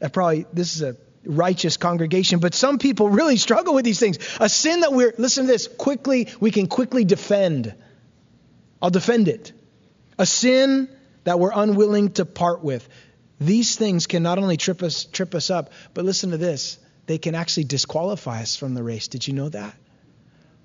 That 0.00 0.12
probably, 0.12 0.46
this 0.52 0.74
is 0.74 0.82
a 0.82 0.96
righteous 1.24 1.76
congregation, 1.76 2.40
but 2.40 2.54
some 2.54 2.78
people 2.78 3.08
really 3.08 3.36
struggle 3.46 3.74
with 3.74 3.84
these 3.84 4.00
things. 4.00 4.18
A 4.40 4.48
sin 4.48 4.80
that 4.80 4.92
we're, 4.92 5.14
listen 5.16 5.46
to 5.46 5.52
this, 5.52 5.68
quickly, 5.68 6.28
we 6.40 6.50
can 6.50 6.66
quickly 6.66 7.04
defend. 7.04 7.74
I'll 8.80 8.90
defend 8.90 9.28
it. 9.28 9.52
A 10.18 10.26
sin 10.26 10.88
that 11.24 11.40
we're 11.40 11.52
unwilling 11.54 12.12
to 12.12 12.24
part 12.24 12.62
with. 12.62 12.88
These 13.40 13.76
things 13.76 14.06
can 14.06 14.22
not 14.22 14.38
only 14.38 14.56
trip 14.56 14.82
us, 14.82 15.04
trip 15.04 15.34
us 15.34 15.50
up, 15.50 15.72
but 15.92 16.04
listen 16.04 16.30
to 16.30 16.38
this. 16.38 16.78
They 17.06 17.18
can 17.18 17.34
actually 17.34 17.64
disqualify 17.64 18.42
us 18.42 18.56
from 18.56 18.74
the 18.74 18.82
race. 18.82 19.08
Did 19.08 19.26
you 19.26 19.34
know 19.34 19.48
that? 19.48 19.74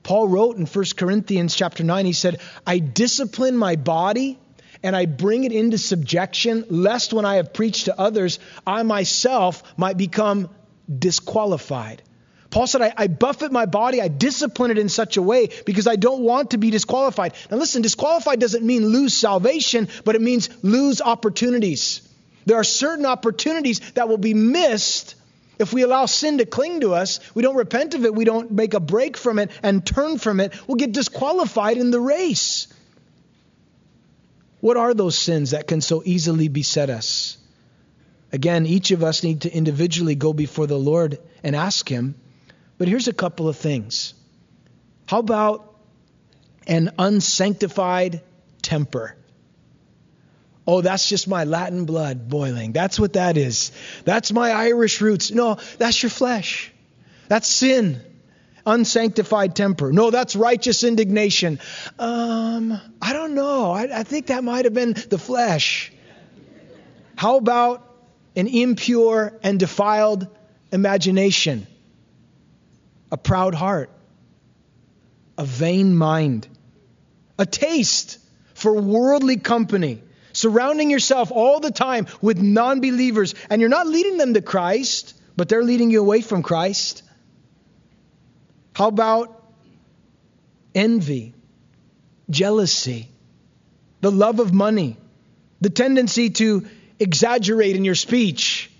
Paul 0.03 0.27
wrote 0.27 0.57
in 0.57 0.65
1 0.65 0.85
Corinthians 0.97 1.55
chapter 1.55 1.83
9, 1.83 2.05
he 2.05 2.13
said, 2.13 2.39
I 2.65 2.79
discipline 2.79 3.55
my 3.57 3.75
body 3.75 4.39
and 4.83 4.95
I 4.95 5.05
bring 5.05 5.43
it 5.43 5.51
into 5.51 5.77
subjection, 5.77 6.65
lest 6.69 7.13
when 7.13 7.25
I 7.25 7.35
have 7.35 7.53
preached 7.53 7.85
to 7.85 7.99
others, 7.99 8.39
I 8.65 8.81
myself 8.83 9.63
might 9.77 9.97
become 9.97 10.49
disqualified. 10.97 12.01
Paul 12.51 12.67
said, 12.67 12.81
I, 12.81 12.93
I, 12.95 13.07
buffet 13.07 13.51
my 13.51 13.65
body, 13.65 14.01
I 14.01 14.09
discipline 14.09 14.71
it 14.71 14.77
in 14.77 14.89
such 14.89 15.15
a 15.15 15.21
way 15.21 15.49
because 15.65 15.87
I 15.87 15.95
don't 15.95 16.21
want 16.21 16.51
to 16.51 16.57
be 16.57 16.69
disqualified. 16.69 17.33
Now, 17.49 17.57
listen, 17.57 17.81
disqualified 17.81 18.41
doesn't 18.41 18.63
mean 18.63 18.85
lose 18.85 19.13
salvation, 19.13 19.87
but 20.03 20.15
it 20.15 20.21
means 20.21 20.49
lose 20.61 21.01
opportunities. 21.01 22.07
There 22.45 22.57
are 22.57 22.65
certain 22.65 23.05
opportunities 23.05 23.79
that 23.91 24.09
will 24.09 24.17
be 24.17 24.33
missed 24.33 25.15
if 25.59 25.71
we 25.71 25.83
allow 25.83 26.07
sin 26.07 26.39
to 26.39 26.45
cling 26.45 26.81
to 26.81 26.93
us. 26.93 27.21
We 27.33 27.41
don't 27.41 27.55
repent 27.55 27.93
of 27.93 28.03
it, 28.03 28.13
we 28.13 28.25
don't 28.25 28.51
make 28.51 28.73
a 28.73 28.81
break 28.81 29.15
from 29.15 29.39
it 29.39 29.49
and 29.63 29.85
turn 29.85 30.17
from 30.17 30.41
it. 30.41 30.53
We'll 30.67 30.75
get 30.75 30.91
disqualified 30.91 31.77
in 31.77 31.89
the 31.89 32.01
race. 32.01 32.67
What 34.59 34.75
are 34.75 34.93
those 34.93 35.17
sins 35.17 35.51
that 35.51 35.67
can 35.67 35.79
so 35.79 36.03
easily 36.03 36.49
beset 36.49 36.89
us? 36.89 37.37
Again, 38.33 38.65
each 38.65 38.91
of 38.91 39.03
us 39.03 39.23
need 39.23 39.41
to 39.41 39.53
individually 39.53 40.15
go 40.15 40.33
before 40.33 40.67
the 40.67 40.77
Lord 40.77 41.17
and 41.43 41.55
ask 41.55 41.87
Him 41.87 42.15
but 42.81 42.87
here's 42.87 43.07
a 43.07 43.13
couple 43.13 43.47
of 43.47 43.57
things. 43.57 44.15
How 45.05 45.19
about 45.19 45.71
an 46.65 46.89
unsanctified 46.97 48.23
temper? 48.63 49.15
Oh, 50.65 50.81
that's 50.81 51.07
just 51.07 51.27
my 51.27 51.43
Latin 51.43 51.85
blood 51.85 52.27
boiling. 52.27 52.71
That's 52.71 52.99
what 52.99 53.13
that 53.13 53.37
is. 53.37 53.71
That's 54.03 54.31
my 54.31 54.49
Irish 54.49 54.99
roots. 54.99 55.29
No, 55.29 55.59
that's 55.77 56.01
your 56.01 56.09
flesh. 56.09 56.73
That's 57.27 57.47
sin. 57.47 58.01
Unsanctified 58.65 59.55
temper. 59.55 59.93
No, 59.93 60.09
that's 60.09 60.35
righteous 60.35 60.83
indignation. 60.83 61.59
Um, 61.99 62.81
I 62.99 63.13
don't 63.13 63.35
know. 63.35 63.73
I, 63.73 63.99
I 63.99 64.01
think 64.01 64.25
that 64.25 64.43
might 64.43 64.65
have 64.65 64.73
been 64.73 64.93
the 64.93 65.19
flesh. 65.19 65.91
How 67.15 67.37
about 67.37 67.87
an 68.35 68.47
impure 68.47 69.37
and 69.43 69.59
defiled 69.59 70.25
imagination? 70.71 71.67
A 73.11 73.17
proud 73.17 73.53
heart, 73.53 73.89
a 75.37 75.45
vain 75.45 75.95
mind, 75.95 76.47
a 77.37 77.45
taste 77.45 78.19
for 78.53 78.73
worldly 78.73 79.37
company, 79.37 80.01
surrounding 80.33 80.89
yourself 80.89 81.31
all 81.31 81.59
the 81.59 81.71
time 81.71 82.07
with 82.21 82.41
non 82.41 82.79
believers, 82.79 83.35
and 83.49 83.59
you're 83.59 83.69
not 83.69 83.87
leading 83.87 84.17
them 84.17 84.33
to 84.35 84.41
Christ, 84.41 85.19
but 85.35 85.49
they're 85.49 85.63
leading 85.63 85.91
you 85.91 85.99
away 85.99 86.21
from 86.21 86.43
Christ. 86.43 87.03
How 88.73 88.87
about 88.87 89.43
envy, 90.73 91.33
jealousy, 92.29 93.09
the 93.99 94.11
love 94.11 94.39
of 94.39 94.53
money, 94.53 94.97
the 95.59 95.69
tendency 95.69 96.29
to 96.29 96.65
exaggerate 96.99 97.75
in 97.75 97.83
your 97.83 97.95
speech, 97.95 98.71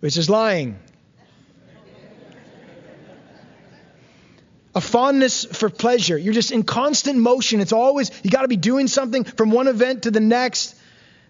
which 0.00 0.16
is 0.16 0.28
lying? 0.28 0.78
A 4.74 4.80
fondness 4.80 5.44
for 5.44 5.68
pleasure. 5.68 6.16
You're 6.16 6.34
just 6.34 6.52
in 6.52 6.62
constant 6.62 7.18
motion. 7.18 7.60
It's 7.60 7.72
always, 7.72 8.10
you 8.22 8.30
got 8.30 8.42
to 8.42 8.48
be 8.48 8.56
doing 8.56 8.88
something 8.88 9.24
from 9.24 9.50
one 9.50 9.68
event 9.68 10.04
to 10.04 10.10
the 10.10 10.20
next. 10.20 10.76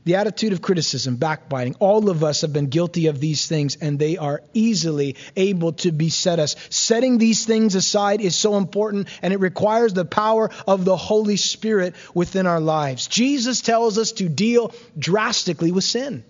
The 0.04 0.16
attitude 0.16 0.52
of 0.52 0.60
criticism, 0.60 1.14
backbiting. 1.14 1.76
All 1.78 2.10
of 2.10 2.24
us 2.24 2.40
have 2.40 2.52
been 2.52 2.66
guilty 2.66 3.06
of 3.06 3.20
these 3.20 3.46
things, 3.46 3.76
and 3.76 4.00
they 4.00 4.16
are 4.16 4.42
easily 4.52 5.14
able 5.36 5.74
to 5.74 5.92
beset 5.92 6.40
us. 6.40 6.56
Setting 6.70 7.18
these 7.18 7.44
things 7.44 7.76
aside 7.76 8.20
is 8.20 8.34
so 8.34 8.56
important, 8.56 9.06
and 9.22 9.32
it 9.32 9.38
requires 9.38 9.94
the 9.94 10.04
power 10.04 10.50
of 10.66 10.84
the 10.84 10.96
Holy 10.96 11.36
Spirit 11.36 11.94
within 12.14 12.48
our 12.48 12.58
lives. 12.58 13.06
Jesus 13.06 13.60
tells 13.60 13.96
us 13.96 14.10
to 14.12 14.28
deal 14.28 14.74
drastically 14.98 15.70
with 15.70 15.84
sin. 15.84 16.24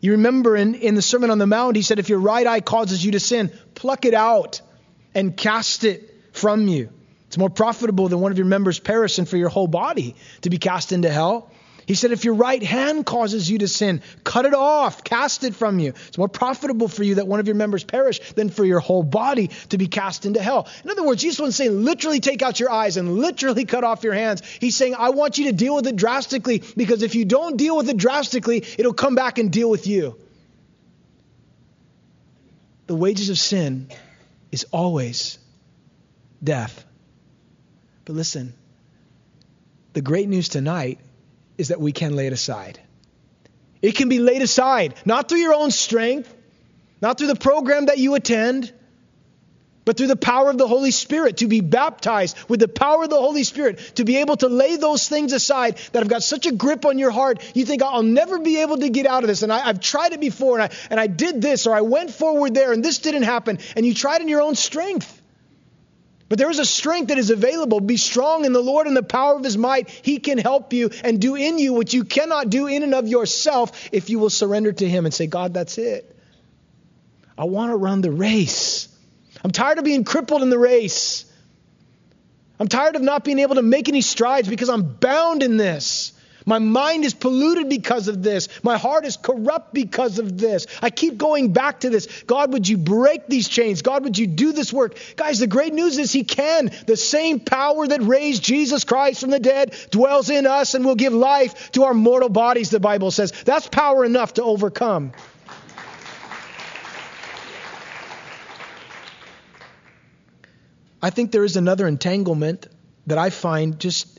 You 0.00 0.12
remember 0.12 0.56
in, 0.56 0.74
in 0.74 0.96
the 0.96 1.02
Sermon 1.02 1.30
on 1.30 1.38
the 1.38 1.46
Mount, 1.46 1.76
he 1.76 1.82
said, 1.82 2.00
If 2.00 2.08
your 2.08 2.18
right 2.18 2.48
eye 2.48 2.60
causes 2.60 3.04
you 3.04 3.12
to 3.12 3.20
sin, 3.20 3.52
pluck 3.76 4.04
it 4.04 4.14
out 4.14 4.60
and 5.16 5.34
cast 5.34 5.84
it 5.84 6.14
from 6.32 6.68
you. 6.68 6.90
It's 7.26 7.38
more 7.38 7.50
profitable 7.50 8.08
than 8.08 8.20
one 8.20 8.32
of 8.32 8.38
your 8.38 8.46
members 8.46 8.78
perish 8.78 9.18
and 9.18 9.26
for 9.28 9.38
your 9.38 9.48
whole 9.48 9.66
body 9.66 10.14
to 10.42 10.50
be 10.50 10.58
cast 10.58 10.92
into 10.92 11.10
hell. 11.10 11.50
He 11.86 11.94
said, 11.94 12.10
if 12.10 12.24
your 12.24 12.34
right 12.34 12.62
hand 12.62 13.06
causes 13.06 13.48
you 13.48 13.58
to 13.58 13.68
sin, 13.68 14.02
cut 14.24 14.44
it 14.44 14.52
off, 14.52 15.04
cast 15.04 15.42
it 15.44 15.54
from 15.54 15.78
you. 15.78 15.94
It's 16.08 16.18
more 16.18 16.28
profitable 16.28 16.88
for 16.88 17.02
you 17.02 17.14
that 17.14 17.26
one 17.26 17.40
of 17.40 17.46
your 17.46 17.54
members 17.54 17.82
perish 17.82 18.18
than 18.32 18.50
for 18.50 18.64
your 18.64 18.80
whole 18.80 19.04
body 19.04 19.50
to 19.70 19.78
be 19.78 19.86
cast 19.86 20.26
into 20.26 20.42
hell. 20.42 20.68
In 20.84 20.90
other 20.90 21.04
words, 21.04 21.22
Jesus 21.22 21.40
wasn't 21.40 21.54
saying 21.54 21.84
literally 21.84 22.20
take 22.20 22.42
out 22.42 22.60
your 22.60 22.70
eyes 22.70 22.98
and 22.98 23.16
literally 23.16 23.64
cut 23.64 23.84
off 23.84 24.04
your 24.04 24.14
hands. 24.14 24.42
He's 24.60 24.76
saying, 24.76 24.96
I 24.98 25.10
want 25.10 25.38
you 25.38 25.46
to 25.46 25.52
deal 25.52 25.76
with 25.76 25.86
it 25.86 25.96
drastically 25.96 26.62
because 26.76 27.02
if 27.02 27.14
you 27.14 27.24
don't 27.24 27.56
deal 27.56 27.76
with 27.76 27.88
it 27.88 27.96
drastically, 27.96 28.64
it'll 28.76 28.92
come 28.92 29.14
back 29.14 29.38
and 29.38 29.50
deal 29.50 29.70
with 29.70 29.86
you. 29.86 30.18
The 32.86 32.96
wages 32.96 33.30
of 33.30 33.38
sin 33.38 33.90
is 34.52 34.64
always 34.72 35.38
death. 36.42 36.84
But 38.04 38.14
listen, 38.14 38.54
the 39.92 40.00
great 40.00 40.28
news 40.28 40.48
tonight 40.48 41.00
is 41.58 41.68
that 41.68 41.80
we 41.80 41.92
can 41.92 42.14
lay 42.14 42.26
it 42.26 42.32
aside. 42.32 42.80
It 43.82 43.92
can 43.92 44.08
be 44.08 44.18
laid 44.18 44.42
aside, 44.42 44.94
not 45.04 45.28
through 45.28 45.38
your 45.38 45.54
own 45.54 45.70
strength, 45.70 46.34
not 47.00 47.18
through 47.18 47.28
the 47.28 47.36
program 47.36 47.86
that 47.86 47.98
you 47.98 48.14
attend, 48.14 48.72
but 49.86 49.96
through 49.96 50.08
the 50.08 50.16
power 50.16 50.50
of 50.50 50.58
the 50.58 50.66
Holy 50.66 50.90
Spirit, 50.90 51.38
to 51.38 51.46
be 51.46 51.60
baptized 51.60 52.36
with 52.48 52.58
the 52.58 52.68
power 52.68 53.04
of 53.04 53.10
the 53.10 53.16
Holy 53.16 53.44
Spirit, 53.44 53.78
to 53.94 54.04
be 54.04 54.16
able 54.16 54.36
to 54.36 54.48
lay 54.48 54.76
those 54.76 55.08
things 55.08 55.32
aside 55.32 55.76
that 55.92 56.00
have 56.00 56.08
got 56.08 56.24
such 56.24 56.44
a 56.44 56.52
grip 56.52 56.84
on 56.84 56.98
your 56.98 57.12
heart, 57.12 57.40
you 57.54 57.64
think, 57.64 57.82
I'll 57.82 58.02
never 58.02 58.40
be 58.40 58.62
able 58.62 58.78
to 58.78 58.88
get 58.88 59.06
out 59.06 59.22
of 59.22 59.28
this. 59.28 59.42
And 59.42 59.52
I, 59.52 59.60
have 59.60 59.78
tried 59.78 60.12
it 60.12 60.20
before, 60.20 60.58
and 60.58 60.64
I, 60.64 60.76
and 60.90 60.98
I 60.98 61.06
did 61.06 61.40
this, 61.40 61.68
or 61.68 61.74
I 61.74 61.82
went 61.82 62.10
forward 62.10 62.52
there, 62.52 62.72
and 62.72 62.84
this 62.84 62.98
didn't 62.98 63.22
happen. 63.22 63.60
And 63.76 63.86
you 63.86 63.94
tried 63.94 64.22
in 64.22 64.28
your 64.28 64.42
own 64.42 64.56
strength. 64.56 65.22
But 66.28 66.38
there 66.38 66.50
is 66.50 66.58
a 66.58 66.64
strength 66.64 67.08
that 67.08 67.18
is 67.18 67.30
available. 67.30 67.78
Be 67.78 67.96
strong 67.96 68.44
in 68.44 68.52
the 68.52 68.60
Lord 68.60 68.88
and 68.88 68.96
the 68.96 69.04
power 69.04 69.36
of 69.36 69.44
his 69.44 69.56
might. 69.56 69.88
He 69.88 70.18
can 70.18 70.38
help 70.38 70.72
you 70.72 70.90
and 71.04 71.20
do 71.20 71.36
in 71.36 71.60
you 71.60 71.72
what 71.72 71.94
you 71.94 72.02
cannot 72.02 72.50
do 72.50 72.66
in 72.66 72.82
and 72.82 72.92
of 72.92 73.06
yourself 73.06 73.88
if 73.92 74.10
you 74.10 74.18
will 74.18 74.30
surrender 74.30 74.72
to 74.72 74.88
him 74.88 75.04
and 75.04 75.14
say, 75.14 75.28
God, 75.28 75.54
that's 75.54 75.78
it. 75.78 76.12
I 77.38 77.44
want 77.44 77.70
to 77.70 77.76
run 77.76 78.00
the 78.00 78.10
race. 78.10 78.88
I'm 79.46 79.52
tired 79.52 79.78
of 79.78 79.84
being 79.84 80.02
crippled 80.02 80.42
in 80.42 80.50
the 80.50 80.58
race. 80.58 81.24
I'm 82.58 82.66
tired 82.66 82.96
of 82.96 83.02
not 83.02 83.22
being 83.22 83.38
able 83.38 83.54
to 83.54 83.62
make 83.62 83.88
any 83.88 84.00
strides 84.00 84.48
because 84.48 84.68
I'm 84.68 84.82
bound 84.82 85.44
in 85.44 85.56
this. 85.56 86.12
My 86.44 86.58
mind 86.58 87.04
is 87.04 87.14
polluted 87.14 87.68
because 87.68 88.08
of 88.08 88.24
this. 88.24 88.48
My 88.64 88.76
heart 88.76 89.06
is 89.06 89.16
corrupt 89.16 89.72
because 89.72 90.18
of 90.18 90.36
this. 90.36 90.66
I 90.82 90.90
keep 90.90 91.16
going 91.16 91.52
back 91.52 91.78
to 91.80 91.90
this. 91.90 92.24
God, 92.24 92.54
would 92.54 92.66
you 92.66 92.76
break 92.76 93.28
these 93.28 93.46
chains? 93.46 93.82
God, 93.82 94.02
would 94.02 94.18
you 94.18 94.26
do 94.26 94.50
this 94.50 94.72
work? 94.72 94.98
Guys, 95.14 95.38
the 95.38 95.46
great 95.46 95.72
news 95.72 95.96
is 95.96 96.10
He 96.10 96.24
can. 96.24 96.72
The 96.88 96.96
same 96.96 97.38
power 97.38 97.86
that 97.86 98.02
raised 98.02 98.42
Jesus 98.42 98.82
Christ 98.82 99.20
from 99.20 99.30
the 99.30 99.38
dead 99.38 99.76
dwells 99.92 100.28
in 100.28 100.44
us 100.44 100.74
and 100.74 100.84
will 100.84 100.96
give 100.96 101.12
life 101.12 101.70
to 101.70 101.84
our 101.84 101.94
mortal 101.94 102.30
bodies, 102.30 102.70
the 102.70 102.80
Bible 102.80 103.12
says. 103.12 103.30
That's 103.44 103.68
power 103.68 104.04
enough 104.04 104.34
to 104.34 104.42
overcome. 104.42 105.12
I 111.06 111.10
think 111.10 111.30
there 111.30 111.44
is 111.44 111.56
another 111.56 111.86
entanglement 111.86 112.66
that 113.06 113.16
I 113.16 113.30
find 113.30 113.78
just 113.78 114.18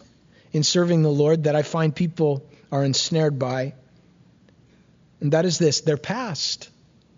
in 0.54 0.64
serving 0.64 1.02
the 1.02 1.12
Lord 1.12 1.44
that 1.44 1.54
I 1.54 1.62
find 1.62 1.94
people 1.94 2.50
are 2.72 2.82
ensnared 2.82 3.38
by. 3.38 3.74
And 5.20 5.34
that 5.34 5.44
is 5.44 5.58
this 5.58 5.82
their 5.82 5.98
past. 5.98 6.70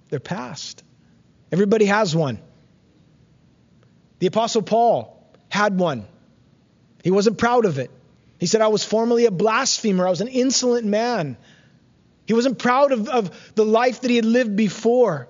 Their 0.10 0.20
past. 0.20 0.82
Everybody 1.52 1.86
has 1.86 2.16
one. 2.16 2.40
The 4.18 4.26
Apostle 4.26 4.64
Paul 4.64 5.32
had 5.50 5.78
one. 5.78 6.08
He 7.04 7.12
wasn't 7.12 7.38
proud 7.38 7.66
of 7.66 7.78
it. 7.78 7.92
He 8.40 8.48
said, 8.48 8.62
I 8.62 8.70
was 8.70 8.84
formerly 8.84 9.26
a 9.26 9.32
blasphemer, 9.32 10.08
I 10.08 10.10
was 10.10 10.22
an 10.22 10.30
insolent 10.30 10.88
man. 10.88 11.38
He 12.26 12.34
wasn't 12.34 12.58
proud 12.58 12.92
of, 12.92 13.08
of 13.08 13.54
the 13.54 13.66
life 13.66 14.02
that 14.02 14.10
he 14.10 14.16
had 14.16 14.26
lived 14.26 14.56
before. 14.56 15.28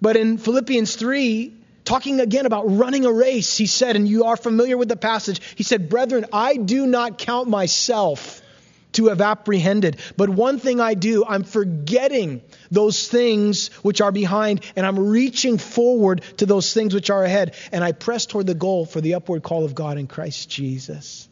But 0.00 0.16
in 0.16 0.38
Philippians 0.38 0.96
3, 0.96 1.59
talking 1.90 2.20
again 2.20 2.46
about 2.46 2.62
running 2.78 3.04
a 3.04 3.12
race, 3.12 3.56
he 3.56 3.66
said, 3.66 3.96
and 3.96 4.06
you 4.06 4.22
are 4.22 4.36
familiar 4.36 4.78
with 4.78 4.88
the 4.88 4.96
passage, 4.96 5.40
he 5.56 5.64
said, 5.64 5.88
Brethren, 5.88 6.24
I 6.32 6.56
do 6.56 6.86
not 6.86 7.18
count 7.18 7.48
myself 7.48 8.40
to 8.92 9.08
have 9.08 9.20
apprehended. 9.20 9.96
But 10.16 10.28
one 10.28 10.60
thing 10.60 10.78
I 10.78 10.94
do, 10.94 11.24
I'm 11.26 11.42
forgetting 11.42 12.42
those 12.70 13.08
things 13.08 13.70
which 13.82 14.00
are 14.00 14.12
behind, 14.12 14.64
and 14.76 14.86
I'm 14.86 15.08
reaching 15.08 15.58
forward 15.58 16.22
to 16.36 16.46
those 16.46 16.72
things 16.72 16.94
which 16.94 17.10
are 17.10 17.24
ahead, 17.24 17.56
and 17.72 17.82
I 17.82 17.90
press 17.90 18.24
toward 18.24 18.46
the 18.46 18.54
goal 18.54 18.86
for 18.86 19.00
the 19.00 19.14
upward 19.14 19.42
call 19.42 19.64
of 19.64 19.74
God 19.74 19.98
in 19.98 20.06
Christ 20.06 20.48
Jesus. 20.48 21.28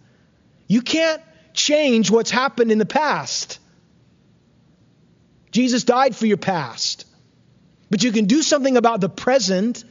You 0.66 0.82
can't 0.82 1.22
change 1.54 2.10
what's 2.10 2.32
happened 2.32 2.72
in 2.72 2.78
the 2.78 2.86
past. 2.86 3.60
Jesus 5.52 5.84
died 5.84 6.16
for 6.16 6.26
your 6.26 6.36
past. 6.36 7.04
But 7.90 8.02
you 8.02 8.10
can 8.10 8.24
do 8.24 8.42
something 8.42 8.76
about 8.76 9.00
the 9.00 9.08
present 9.08 9.84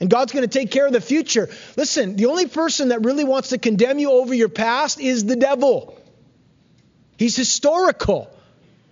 and 0.00 0.08
God's 0.08 0.32
going 0.32 0.48
to 0.48 0.58
take 0.58 0.70
care 0.70 0.86
of 0.86 0.92
the 0.92 1.00
future. 1.00 1.48
Listen, 1.76 2.16
the 2.16 2.26
only 2.26 2.46
person 2.46 2.88
that 2.88 3.04
really 3.04 3.24
wants 3.24 3.50
to 3.50 3.58
condemn 3.58 3.98
you 3.98 4.12
over 4.12 4.32
your 4.32 4.48
past 4.48 5.00
is 5.00 5.24
the 5.24 5.36
devil. 5.36 5.98
He's 7.16 7.36
historical. 7.36 8.30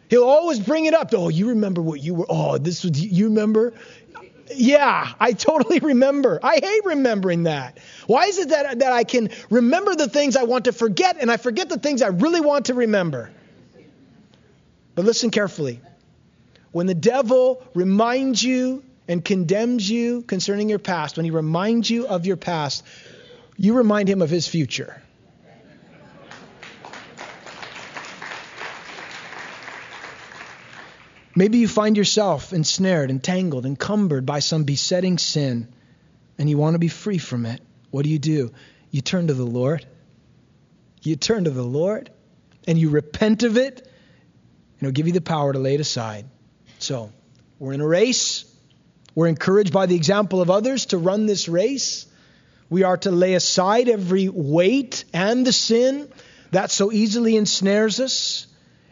He'll 0.08 0.24
always 0.24 0.58
bring 0.58 0.86
it 0.86 0.94
up. 0.94 1.10
Oh, 1.14 1.28
you 1.28 1.50
remember 1.50 1.80
what 1.82 2.00
you 2.00 2.14
were? 2.14 2.26
Oh, 2.28 2.58
this 2.58 2.84
was, 2.84 3.00
you 3.00 3.26
remember? 3.26 3.74
Yeah, 4.54 5.12
I 5.18 5.32
totally 5.32 5.78
remember. 5.82 6.40
I 6.42 6.58
hate 6.62 6.84
remembering 6.84 7.44
that. 7.44 7.78
Why 8.06 8.24
is 8.24 8.38
it 8.38 8.48
that, 8.50 8.80
that 8.80 8.92
I 8.92 9.04
can 9.04 9.30
remember 9.50 9.94
the 9.94 10.08
things 10.08 10.36
I 10.36 10.44
want 10.44 10.64
to 10.64 10.72
forget 10.72 11.16
and 11.20 11.30
I 11.30 11.36
forget 11.36 11.68
the 11.68 11.78
things 11.78 12.02
I 12.02 12.08
really 12.08 12.40
want 12.40 12.66
to 12.66 12.74
remember? 12.74 13.30
But 14.94 15.04
listen 15.04 15.30
carefully. 15.30 15.80
When 16.72 16.86
the 16.86 16.94
devil 16.94 17.62
reminds 17.74 18.42
you 18.42 18.82
and 19.08 19.24
condemns 19.24 19.88
you 19.88 20.22
concerning 20.22 20.68
your 20.68 20.78
past, 20.78 21.16
when 21.16 21.24
he 21.24 21.30
reminds 21.30 21.88
you 21.88 22.06
of 22.06 22.26
your 22.26 22.36
past, 22.36 22.84
you 23.56 23.74
remind 23.74 24.08
him 24.08 24.22
of 24.22 24.30
his 24.30 24.46
future. 24.48 25.00
Maybe 31.38 31.58
you 31.58 31.68
find 31.68 31.98
yourself 31.98 32.54
ensnared, 32.54 33.10
entangled, 33.10 33.66
encumbered 33.66 34.24
by 34.24 34.38
some 34.38 34.64
besetting 34.64 35.18
sin, 35.18 35.68
and 36.38 36.48
you 36.48 36.56
want 36.56 36.74
to 36.74 36.78
be 36.78 36.88
free 36.88 37.18
from 37.18 37.44
it. 37.44 37.60
What 37.90 38.04
do 38.04 38.10
you 38.10 38.18
do? 38.18 38.52
You 38.90 39.02
turn 39.02 39.26
to 39.26 39.34
the 39.34 39.44
Lord. 39.44 39.86
You 41.02 41.14
turn 41.16 41.44
to 41.44 41.50
the 41.50 41.62
Lord, 41.62 42.10
and 42.66 42.78
you 42.78 42.88
repent 42.88 43.42
of 43.42 43.58
it, 43.58 43.80
and 43.80 44.80
He'll 44.80 44.92
give 44.92 45.06
you 45.06 45.12
the 45.12 45.20
power 45.20 45.52
to 45.52 45.58
lay 45.58 45.74
it 45.74 45.80
aside. 45.80 46.24
So, 46.78 47.12
we're 47.58 47.74
in 47.74 47.82
a 47.82 47.86
race. 47.86 48.46
We're 49.16 49.28
encouraged 49.28 49.72
by 49.72 49.86
the 49.86 49.96
example 49.96 50.42
of 50.42 50.50
others 50.50 50.86
to 50.86 50.98
run 50.98 51.24
this 51.24 51.48
race. 51.48 52.06
We 52.68 52.82
are 52.82 52.98
to 52.98 53.10
lay 53.10 53.32
aside 53.32 53.88
every 53.88 54.28
weight 54.28 55.06
and 55.14 55.46
the 55.46 55.54
sin 55.54 56.08
that 56.50 56.70
so 56.70 56.92
easily 56.92 57.36
ensnares 57.36 57.98
us. 57.98 58.46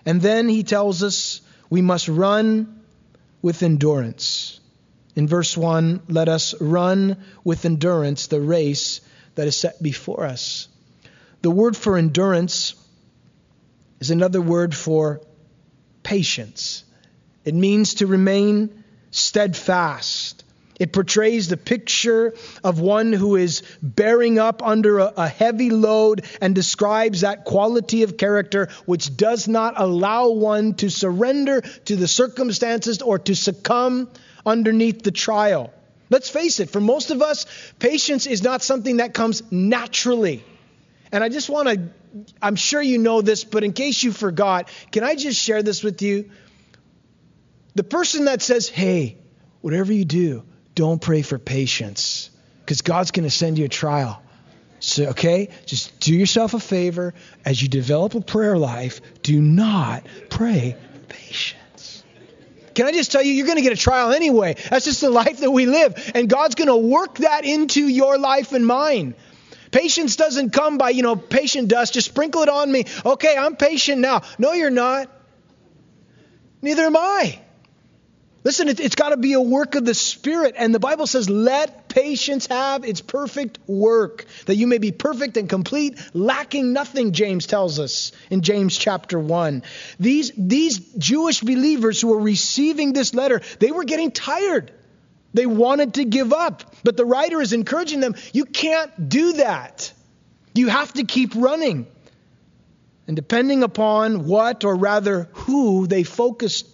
And 0.06 0.22
then 0.22 0.48
he 0.48 0.62
tells 0.62 1.02
us 1.02 1.42
we 1.68 1.82
must 1.82 2.08
run 2.08 2.80
with 3.42 3.62
endurance. 3.62 4.60
In 5.14 5.28
verse 5.28 5.58
1, 5.58 6.04
let 6.08 6.30
us 6.30 6.58
run 6.58 7.22
with 7.44 7.66
endurance 7.66 8.26
the 8.26 8.40
race 8.40 9.02
that 9.34 9.46
is 9.46 9.56
set 9.56 9.82
before 9.82 10.24
us. 10.24 10.68
The 11.42 11.50
word 11.50 11.76
for 11.76 11.98
endurance 11.98 12.74
is 14.00 14.10
another 14.10 14.40
word 14.40 14.74
for 14.74 15.20
patience. 16.02 16.82
It 17.44 17.54
means 17.54 17.94
to 17.94 18.06
remain 18.06 18.83
steadfast. 19.14 20.44
It 20.80 20.92
portrays 20.92 21.48
the 21.48 21.56
picture 21.56 22.34
of 22.64 22.80
one 22.80 23.12
who 23.12 23.36
is 23.36 23.62
bearing 23.80 24.40
up 24.40 24.60
under 24.60 24.98
a, 24.98 25.12
a, 25.16 25.28
heavy 25.28 25.70
load 25.70 26.24
and 26.40 26.52
describes 26.52 27.20
that 27.20 27.44
quality 27.44 28.02
of 28.02 28.16
character 28.16 28.68
which 28.84 29.16
does 29.16 29.46
not 29.46 29.74
allow 29.76 30.30
one 30.30 30.74
to 30.74 30.90
surrender 30.90 31.60
to 31.60 31.94
the 31.94 32.08
circumstances 32.08 33.02
or 33.02 33.20
to 33.20 33.36
succumb 33.36 34.10
underneath 34.44 35.02
the 35.02 35.12
trial. 35.12 35.72
Let's 36.10 36.28
face 36.28 36.58
it, 36.58 36.70
for 36.70 36.80
most 36.80 37.12
of 37.12 37.22
us, 37.22 37.46
patience 37.78 38.26
is 38.26 38.42
not 38.42 38.62
something 38.62 38.96
that 38.96 39.14
comes 39.14 39.44
naturally. 39.52 40.44
And 41.12 41.22
I 41.22 41.28
just 41.28 41.48
want 41.48 41.68
to, 41.68 41.88
I'm 42.42 42.56
sure 42.56 42.82
you 42.82 42.98
know 42.98 43.22
this, 43.22 43.44
but 43.44 43.62
in 43.62 43.72
case 43.72 44.02
you 44.02 44.10
forgot, 44.10 44.68
can 44.90 45.04
I 45.04 45.14
just 45.14 45.40
share 45.40 45.62
this 45.62 45.84
with 45.84 46.02
you? 46.02 46.30
The 47.74 47.84
person 47.84 48.26
that 48.26 48.42
says, 48.42 48.68
hey, 48.68 49.18
whatever 49.60 49.92
you 49.92 50.04
do, 50.04 50.44
don't 50.74 51.00
pray 51.00 51.22
for 51.22 51.38
patience 51.38 52.30
because 52.60 52.82
God's 52.82 53.10
going 53.10 53.24
to 53.24 53.30
send 53.30 53.58
you 53.58 53.64
a 53.64 53.68
trial. 53.68 54.22
So, 54.80 55.06
okay, 55.06 55.48
just 55.66 55.98
do 56.00 56.14
yourself 56.14 56.54
a 56.54 56.60
favor 56.60 57.14
as 57.44 57.60
you 57.62 57.68
develop 57.68 58.14
a 58.14 58.20
prayer 58.20 58.58
life, 58.58 59.00
do 59.22 59.40
not 59.40 60.06
pray 60.28 60.76
for 60.92 60.98
patience. 61.06 62.04
Can 62.74 62.86
I 62.86 62.92
just 62.92 63.10
tell 63.12 63.22
you, 63.22 63.32
you're 63.32 63.46
going 63.46 63.56
to 63.56 63.62
get 63.62 63.72
a 63.72 63.80
trial 63.80 64.12
anyway. 64.12 64.56
That's 64.68 64.84
just 64.84 65.00
the 65.00 65.10
life 65.10 65.40
that 65.40 65.50
we 65.50 65.66
live. 65.66 66.12
And 66.14 66.28
God's 66.28 66.54
going 66.56 66.68
to 66.68 66.76
work 66.76 67.18
that 67.18 67.44
into 67.44 67.86
your 67.86 68.18
life 68.18 68.52
and 68.52 68.66
mine. 68.66 69.14
Patience 69.70 70.16
doesn't 70.16 70.50
come 70.50 70.76
by, 70.76 70.90
you 70.90 71.02
know, 71.02 71.16
patient 71.16 71.68
dust. 71.68 71.94
Just 71.94 72.08
sprinkle 72.08 72.42
it 72.42 72.48
on 72.48 72.70
me. 72.70 72.84
Okay, 73.06 73.36
I'm 73.36 73.56
patient 73.56 74.00
now. 74.00 74.22
No, 74.38 74.52
you're 74.52 74.70
not. 74.70 75.10
Neither 76.62 76.82
am 76.82 76.96
I. 76.96 77.40
Listen, 78.44 78.68
it, 78.68 78.78
has 78.78 78.94
got 78.94 79.08
to 79.08 79.16
be 79.16 79.32
a 79.32 79.40
work 79.40 79.74
of 79.74 79.86
the 79.86 79.94
Spirit. 79.94 80.54
And 80.58 80.74
the 80.74 80.78
Bible 80.78 81.06
says, 81.06 81.30
let 81.30 81.88
patience 81.88 82.46
have 82.48 82.84
its 82.84 83.00
perfect 83.00 83.58
work, 83.66 84.26
that 84.44 84.56
you 84.56 84.66
may 84.66 84.76
be 84.76 84.92
perfect 84.92 85.38
and 85.38 85.48
complete, 85.48 85.98
lacking 86.12 86.74
nothing, 86.74 87.12
James 87.12 87.46
tells 87.46 87.78
us 87.78 88.12
in 88.28 88.42
James 88.42 88.76
chapter 88.76 89.18
1. 89.18 89.62
These, 89.98 90.32
these 90.36 90.78
Jewish 90.78 91.40
believers 91.40 92.02
who 92.02 92.08
were 92.08 92.20
receiving 92.20 92.92
this 92.92 93.14
letter, 93.14 93.40
they 93.60 93.72
were 93.72 93.84
getting 93.84 94.10
tired. 94.10 94.70
They 95.32 95.46
wanted 95.46 95.94
to 95.94 96.04
give 96.04 96.32
up. 96.34 96.74
But 96.84 96.98
the 96.98 97.06
writer 97.06 97.40
is 97.40 97.54
encouraging 97.54 98.00
them, 98.00 98.14
you 98.34 98.44
can't 98.44 99.08
do 99.08 99.34
that. 99.34 99.90
You 100.54 100.68
have 100.68 100.92
to 100.92 101.04
keep 101.04 101.34
running. 101.34 101.86
And 103.06 103.16
depending 103.16 103.62
upon 103.62 104.26
what, 104.26 104.64
or 104.64 104.76
rather 104.76 105.28
who, 105.32 105.86
they 105.86 106.04
focused 106.04 106.73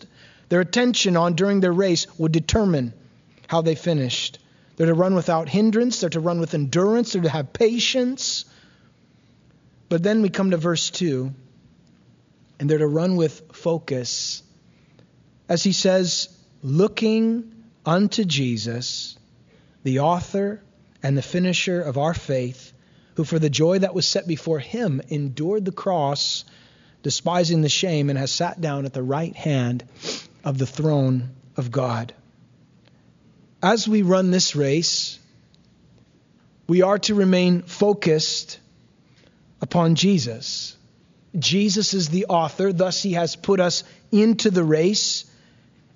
their 0.50 0.60
attention 0.60 1.16
on 1.16 1.34
during 1.34 1.60
their 1.60 1.72
race 1.72 2.06
would 2.18 2.32
determine 2.32 2.92
how 3.46 3.62
they 3.62 3.76
finished. 3.76 4.38
They're 4.76 4.88
to 4.88 4.94
run 4.94 5.14
without 5.14 5.48
hindrance, 5.48 6.00
they're 6.00 6.10
to 6.10 6.20
run 6.20 6.40
with 6.40 6.54
endurance, 6.54 7.12
they're 7.12 7.22
to 7.22 7.30
have 7.30 7.52
patience. 7.52 8.44
But 9.88 10.02
then 10.02 10.22
we 10.22 10.28
come 10.28 10.50
to 10.50 10.56
verse 10.56 10.90
2, 10.90 11.32
and 12.58 12.68
they're 12.68 12.78
to 12.78 12.86
run 12.86 13.16
with 13.16 13.42
focus. 13.52 14.42
As 15.48 15.62
he 15.62 15.72
says, 15.72 16.28
looking 16.62 17.52
unto 17.86 18.24
Jesus, 18.24 19.16
the 19.84 20.00
author 20.00 20.62
and 21.00 21.16
the 21.16 21.22
finisher 21.22 21.80
of 21.80 21.96
our 21.96 22.14
faith, 22.14 22.72
who 23.14 23.22
for 23.22 23.38
the 23.38 23.50
joy 23.50 23.78
that 23.78 23.94
was 23.94 24.06
set 24.06 24.26
before 24.26 24.58
him 24.58 25.00
endured 25.08 25.64
the 25.64 25.72
cross, 25.72 26.44
despising 27.02 27.62
the 27.62 27.68
shame, 27.68 28.10
and 28.10 28.18
has 28.18 28.32
sat 28.32 28.60
down 28.60 28.84
at 28.84 28.92
the 28.92 29.02
right 29.02 29.36
hand 29.36 29.84
of 30.44 30.58
the 30.58 30.66
throne 30.66 31.30
of 31.56 31.70
God. 31.70 32.14
As 33.62 33.86
we 33.86 34.02
run 34.02 34.30
this 34.30 34.56
race, 34.56 35.18
we 36.66 36.82
are 36.82 36.98
to 37.00 37.14
remain 37.14 37.62
focused 37.62 38.58
upon 39.60 39.94
Jesus. 39.94 40.76
Jesus 41.38 41.94
is 41.94 42.08
the 42.08 42.26
author, 42.26 42.72
thus, 42.72 43.02
he 43.02 43.12
has 43.12 43.36
put 43.36 43.60
us 43.60 43.84
into 44.10 44.50
the 44.50 44.64
race, 44.64 45.24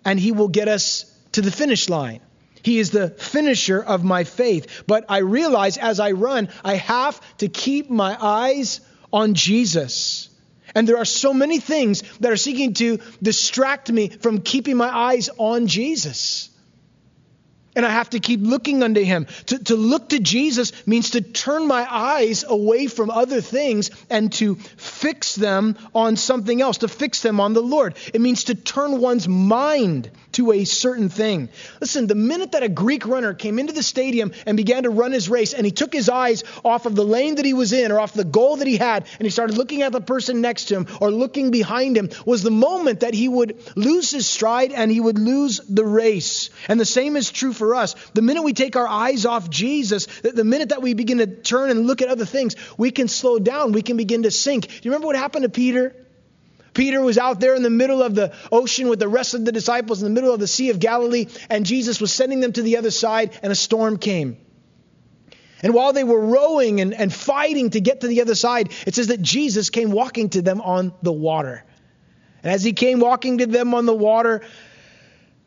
and 0.05 0.21
he 0.21 0.33
will 0.33 0.49
get 0.49 0.69
us 0.69 1.11
to 1.33 1.41
the 1.41 1.51
finish 1.51 1.89
line. 1.89 2.21
He 2.63 2.79
is 2.79 2.91
the 2.91 3.11
finisher 3.11 3.83
of 3.83 4.05
my 4.05 4.25
faith. 4.25 4.85
But 4.87 5.05
I 5.09 5.19
realize 5.19 5.77
as 5.77 6.01
I 6.01 6.13
run, 6.13 6.49
I 6.65 6.77
have 6.77 7.21
to 7.39 7.49
keep 7.49 7.91
my 7.91 8.17
eyes 8.19 8.81
on 9.13 9.35
Jesus. 9.35 10.31
And 10.75 10.89
there 10.89 10.99
are 10.99 11.05
so 11.05 11.33
many 11.33 11.59
things 11.61 12.03
that 12.19 12.33
are 12.33 12.37
seeking 12.37 12.75
to 12.75 12.99
distract 13.23 13.91
me 13.91 14.09
from 14.09 14.41
keeping 14.41 14.77
my 14.77 14.89
eyes 14.89 15.31
on 15.39 15.67
Jesus. 15.67 16.51
And 17.77 17.85
I 17.85 17.91
have 17.91 18.11
to 18.11 18.21
keep 18.21 18.41
looking 18.43 18.83
unto 18.83 19.03
him. 19.03 19.27
To, 19.47 19.59
to 19.65 19.77
look 19.77 20.11
to 20.11 20.21
Jesus 20.21 20.73
means 20.87 21.11
to 21.11 21.21
turn 21.21 21.67
my 21.67 21.87
eyes 21.91 22.45
away 22.47 22.87
from 22.87 23.11
other 23.11 23.41
things 23.41 23.91
and 24.11 24.33
to 24.35 24.55
fix 24.55 25.35
them 25.35 25.77
on 25.95 26.17
something 26.17 26.61
else, 26.61 26.79
to 26.79 26.89
fix 26.89 27.23
them 27.23 27.41
on 27.41 27.53
the 27.53 27.63
Lord. 27.63 27.97
It 28.13 28.21
means 28.21 28.45
to 28.45 28.55
turn 28.55 29.01
one's 29.01 29.29
mind 29.29 30.11
to 30.33 30.53
a 30.53 30.65
certain 30.65 31.09
thing. 31.09 31.49
Listen, 31.81 32.07
the 32.07 32.15
minute 32.15 32.53
that 32.53 32.63
a 32.63 32.69
Greek 32.69 33.07
runner 33.07 33.35
came 33.35 33.59
into 33.59 33.73
the 33.73 33.83
stadium 33.83 34.33
and 34.47 34.57
began 34.57 34.83
to 34.83 34.91
run 34.91 35.13
his 35.13 35.29
race, 35.29 35.55
and 35.55 35.65
he 35.65 35.73
took 35.73 35.93
his 35.93 36.09
eyes 36.09 36.45
off 36.65 36.87
of 36.87 36.95
the 36.95 37.05
lane 37.05 37.37
that 37.37 37.45
he 37.45 37.55
was 37.55 37.73
in 37.73 37.93
or 37.93 38.01
off 38.01 38.15
the 38.15 38.25
goal 38.25 38.57
that 38.57 38.67
he 38.67 38.77
had, 38.77 39.07
and 39.19 39.27
he 39.27 39.31
started 39.31 39.57
looking 39.57 39.83
at 39.83 39.93
the 39.93 40.01
person 40.01 40.41
next 40.41 40.67
to 40.67 40.77
him 40.77 40.87
or 41.01 41.11
looking 41.11 41.51
behind 41.51 41.97
him, 41.97 42.11
was 42.27 42.43
the 42.43 42.51
moment 42.51 43.01
that 43.01 43.15
he 43.15 43.29
would 43.29 43.57
lose 43.77 44.11
his 44.11 44.27
stride 44.27 44.73
and 44.73 44.91
he 44.91 45.01
would 45.01 45.19
lose 45.19 45.61
the 45.69 45.87
race. 45.87 46.51
And 46.69 46.81
the 46.81 46.85
same 46.85 47.17
is 47.17 47.31
true 47.31 47.53
for 47.53 47.64
us. 47.73 47.95
The 48.15 48.23
minute 48.23 48.43
we 48.43 48.53
take 48.53 48.75
our 48.75 48.89
eyes 48.89 49.25
off 49.27 49.49
Jesus, 49.49 50.07
the 50.23 50.43
minute 50.43 50.71
that 50.71 50.83
we 50.83 50.95
begin 50.95 51.19
to 51.19 51.29
turn 51.29 51.71
and 51.71 51.87
look 51.87 52.03
at 52.03 52.09
other 52.09 52.25
things, 52.25 52.57
we 52.77 52.91
can 52.91 53.07
slow 53.07 53.39
down, 53.39 53.71
we 53.71 53.83
can 53.83 53.97
begin 53.97 54.25
to 54.25 54.33
sink. 54.33 54.67
Do 54.67 54.75
you 54.83 54.91
remember 54.91 55.07
what 55.07 55.15
happened 55.15 55.45
to 55.45 55.49
Peter? 55.49 55.95
Peter 56.75 57.01
was 57.01 57.19
out 57.19 57.39
there 57.39 57.55
in 57.55 57.63
the 57.63 57.71
middle 57.71 58.03
of 58.03 58.17
the 58.17 58.35
ocean 58.51 58.89
with 58.89 58.99
the 58.99 59.09
rest 59.09 59.35
of 59.35 59.45
the 59.45 59.53
disciples 59.53 60.03
in 60.03 60.13
the 60.13 60.21
middle 60.21 60.35
of 60.35 60.41
the 60.41 60.49
Sea 60.49 60.71
of 60.71 60.81
Galilee, 60.81 61.27
and 61.49 61.65
Jesus 61.65 62.01
was 62.01 62.13
sending 62.13 62.41
them 62.41 62.53
to 62.53 62.63
the 62.63 62.77
other 62.77 62.91
side, 62.91 63.39
and 63.43 63.53
a 63.53 63.55
storm 63.55 63.97
came. 63.97 64.37
And 65.63 65.73
while 65.73 65.95
they 65.95 66.05
were 66.05 66.21
rowing 66.21 66.81
and, 66.81 66.93
and 66.93 67.13
fighting 67.13 67.71
to 67.71 67.81
get 67.81 68.03
to 68.03 68.07
the 68.07 68.21
other 68.21 68.35
side, 68.35 68.73
it 68.87 68.95
says 68.95 69.07
that 69.07 69.23
Jesus 69.23 69.71
came 69.71 69.93
walking 69.93 70.29
to 70.31 70.43
them 70.43 70.61
on 70.61 70.93
the 71.01 71.13
water. 71.13 71.65
And 72.43 72.53
as 72.53 72.63
he 72.63 72.75
came 72.75 73.01
walking 73.01 73.39
to 73.39 73.47
them 73.47 73.73
on 73.73 73.87
the 73.87 73.95
water, 73.95 74.43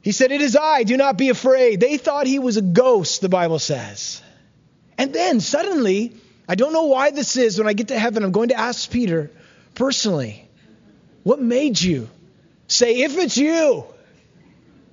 he 0.01 0.11
said, 0.11 0.31
It 0.31 0.41
is 0.41 0.55
I, 0.55 0.83
do 0.83 0.97
not 0.97 1.17
be 1.17 1.29
afraid. 1.29 1.79
They 1.79 1.97
thought 1.97 2.27
he 2.27 2.39
was 2.39 2.57
a 2.57 2.61
ghost, 2.61 3.21
the 3.21 3.29
Bible 3.29 3.59
says. 3.59 4.21
And 4.97 5.13
then 5.13 5.39
suddenly, 5.39 6.15
I 6.47 6.55
don't 6.55 6.73
know 6.73 6.85
why 6.85 7.11
this 7.11 7.37
is, 7.37 7.57
when 7.57 7.67
I 7.67 7.73
get 7.73 7.89
to 7.89 7.99
heaven, 7.99 8.23
I'm 8.23 8.31
going 8.31 8.49
to 8.49 8.59
ask 8.59 8.89
Peter 8.89 9.29
personally, 9.75 10.47
what 11.23 11.41
made 11.41 11.79
you 11.81 12.09
say, 12.67 13.01
if 13.01 13.17
it's 13.17 13.37
you, 13.37 13.85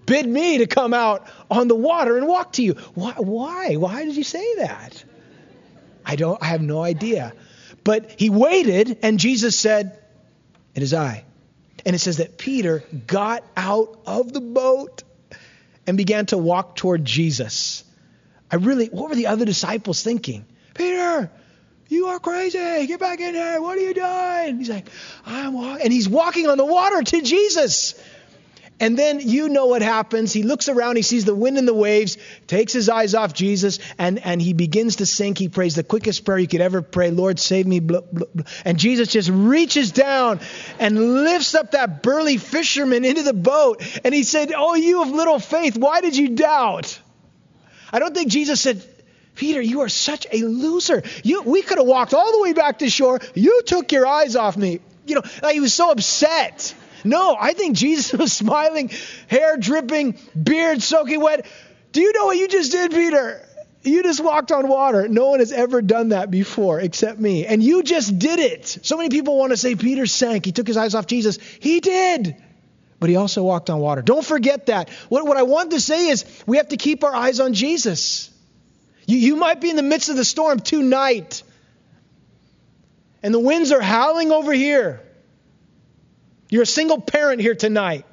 bid 0.04 0.26
me 0.26 0.58
to 0.58 0.66
come 0.66 0.92
out 0.92 1.26
on 1.50 1.68
the 1.68 1.76
water 1.76 2.18
and 2.18 2.26
walk 2.26 2.52
to 2.54 2.62
you? 2.62 2.74
Why? 2.94 3.14
Why, 3.16 3.74
why 3.76 4.04
did 4.04 4.16
you 4.16 4.24
say 4.24 4.56
that? 4.56 5.04
I 6.04 6.16
don't, 6.16 6.42
I 6.42 6.46
have 6.46 6.60
no 6.60 6.82
idea. 6.82 7.32
But 7.82 8.18
he 8.18 8.30
waited, 8.30 8.98
and 9.02 9.18
Jesus 9.18 9.58
said, 9.58 9.98
It 10.74 10.82
is 10.82 10.92
I. 10.92 11.24
And 11.86 11.94
it 11.94 11.98
says 11.98 12.16
that 12.18 12.38
Peter 12.38 12.84
got 13.06 13.44
out 13.56 13.98
of 14.06 14.32
the 14.32 14.40
boat 14.40 15.02
and 15.86 15.96
began 15.96 16.26
to 16.26 16.38
walk 16.38 16.76
toward 16.76 17.04
Jesus. 17.04 17.84
I 18.50 18.56
really, 18.56 18.86
what 18.86 19.10
were 19.10 19.16
the 19.16 19.26
other 19.26 19.44
disciples 19.44 20.02
thinking? 20.02 20.46
Peter, 20.74 21.30
you 21.88 22.06
are 22.06 22.18
crazy. 22.18 22.86
Get 22.86 23.00
back 23.00 23.20
in 23.20 23.34
here. 23.34 23.60
What 23.60 23.76
are 23.76 23.80
you 23.80 23.94
doing? 23.94 24.58
He's 24.58 24.70
like, 24.70 24.88
I'm 25.26 25.52
walking. 25.52 25.82
And 25.84 25.92
he's 25.92 26.08
walking 26.08 26.48
on 26.48 26.56
the 26.56 26.64
water 26.64 27.02
to 27.02 27.22
Jesus. 27.22 27.94
And 28.84 28.98
then 28.98 29.18
you 29.18 29.48
know 29.48 29.64
what 29.64 29.80
happens. 29.80 30.30
He 30.30 30.42
looks 30.42 30.68
around, 30.68 30.96
he 30.96 31.02
sees 31.02 31.24
the 31.24 31.34
wind 31.34 31.56
and 31.56 31.66
the 31.66 31.72
waves, 31.72 32.18
takes 32.46 32.70
his 32.70 32.90
eyes 32.90 33.14
off 33.14 33.32
Jesus, 33.32 33.78
and, 33.96 34.18
and 34.18 34.42
he 34.42 34.52
begins 34.52 34.96
to 34.96 35.06
sink. 35.06 35.38
He 35.38 35.48
prays 35.48 35.74
the 35.74 35.82
quickest 35.82 36.26
prayer 36.26 36.36
you 36.36 36.46
could 36.46 36.60
ever 36.60 36.82
pray 36.82 37.10
Lord, 37.10 37.40
save 37.40 37.66
me. 37.66 37.80
Blah, 37.80 38.02
blah, 38.02 38.26
blah. 38.34 38.44
And 38.62 38.78
Jesus 38.78 39.08
just 39.08 39.30
reaches 39.30 39.90
down 39.90 40.38
and 40.78 41.24
lifts 41.24 41.54
up 41.54 41.70
that 41.70 42.02
burly 42.02 42.36
fisherman 42.36 43.06
into 43.06 43.22
the 43.22 43.32
boat. 43.32 43.82
And 44.04 44.14
he 44.14 44.22
said, 44.22 44.52
Oh, 44.54 44.74
you 44.74 45.00
of 45.00 45.08
little 45.08 45.38
faith, 45.38 45.78
why 45.78 46.02
did 46.02 46.14
you 46.14 46.36
doubt? 46.36 47.00
I 47.90 48.00
don't 48.00 48.14
think 48.14 48.30
Jesus 48.30 48.60
said, 48.60 48.84
Peter, 49.34 49.62
you 49.62 49.80
are 49.80 49.88
such 49.88 50.26
a 50.30 50.42
loser. 50.42 51.02
You, 51.22 51.40
we 51.40 51.62
could 51.62 51.78
have 51.78 51.86
walked 51.86 52.12
all 52.12 52.32
the 52.32 52.42
way 52.42 52.52
back 52.52 52.80
to 52.80 52.90
shore. 52.90 53.18
You 53.34 53.62
took 53.64 53.92
your 53.92 54.06
eyes 54.06 54.36
off 54.36 54.58
me. 54.58 54.80
You 55.06 55.14
know, 55.14 55.22
like 55.42 55.54
he 55.54 55.60
was 55.60 55.72
so 55.72 55.90
upset. 55.90 56.74
No, 57.04 57.36
I 57.38 57.52
think 57.52 57.76
Jesus 57.76 58.12
was 58.18 58.32
smiling, 58.32 58.90
hair 59.28 59.56
dripping, 59.56 60.18
beard 60.40 60.82
soaking 60.82 61.20
wet. 61.20 61.46
Do 61.92 62.00
you 62.00 62.12
know 62.12 62.26
what 62.26 62.36
you 62.36 62.48
just 62.48 62.72
did, 62.72 62.90
Peter? 62.90 63.46
You 63.82 64.02
just 64.02 64.24
walked 64.24 64.50
on 64.50 64.66
water. 64.66 65.06
No 65.08 65.28
one 65.28 65.40
has 65.40 65.52
ever 65.52 65.82
done 65.82 66.08
that 66.08 66.30
before 66.30 66.80
except 66.80 67.20
me. 67.20 67.44
And 67.46 67.62
you 67.62 67.82
just 67.82 68.18
did 68.18 68.38
it. 68.38 68.66
So 68.82 68.96
many 68.96 69.10
people 69.10 69.36
want 69.36 69.52
to 69.52 69.58
say 69.58 69.76
Peter 69.76 70.06
sank. 70.06 70.46
He 70.46 70.52
took 70.52 70.66
his 70.66 70.78
eyes 70.78 70.94
off 70.94 71.06
Jesus. 71.06 71.36
He 71.36 71.80
did. 71.80 72.34
But 72.98 73.10
he 73.10 73.16
also 73.16 73.42
walked 73.42 73.68
on 73.68 73.80
water. 73.80 74.00
Don't 74.00 74.24
forget 74.24 74.66
that. 74.66 74.88
What, 75.10 75.26
what 75.26 75.36
I 75.36 75.42
want 75.42 75.72
to 75.72 75.80
say 75.80 76.08
is 76.08 76.24
we 76.46 76.56
have 76.56 76.68
to 76.68 76.78
keep 76.78 77.04
our 77.04 77.14
eyes 77.14 77.40
on 77.40 77.52
Jesus. 77.52 78.30
You, 79.06 79.18
you 79.18 79.36
might 79.36 79.60
be 79.60 79.68
in 79.68 79.76
the 79.76 79.82
midst 79.82 80.08
of 80.08 80.16
the 80.16 80.24
storm 80.24 80.60
tonight, 80.60 81.42
and 83.22 83.34
the 83.34 83.38
winds 83.38 83.72
are 83.72 83.82
howling 83.82 84.32
over 84.32 84.52
here. 84.52 85.03
You're 86.48 86.62
a 86.62 86.66
single 86.66 87.00
parent 87.00 87.40
here 87.40 87.54
tonight. 87.54 88.04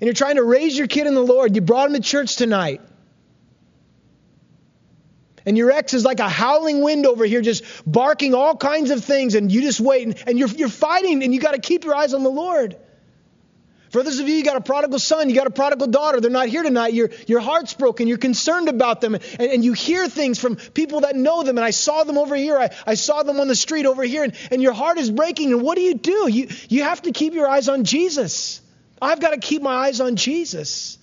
And 0.00 0.06
you're 0.06 0.14
trying 0.14 0.36
to 0.36 0.44
raise 0.44 0.76
your 0.76 0.86
kid 0.86 1.06
in 1.06 1.14
the 1.14 1.22
Lord. 1.22 1.54
You 1.54 1.60
brought 1.60 1.88
him 1.88 1.94
to 1.94 2.00
church 2.00 2.36
tonight. 2.36 2.80
And 5.44 5.56
your 5.56 5.70
ex 5.70 5.94
is 5.94 6.04
like 6.04 6.20
a 6.20 6.28
howling 6.28 6.82
wind 6.82 7.06
over 7.06 7.24
here, 7.24 7.40
just 7.40 7.64
barking 7.86 8.34
all 8.34 8.56
kinds 8.56 8.90
of 8.90 9.04
things, 9.04 9.34
and 9.34 9.50
you 9.50 9.62
just 9.62 9.80
wait. 9.80 10.06
And, 10.06 10.22
and 10.26 10.38
you're, 10.38 10.48
you're 10.48 10.68
fighting, 10.68 11.22
and 11.22 11.34
you 11.34 11.40
got 11.40 11.52
to 11.52 11.60
keep 11.60 11.84
your 11.84 11.94
eyes 11.94 12.14
on 12.14 12.22
the 12.22 12.30
Lord. 12.30 12.76
For 13.90 13.98
others 13.98 14.20
of 14.20 14.28
you, 14.28 14.36
you 14.36 14.44
got 14.44 14.56
a 14.56 14.60
prodigal 14.60 15.00
son, 15.00 15.28
you 15.28 15.34
got 15.34 15.48
a 15.48 15.50
prodigal 15.50 15.88
daughter. 15.88 16.20
They're 16.20 16.30
not 16.30 16.46
here 16.46 16.62
tonight. 16.62 16.94
Your, 16.94 17.10
your 17.26 17.40
heart's 17.40 17.74
broken. 17.74 18.06
You're 18.06 18.18
concerned 18.18 18.68
about 18.68 19.00
them. 19.00 19.16
And, 19.16 19.24
and 19.40 19.64
you 19.64 19.72
hear 19.72 20.08
things 20.08 20.38
from 20.38 20.56
people 20.56 21.00
that 21.00 21.16
know 21.16 21.42
them. 21.42 21.58
And 21.58 21.64
I 21.64 21.70
saw 21.70 22.04
them 22.04 22.16
over 22.16 22.36
here. 22.36 22.56
I, 22.56 22.70
I 22.86 22.94
saw 22.94 23.24
them 23.24 23.40
on 23.40 23.48
the 23.48 23.56
street 23.56 23.86
over 23.86 24.04
here. 24.04 24.22
And, 24.22 24.32
and 24.52 24.62
your 24.62 24.74
heart 24.74 24.98
is 24.98 25.10
breaking. 25.10 25.52
And 25.52 25.62
what 25.62 25.74
do 25.74 25.82
you 25.82 25.94
do? 25.94 26.30
You, 26.30 26.48
you 26.68 26.84
have 26.84 27.02
to 27.02 27.10
keep 27.10 27.34
your 27.34 27.48
eyes 27.48 27.68
on 27.68 27.82
Jesus. 27.82 28.60
I've 29.02 29.20
got 29.20 29.32
to 29.32 29.38
keep 29.38 29.60
my 29.60 29.74
eyes 29.74 30.00
on 30.00 30.14
Jesus. 30.14 30.96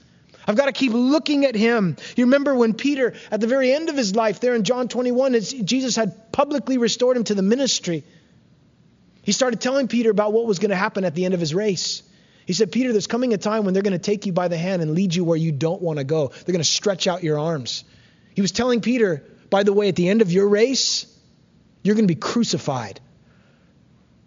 I've 0.48 0.56
got 0.56 0.68
to 0.68 0.72
keep 0.72 0.94
looking 0.94 1.44
at 1.44 1.56
him. 1.56 1.98
You 2.16 2.24
remember 2.24 2.56
when 2.56 2.74
Peter, 2.74 3.16
at 3.30 3.42
the 3.42 3.48
very 3.48 3.74
end 3.74 3.90
of 3.90 3.98
his 3.98 4.16
life, 4.16 4.40
there 4.40 4.56
in 4.56 4.64
John 4.64 4.88
21, 4.88 5.34
Jesus 5.42 5.98
had 5.98 6.32
publicly 6.32 6.78
restored 6.78 7.18
him 7.18 7.26
to 7.26 7.36
the 7.36 7.42
ministry. 7.42 8.06
He 9.24 9.34
started 9.34 9.60
telling 9.60 9.90
Peter 9.90 10.10
about 10.10 10.32
what 10.32 10.46
was 10.46 10.60
going 10.60 10.70
to 10.70 10.78
happen 10.78 11.04
at 11.04 11.16
the 11.16 11.26
end 11.26 11.34
of 11.34 11.42
his 11.42 11.54
race. 11.54 12.02
He 12.48 12.54
said, 12.54 12.72
Peter, 12.72 12.94
there's 12.94 13.08
coming 13.08 13.34
a 13.34 13.38
time 13.38 13.66
when 13.66 13.74
they're 13.74 13.84
going 13.84 13.92
to 13.92 14.00
take 14.00 14.26
you 14.26 14.32
by 14.32 14.48
the 14.48 14.58
hand 14.58 14.82
and 14.82 14.92
lead 14.92 15.14
you 15.14 15.26
where 15.26 15.38
you 15.38 15.52
don't 15.52 15.82
want 15.82 16.00
to 16.00 16.06
go. 16.06 16.30
They're 16.30 16.54
going 16.54 16.60
to 16.60 16.64
stretch 16.64 17.06
out 17.06 17.22
your 17.22 17.38
arms. 17.38 17.84
He 18.36 18.42
was 18.42 18.54
telling 18.54 18.80
Peter, 18.80 19.26
by 19.50 19.64
the 19.64 19.74
way, 19.74 19.90
at 19.90 19.98
the 19.98 20.08
end 20.08 20.22
of 20.22 20.32
your 20.32 20.48
race, 20.48 21.14
you're 21.84 21.96
going 21.96 22.08
to 22.08 22.14
be 22.14 22.20
crucified. 22.20 23.02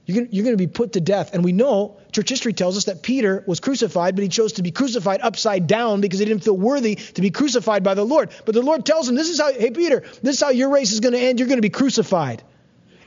You're 0.04 0.26
going, 0.26 0.52
to 0.52 0.56
be 0.56 0.66
put 0.66 0.94
to 0.94 1.00
death. 1.00 1.32
And 1.32 1.44
we 1.44 1.52
know, 1.52 1.96
church 2.12 2.28
history 2.28 2.52
tells 2.52 2.76
us 2.76 2.86
that 2.86 3.02
Peter 3.02 3.42
was 3.46 3.60
crucified, 3.60 4.16
but 4.16 4.22
he 4.22 4.28
chose 4.28 4.54
to 4.54 4.62
be 4.62 4.72
crucified 4.72 5.20
upside 5.22 5.66
down 5.66 6.00
because 6.00 6.18
he 6.18 6.24
didn't 6.24 6.42
feel 6.42 6.56
worthy 6.56 6.96
to 6.96 7.22
be 7.22 7.30
crucified 7.30 7.84
by 7.84 7.94
the 7.94 8.04
Lord. 8.04 8.30
But 8.44 8.54
the 8.54 8.60
Lord 8.60 8.84
tells 8.84 9.08
him, 9.08 9.14
This 9.14 9.28
is 9.28 9.40
how, 9.40 9.52
hey, 9.52 9.70
Peter, 9.70 10.00
this 10.22 10.36
is 10.36 10.40
how 10.40 10.50
your 10.50 10.70
race 10.70 10.92
is 10.92 11.00
going 11.00 11.12
to 11.14 11.20
end. 11.20 11.38
You're 11.38 11.48
going 11.48 11.58
to 11.58 11.62
be 11.62 11.70
crucified. 11.70 12.42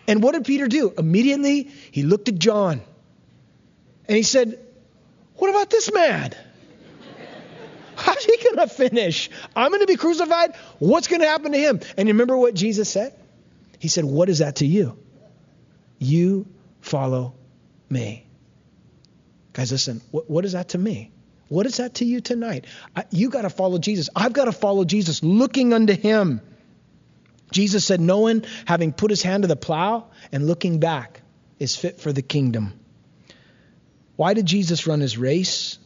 And 0.07 0.24
what 0.24 0.32
did 0.32 0.45
Peter 0.45 0.68
do? 0.68 0.93
Immediately, 0.97 1.70
he 1.91 2.03
looked 2.03 2.30
at 2.30 2.39
John 2.39 2.82
and 4.07 4.18
he 4.18 4.24
said, 4.24 4.59
What 5.44 5.50
about 5.50 5.70
this 5.70 5.91
man? 5.91 6.34
How's 7.98 8.24
he 8.24 8.38
going 8.41 8.66
to 8.66 8.74
finish? 8.74 9.30
I'm 9.54 9.72
going 9.72 9.82
to 9.82 9.88
be 9.88 9.98
crucified. 9.98 10.56
What's 10.80 11.10
going 11.10 11.20
to 11.20 11.28
happen 11.28 11.52
to 11.52 11.58
him? 11.58 11.82
And 11.98 12.08
you 12.08 12.14
remember 12.14 12.38
what 12.38 12.54
Jesus 12.54 12.89
said? 12.89 13.14
He 13.78 13.89
said, 13.89 14.06
What 14.06 14.30
is 14.30 14.39
that 14.39 14.56
to 14.58 14.66
you? 14.66 14.98
You 16.00 16.48
follow 16.80 17.36
me. 17.89 18.26
Guys, 19.52 19.70
listen, 19.74 20.00
what, 20.12 20.30
what 20.30 20.46
is 20.46 20.54
that 20.54 20.70
to 20.70 20.78
me? 20.78 21.12
What 21.50 21.66
is 21.66 21.76
that 21.76 21.96
to 21.96 22.06
you 22.06 22.22
tonight? 22.22 22.64
I, 22.96 23.04
you 23.12 23.30
got 23.30 23.41
to 23.41 23.50
follow 23.50 23.80
Jesus. 23.80 24.08
I've 24.16 24.32
got 24.32 24.46
to 24.46 24.54
follow 24.54 24.86
Jesus, 24.86 25.24
looking 25.24 25.74
unto 25.74 25.91
him. 25.91 26.39
Jesus 27.52 27.84
said, 27.84 28.00
No 28.00 28.20
one, 28.20 28.46
having 28.64 28.94
put 28.94 29.10
his 29.10 29.22
hand 29.22 29.44
to 29.44 29.48
the 29.48 29.58
plow 29.58 30.08
and 30.32 30.48
looking 30.48 30.80
back, 30.80 31.20
is 31.60 31.76
fit 31.76 32.00
for 32.00 32.14
the 32.14 32.22
kingdom. 32.22 32.80
Why 34.16 34.34
did 34.34 34.45
Jesus 34.45 34.88
run 34.88 34.99
his 34.99 35.18
race? 35.18 35.80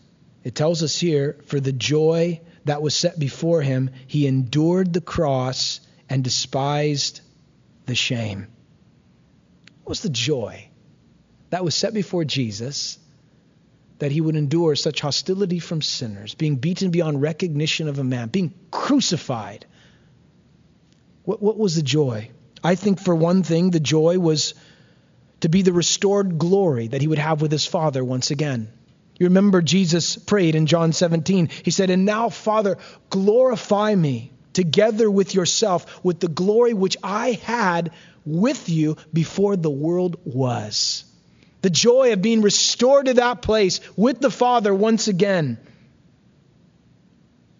It 0.44 0.56
tells 0.56 0.84
us 0.84 0.98
here, 0.98 1.38
for 1.46 1.60
the 1.60 1.72
joy 1.72 2.42
that 2.66 2.82
was 2.82 2.96
set 2.96 3.18
before 3.18 3.62
him, 3.62 3.92
he 4.08 4.28
endured 4.28 4.94
the 4.94 5.02
cross 5.02 5.80
and 6.10 6.24
despised 6.24 7.22
the 7.86 7.96
shame. 7.96 8.48
What 9.84 9.90
was 9.90 10.02
the 10.02 10.10
joy 10.10 10.70
that 11.50 11.64
was 11.64 11.76
set 11.76 11.94
before 11.94 12.26
Jesus 12.26 13.00
that 14.00 14.12
he 14.12 14.22
would 14.22 14.36
endure 14.36 14.76
such 14.76 15.02
hostility 15.02 15.60
from 15.60 15.82
sinners, 15.82 16.36
being 16.36 16.58
beaten 16.58 16.92
beyond 16.92 17.22
recognition 17.22 17.88
of 17.88 17.98
a 17.98 18.04
man, 18.04 18.28
being 18.28 18.54
crucified? 18.70 19.66
What, 21.24 21.42
what 21.42 21.58
was 21.58 21.76
the 21.76 21.82
joy? 21.82 22.30
I 22.64 22.76
think, 22.76 23.00
for 23.00 23.16
one 23.16 23.44
thing, 23.44 23.72
the 23.72 23.80
joy 23.80 24.20
was 24.20 24.54
to 25.42 25.50
be 25.50 25.62
the 25.62 25.74
restored 25.74 26.38
glory 26.38 26.88
that 26.88 27.02
he 27.02 27.08
would 27.08 27.20
have 27.20 27.42
with 27.42 27.52
his 27.52 27.66
Father 27.66 28.04
once 28.04 28.32
again. 28.32 28.70
You 29.20 29.28
remember 29.28 29.62
Jesus 29.62 30.16
prayed 30.16 30.56
in 30.56 30.68
John 30.68 30.94
17. 30.94 31.50
He 31.64 31.72
said, 31.72 31.90
And 31.90 32.06
now, 32.06 32.30
Father, 32.30 32.78
glorify 33.10 33.94
me 33.96 34.32
together 34.54 35.10
with 35.10 35.36
yourself 35.36 36.04
with 36.04 36.20
the 36.20 36.28
glory 36.28 36.74
which 36.74 36.98
I 37.04 37.32
had 37.44 37.92
with 38.26 38.70
you 38.70 38.98
before 39.14 39.56
the 39.56 39.70
world 39.70 40.20
was. 40.26 41.04
The 41.62 41.70
joy 41.70 42.14
of 42.14 42.22
being 42.22 42.42
restored 42.42 43.08
to 43.08 43.16
that 43.16 43.42
place 43.42 43.80
with 43.96 44.20
the 44.20 44.32
Father 44.32 44.74
once 44.74 45.08
again. 45.08 45.58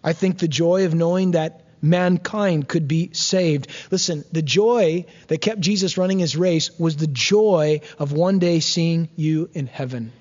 I 0.02 0.12
think 0.12 0.38
the 0.38 0.48
joy 0.48 0.86
of 0.86 0.94
knowing 0.94 1.32
that 1.32 1.67
mankind 1.80 2.68
could 2.68 2.88
be 2.88 3.10
saved. 3.12 3.68
Listen, 3.90 4.24
the 4.32 4.42
joy 4.42 5.06
that 5.28 5.40
kept 5.40 5.60
Jesus 5.60 5.98
running 5.98 6.18
his 6.18 6.36
race 6.36 6.70
was 6.78 6.96
the 6.96 7.06
joy 7.06 7.80
of 7.98 8.12
one 8.12 8.38
day 8.38 8.60
seeing 8.60 9.08
you 9.16 9.48
in 9.52 9.66
heaven. 9.66 10.12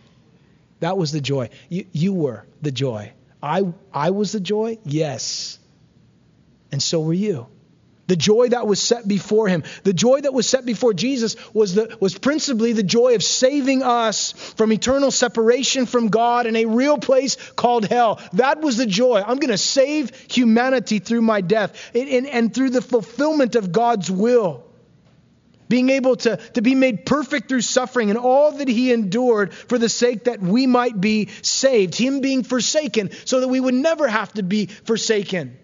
That 0.80 0.98
was 0.98 1.12
the 1.12 1.22
joy. 1.22 1.50
You, 1.70 1.86
you 1.92 2.14
were 2.14 2.46
the 2.62 2.72
joy. 2.72 3.14
I, 3.42 3.74
I 3.94 4.12
was 4.12 4.32
the 4.32 4.40
joy? 4.40 4.78
Yes. 4.84 5.60
And 6.72 6.82
so 6.82 7.02
were 7.02 7.14
you. 7.14 7.48
The 8.08 8.16
joy 8.16 8.50
that 8.50 8.66
was 8.66 8.82
set 8.82 9.08
before 9.08 9.48
him, 9.50 9.64
the 9.84 9.94
joy 9.94 10.22
that 10.22 10.34
was 10.34 10.48
set 10.48 10.66
before 10.66 10.94
Jesus 10.94 11.36
was, 11.54 11.76
the, 11.76 11.96
was 12.00 12.18
principally 12.18 12.72
the 12.74 12.84
joy 12.84 13.16
of 13.16 13.24
saving 13.24 13.84
us 13.84 14.32
from 14.32 14.72
eternal 14.72 15.12
separation 15.12 15.86
from 15.86 16.08
God 16.08 16.46
in 16.48 16.56
a 16.56 16.66
real 16.66 16.98
place 16.98 17.36
called 17.56 17.86
hell. 17.86 18.22
That 18.34 18.62
was 18.62 18.78
the 18.78 18.86
joy. 18.86 19.22
I'm 19.26 19.38
going 19.38 19.52
to 19.52 19.58
save 19.58 20.16
humanity 20.32 21.00
through 21.00 21.22
my 21.22 21.42
death 21.42 21.92
and, 21.94 22.08
and, 22.08 22.28
and 22.28 22.54
through 22.54 22.70
the 22.70 22.82
fulfillment 22.82 23.56
of 23.56 23.74
God's 23.74 24.10
will 24.10 24.64
being 25.70 25.90
able 25.90 26.16
to, 26.16 26.38
to 26.54 26.62
be 26.62 26.76
made 26.76 27.06
perfect 27.06 27.50
through 27.50 27.62
suffering 27.62 28.10
and 28.10 28.18
all 28.18 28.54
that 28.54 28.68
he 28.68 28.94
endured 28.94 29.54
for 29.54 29.78
the 29.78 29.90
sake 29.90 30.26
that 30.26 30.42
we 30.42 30.66
might 30.66 31.00
be 31.00 31.28
saved, 31.42 31.96
him 31.96 32.22
being 32.22 32.44
forsaken 32.44 33.12
so 33.26 33.42
that 33.42 33.48
we 33.48 33.60
would 33.60 33.74
never 33.74 34.08
have 34.08 34.32
to 34.34 34.44
be 34.44 34.68
forsaken. 34.68 35.58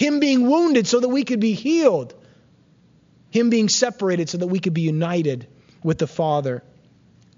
Him 0.00 0.18
being 0.18 0.48
wounded 0.48 0.86
so 0.86 0.98
that 0.98 1.10
we 1.10 1.24
could 1.24 1.40
be 1.40 1.52
healed. 1.52 2.14
Him 3.28 3.50
being 3.50 3.68
separated 3.68 4.30
so 4.30 4.38
that 4.38 4.46
we 4.46 4.58
could 4.58 4.72
be 4.72 4.80
united 4.80 5.46
with 5.84 5.98
the 5.98 6.06
Father. 6.06 6.64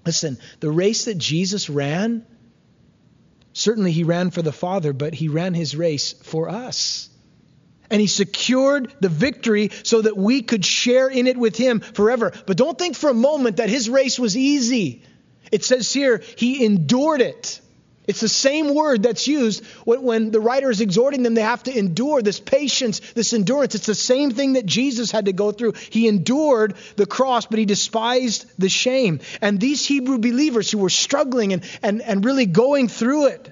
Listen, 0.05 0.37
the 0.61 0.71
race 0.71 1.03
that 1.03 1.17
Jesus 1.17 1.69
ran, 1.69 2.25
certainly 3.51 3.91
he 3.91 4.05
ran 4.05 4.31
for 4.31 4.41
the 4.41 4.53
Father, 4.53 4.93
but 4.93 5.13
he 5.13 5.27
ran 5.27 5.53
his 5.53 5.75
race 5.75 6.13
for 6.13 6.47
us. 6.47 7.09
And 7.89 7.99
he 7.99 8.07
secured 8.07 8.95
the 9.01 9.09
victory 9.09 9.71
so 9.83 10.01
that 10.01 10.15
we 10.15 10.41
could 10.41 10.63
share 10.63 11.09
in 11.09 11.27
it 11.27 11.35
with 11.35 11.57
him 11.57 11.81
forever. 11.81 12.31
But 12.47 12.55
don't 12.55 12.79
think 12.79 12.95
for 12.95 13.09
a 13.09 13.13
moment 13.13 13.57
that 13.57 13.67
his 13.67 13.89
race 13.89 14.17
was 14.17 14.37
easy. 14.37 15.03
It 15.51 15.65
says 15.65 15.91
here, 15.91 16.23
he 16.37 16.63
endured 16.63 17.19
it. 17.19 17.59
It's 18.05 18.19
the 18.19 18.29
same 18.29 18.73
word 18.73 19.03
that's 19.03 19.27
used 19.27 19.65
when, 19.85 20.01
when, 20.01 20.31
the 20.31 20.41
writer 20.41 20.69
is 20.69 20.81
exhorting 20.81 21.23
them, 21.23 21.35
they 21.35 21.41
have 21.41 21.63
to 21.63 21.77
endure 21.77 22.21
this 22.21 22.39
patience, 22.39 22.99
this 23.13 23.31
endurance. 23.31 23.75
It's 23.75 23.85
the 23.85 23.95
same 23.95 24.31
thing 24.31 24.53
that 24.53 24.65
Jesus 24.65 25.09
had 25.09 25.25
to 25.25 25.33
go 25.33 25.51
through. 25.51 25.73
He 25.89 26.07
endured 26.09 26.75
the 26.97 27.05
cross, 27.05 27.45
but 27.45 27.59
he 27.59 27.65
despised 27.65 28.45
the 28.57 28.67
shame. 28.67 29.21
And 29.41 29.59
these 29.59 29.85
Hebrew 29.85 30.17
believers 30.17 30.69
who 30.69 30.79
were 30.79 30.89
struggling 30.89 31.53
and, 31.53 31.63
and, 31.81 32.01
and 32.01 32.25
really 32.25 32.45
going 32.45 32.89
through 32.89 33.27
it, 33.27 33.49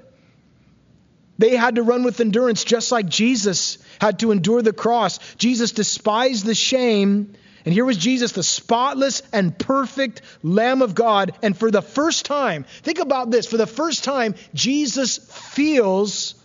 they 1.37 1.55
had 1.55 1.75
to 1.75 1.83
run 1.83 2.03
with 2.03 2.19
endurance 2.19 2.63
just 2.65 2.91
like 2.91 3.07
Jesus 3.07 3.77
had 3.99 4.19
to 4.19 4.31
endure 4.31 4.61
the 4.61 4.73
cross. 4.73 5.17
Jesus 5.35 5.71
despised 5.71 6.45
the 6.45 6.53
shame 6.53 7.33
and 7.65 7.73
here 7.73 7.85
was 7.85 7.97
Jesus, 7.97 8.31
the 8.31 8.43
spotless 8.43 9.21
and 9.31 9.57
perfect 9.57 10.21
Lamb 10.41 10.81
of 10.81 10.95
God. 10.95 11.33
And 11.43 11.57
for 11.57 11.69
the 11.69 11.81
first 11.81 12.25
time, 12.25 12.65
think 12.81 12.99
about 12.99 13.29
this 13.29 13.45
for 13.45 13.57
the 13.57 13.67
first 13.67 14.03
time, 14.03 14.35
Jesus 14.53 15.17
feels 15.17 16.35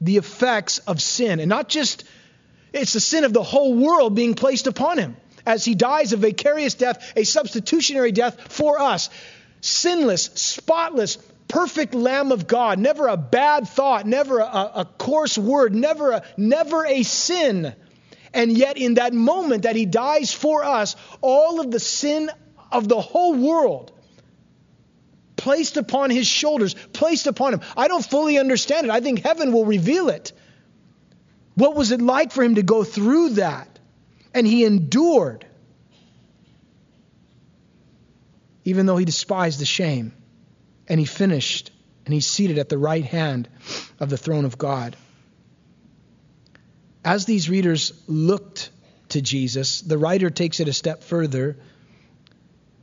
the 0.00 0.18
effects 0.18 0.78
of 0.78 1.00
sin. 1.00 1.40
And 1.40 1.48
not 1.48 1.68
just, 1.68 2.04
it's 2.72 2.92
the 2.92 3.00
sin 3.00 3.24
of 3.24 3.32
the 3.32 3.42
whole 3.42 3.74
world 3.74 4.14
being 4.14 4.34
placed 4.34 4.66
upon 4.66 4.98
him 4.98 5.16
as 5.46 5.64
he 5.64 5.74
dies 5.74 6.12
a 6.12 6.18
vicarious 6.18 6.74
death, 6.74 7.12
a 7.16 7.24
substitutionary 7.24 8.12
death 8.12 8.52
for 8.52 8.78
us. 8.78 9.08
Sinless, 9.62 10.24
spotless, 10.24 11.16
perfect 11.48 11.94
Lamb 11.94 12.32
of 12.32 12.46
God, 12.46 12.78
never 12.78 13.08
a 13.08 13.16
bad 13.16 13.66
thought, 13.66 14.06
never 14.06 14.40
a, 14.40 14.44
a 14.74 14.88
coarse 14.98 15.38
word, 15.38 15.74
never 15.74 16.12
a, 16.12 16.22
never 16.36 16.84
a 16.84 17.02
sin 17.02 17.74
and 18.38 18.56
yet, 18.56 18.78
in 18.78 18.94
that 18.94 19.12
moment 19.12 19.64
that 19.64 19.74
he 19.74 19.84
dies 19.84 20.32
for 20.32 20.62
us, 20.62 20.94
all 21.20 21.58
of 21.58 21.72
the 21.72 21.80
sin 21.80 22.30
of 22.70 22.86
the 22.86 23.00
whole 23.00 23.34
world 23.34 23.90
placed 25.34 25.76
upon 25.76 26.10
his 26.10 26.28
shoulders, 26.28 26.74
placed 26.92 27.26
upon 27.26 27.54
him. 27.54 27.62
I 27.76 27.88
don't 27.88 28.04
fully 28.04 28.38
understand 28.38 28.86
it. 28.86 28.90
I 28.90 29.00
think 29.00 29.24
heaven 29.24 29.52
will 29.52 29.64
reveal 29.64 30.08
it. 30.08 30.32
What 31.56 31.74
was 31.74 31.90
it 31.90 32.00
like 32.00 32.30
for 32.30 32.44
him 32.44 32.54
to 32.54 32.62
go 32.62 32.84
through 32.84 33.30
that? 33.30 33.80
And 34.32 34.46
he 34.46 34.64
endured, 34.64 35.44
even 38.64 38.86
though 38.86 38.98
he 38.98 39.04
despised 39.04 39.58
the 39.58 39.64
shame. 39.64 40.12
And 40.86 41.00
he 41.00 41.06
finished, 41.06 41.72
and 42.04 42.14
he's 42.14 42.28
seated 42.28 42.58
at 42.58 42.68
the 42.68 42.78
right 42.78 43.04
hand 43.04 43.48
of 43.98 44.10
the 44.10 44.16
throne 44.16 44.44
of 44.44 44.56
God 44.56 44.94
as 47.08 47.24
these 47.24 47.48
readers 47.48 47.94
looked 48.06 48.70
to 49.08 49.22
Jesus, 49.22 49.80
the 49.80 49.96
writer 49.96 50.28
takes 50.28 50.60
it 50.60 50.68
a 50.68 50.74
step 50.74 51.02
further 51.02 51.56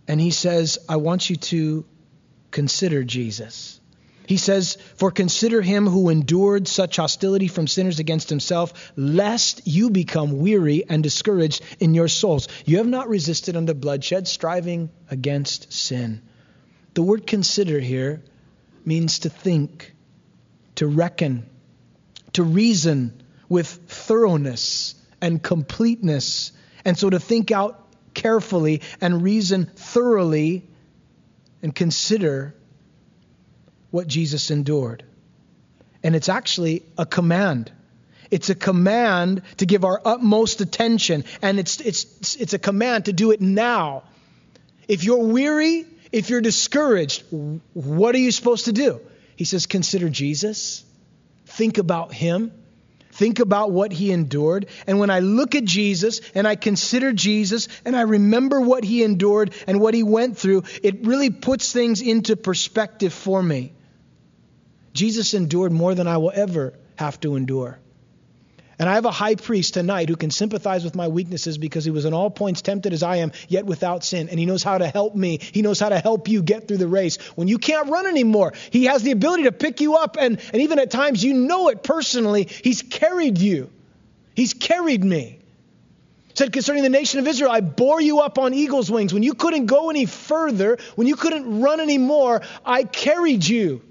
and 0.08 0.20
he 0.20 0.32
says, 0.32 0.80
I 0.90 0.96
want 0.96 1.30
you 1.30 1.36
to 1.36 1.86
consider 2.50 3.04
Jesus. 3.04 3.80
He 4.26 4.38
says, 4.38 4.80
For 4.96 5.12
consider 5.12 5.62
him 5.62 5.86
who 5.86 6.10
endured 6.10 6.68
such 6.68 6.96
hostility 6.96 7.48
from 7.48 7.68
sinners 7.68 8.00
against 8.00 8.32
himself, 8.32 8.92
lest 8.96 9.68
you 9.68 9.92
become 9.92 10.40
weary 10.40 10.84
and 10.90 11.04
discouraged 11.04 11.62
in 11.80 11.94
your 11.94 12.08
souls. 12.08 12.48
You 12.66 12.78
have 12.78 12.88
not 12.88 13.10
resisted 13.10 13.56
unto 13.56 13.76
bloodshed, 13.76 14.28
striving 14.28 14.90
against 15.12 15.72
sin. 15.72 16.24
The 16.96 17.04
word 17.04 17.28
consider 17.28 17.80
here 17.80 18.24
means 18.86 19.20
to 19.20 19.30
think, 19.30 19.94
to 20.78 20.88
reckon, 20.88 21.48
to 22.34 22.42
reason, 22.42 23.22
with 23.50 23.68
thoroughness 23.68 24.96
and 25.22 25.42
completeness. 25.42 26.52
And 26.84 26.98
so 26.98 27.10
to 27.10 27.20
think 27.20 27.52
out 27.52 27.82
carefully 28.14 28.82
and 29.02 29.22
reason 29.22 29.66
thoroughly 29.66 30.68
and 31.62 31.74
consider 31.74 32.56
what 33.92 34.08
Jesus 34.08 34.52
endured. 34.52 35.04
And 36.04 36.16
it's 36.16 36.30
actually 36.30 36.84
a 36.98 37.06
command. 37.06 37.72
It's 38.32 38.50
a 38.50 38.56
command 38.56 39.42
to 39.58 39.66
give 39.66 39.86
our 39.86 40.02
utmost 40.04 40.62
attention, 40.62 41.26
and 41.42 41.60
it's, 41.60 41.80
it's, 41.80 42.36
it's 42.36 42.54
a 42.54 42.60
command 42.60 43.06
to 43.06 43.14
do 43.14 43.32
it 43.32 43.42
now. 43.42 44.04
If 44.88 45.04
you're 45.04 45.26
weary, 45.26 45.86
if 46.12 46.30
you're 46.30 46.42
discouraged, 46.42 47.24
what 47.74 48.16
are 48.16 48.20
you 48.20 48.32
supposed 48.32 48.66
to 48.66 48.74
do? 48.74 49.02
He 49.36 49.46
says, 49.46 49.66
Consider 49.66 50.10
Jesus, 50.10 50.84
think 51.46 51.78
about 51.78 52.14
Him 52.14 52.52
think 53.16 53.40
about 53.40 53.72
what 53.72 53.92
he 53.92 54.12
endured. 54.12 54.68
And 54.88 55.00
when 55.00 55.10
I 55.10 55.20
look 55.20 55.56
at 55.56 55.64
Jesus 55.64 56.22
and 56.36 56.48
I 56.48 56.56
consider 56.56 57.14
Jesus 57.14 57.68
and 57.86 57.96
I 57.96 58.02
remember 58.02 58.62
what 58.62 58.84
he 58.84 59.04
endured 59.04 59.54
and 59.68 59.80
what 59.80 59.94
he 59.94 60.04
went 60.04 60.38
through, 60.38 60.64
it 60.84 61.06
really 61.06 61.30
puts 61.30 61.72
things 61.72 62.02
into 62.02 62.36
perspective 62.36 63.14
for 63.14 63.42
me. 63.42 63.74
Jesus 64.94 65.34
endured 65.34 65.72
more 65.72 65.96
than 65.96 66.08
I 66.08 66.18
will 66.18 66.32
ever 66.34 66.74
have 66.98 67.20
to 67.22 67.36
endure. 67.36 67.80
And 68.78 68.90
I 68.90 68.96
have 68.96 69.06
a 69.06 69.12
high 69.12 69.36
priest 69.36 69.74
tonight 69.74 70.10
who 70.10 70.16
can 70.16 70.32
sympathize 70.32 70.84
with 70.84 70.96
my 70.96 71.08
weaknesses 71.08 71.58
because 71.58 71.86
he 71.86 71.92
was 71.92 72.06
in 72.06 72.14
all 72.14 72.30
points 72.30 72.62
tempted 72.62 72.92
as 72.92 73.04
I 73.04 73.18
am, 73.18 73.32
yet 73.48 73.66
without 73.66 74.04
sin. 74.04 74.28
And 74.30 74.38
he 74.38 74.46
knows 74.46 74.64
how 74.64 74.78
to 74.78 74.88
help 74.88 75.16
me. 75.16 75.40
He 75.40 75.62
knows 75.62 75.80
how 75.80 75.90
to 75.90 76.00
help 76.00 76.28
you 76.28 76.42
get 76.42 76.68
through 76.68 76.78
the 76.78 76.88
race. 76.88 77.18
When 77.36 77.48
you 77.48 77.58
can't 77.58 77.90
run 77.90 78.06
anymore, 78.06 78.54
he 78.72 78.86
has 78.86 79.02
the 79.04 79.12
ability 79.12 79.44
to 79.44 79.54
pick 79.54 79.80
you 79.80 79.96
up. 79.96 80.18
And, 80.20 80.40
and 80.52 80.62
even 80.62 80.80
at 80.80 80.92
times, 80.92 81.24
you 81.24 81.34
know 81.34 81.70
it 81.70 81.84
personally. 81.84 82.50
He's 82.64 82.82
carried 82.82 83.38
you, 83.38 83.70
he's 84.36 84.54
carried 84.54 85.04
me. 85.04 85.40
Said 86.34 86.52
concerning 86.52 86.84
the 86.84 86.90
nation 86.90 87.22
of 87.22 87.28
Israel, 87.28 87.50
I 87.50 87.62
bore 87.62 88.02
you 88.02 88.20
up 88.20 88.38
on 88.38 88.54
eagle's 88.54 88.92
wings. 88.92 89.14
When 89.14 89.24
you 89.24 89.34
couldn't 89.36 89.68
go 89.68 89.90
any 89.90 90.06
further, 90.06 90.78
when 90.96 91.08
you 91.08 91.16
couldn't 91.16 91.62
run 91.62 91.80
anymore, 91.80 92.42
I 92.66 92.84
carried 92.84 93.48
you 93.48 93.82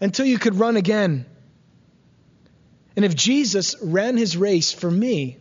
until 0.00 0.26
you 0.26 0.38
could 0.38 0.56
run 0.56 0.76
again. 0.76 1.24
And 2.98 3.04
if 3.04 3.14
Jesus 3.14 3.76
ran 3.80 4.16
his 4.16 4.36
race 4.36 4.72
for 4.72 4.90
me, 4.90 5.38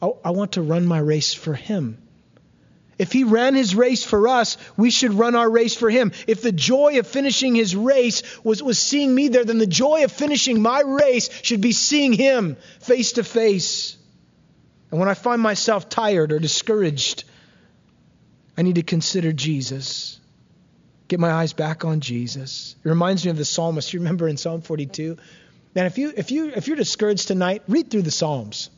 I, 0.00 0.08
I, 0.26 0.30
want 0.30 0.52
to 0.52 0.62
run 0.62 0.86
my 0.86 1.00
race 1.00 1.34
for 1.34 1.54
him. 1.54 1.98
If 3.00 3.10
he 3.10 3.24
ran 3.24 3.56
his 3.56 3.74
race 3.74 4.04
for 4.04 4.28
us, 4.28 4.58
we 4.76 4.90
should 4.90 5.12
run 5.14 5.34
our 5.34 5.50
race 5.50 5.74
for 5.74 5.90
him. 5.90 6.12
If 6.28 6.40
the 6.40 6.52
joy 6.52 7.00
of 7.00 7.08
finishing 7.08 7.56
his 7.56 7.74
race 7.74 8.22
was, 8.44 8.62
was 8.62 8.78
seeing 8.78 9.12
me 9.12 9.26
there, 9.26 9.44
then 9.44 9.58
the 9.58 9.66
joy 9.66 10.04
of 10.04 10.12
finishing 10.12 10.62
my 10.62 10.82
race 10.82 11.30
should 11.42 11.60
be 11.60 11.72
seeing 11.72 12.12
him 12.12 12.56
face 12.78 13.14
to 13.14 13.24
face. 13.24 13.96
And 14.92 15.00
when 15.00 15.08
I 15.08 15.14
find 15.14 15.42
myself 15.42 15.88
tired 15.88 16.30
or 16.30 16.38
discouraged, 16.38 17.24
I 18.56 18.62
need 18.62 18.76
to 18.76 18.84
consider 18.84 19.32
Jesus. 19.32 20.20
Get 21.08 21.18
my 21.18 21.32
eyes 21.32 21.54
back 21.54 21.84
on 21.84 21.98
Jesus. 21.98 22.76
It 22.84 22.88
reminds 22.88 23.24
me 23.24 23.32
of 23.32 23.36
the 23.36 23.44
psalmist. 23.44 23.92
You 23.92 23.98
remember 23.98 24.28
in 24.28 24.36
Psalm 24.36 24.60
42? 24.60 25.18
And 25.74 25.86
if 25.86 25.98
you 25.98 26.12
if 26.16 26.30
you 26.30 26.52
if 26.54 26.66
you're 26.66 26.76
discouraged 26.76 27.28
tonight, 27.28 27.62
read 27.68 27.90
through 27.90 28.02
the 28.02 28.10
Psalms. 28.10 28.70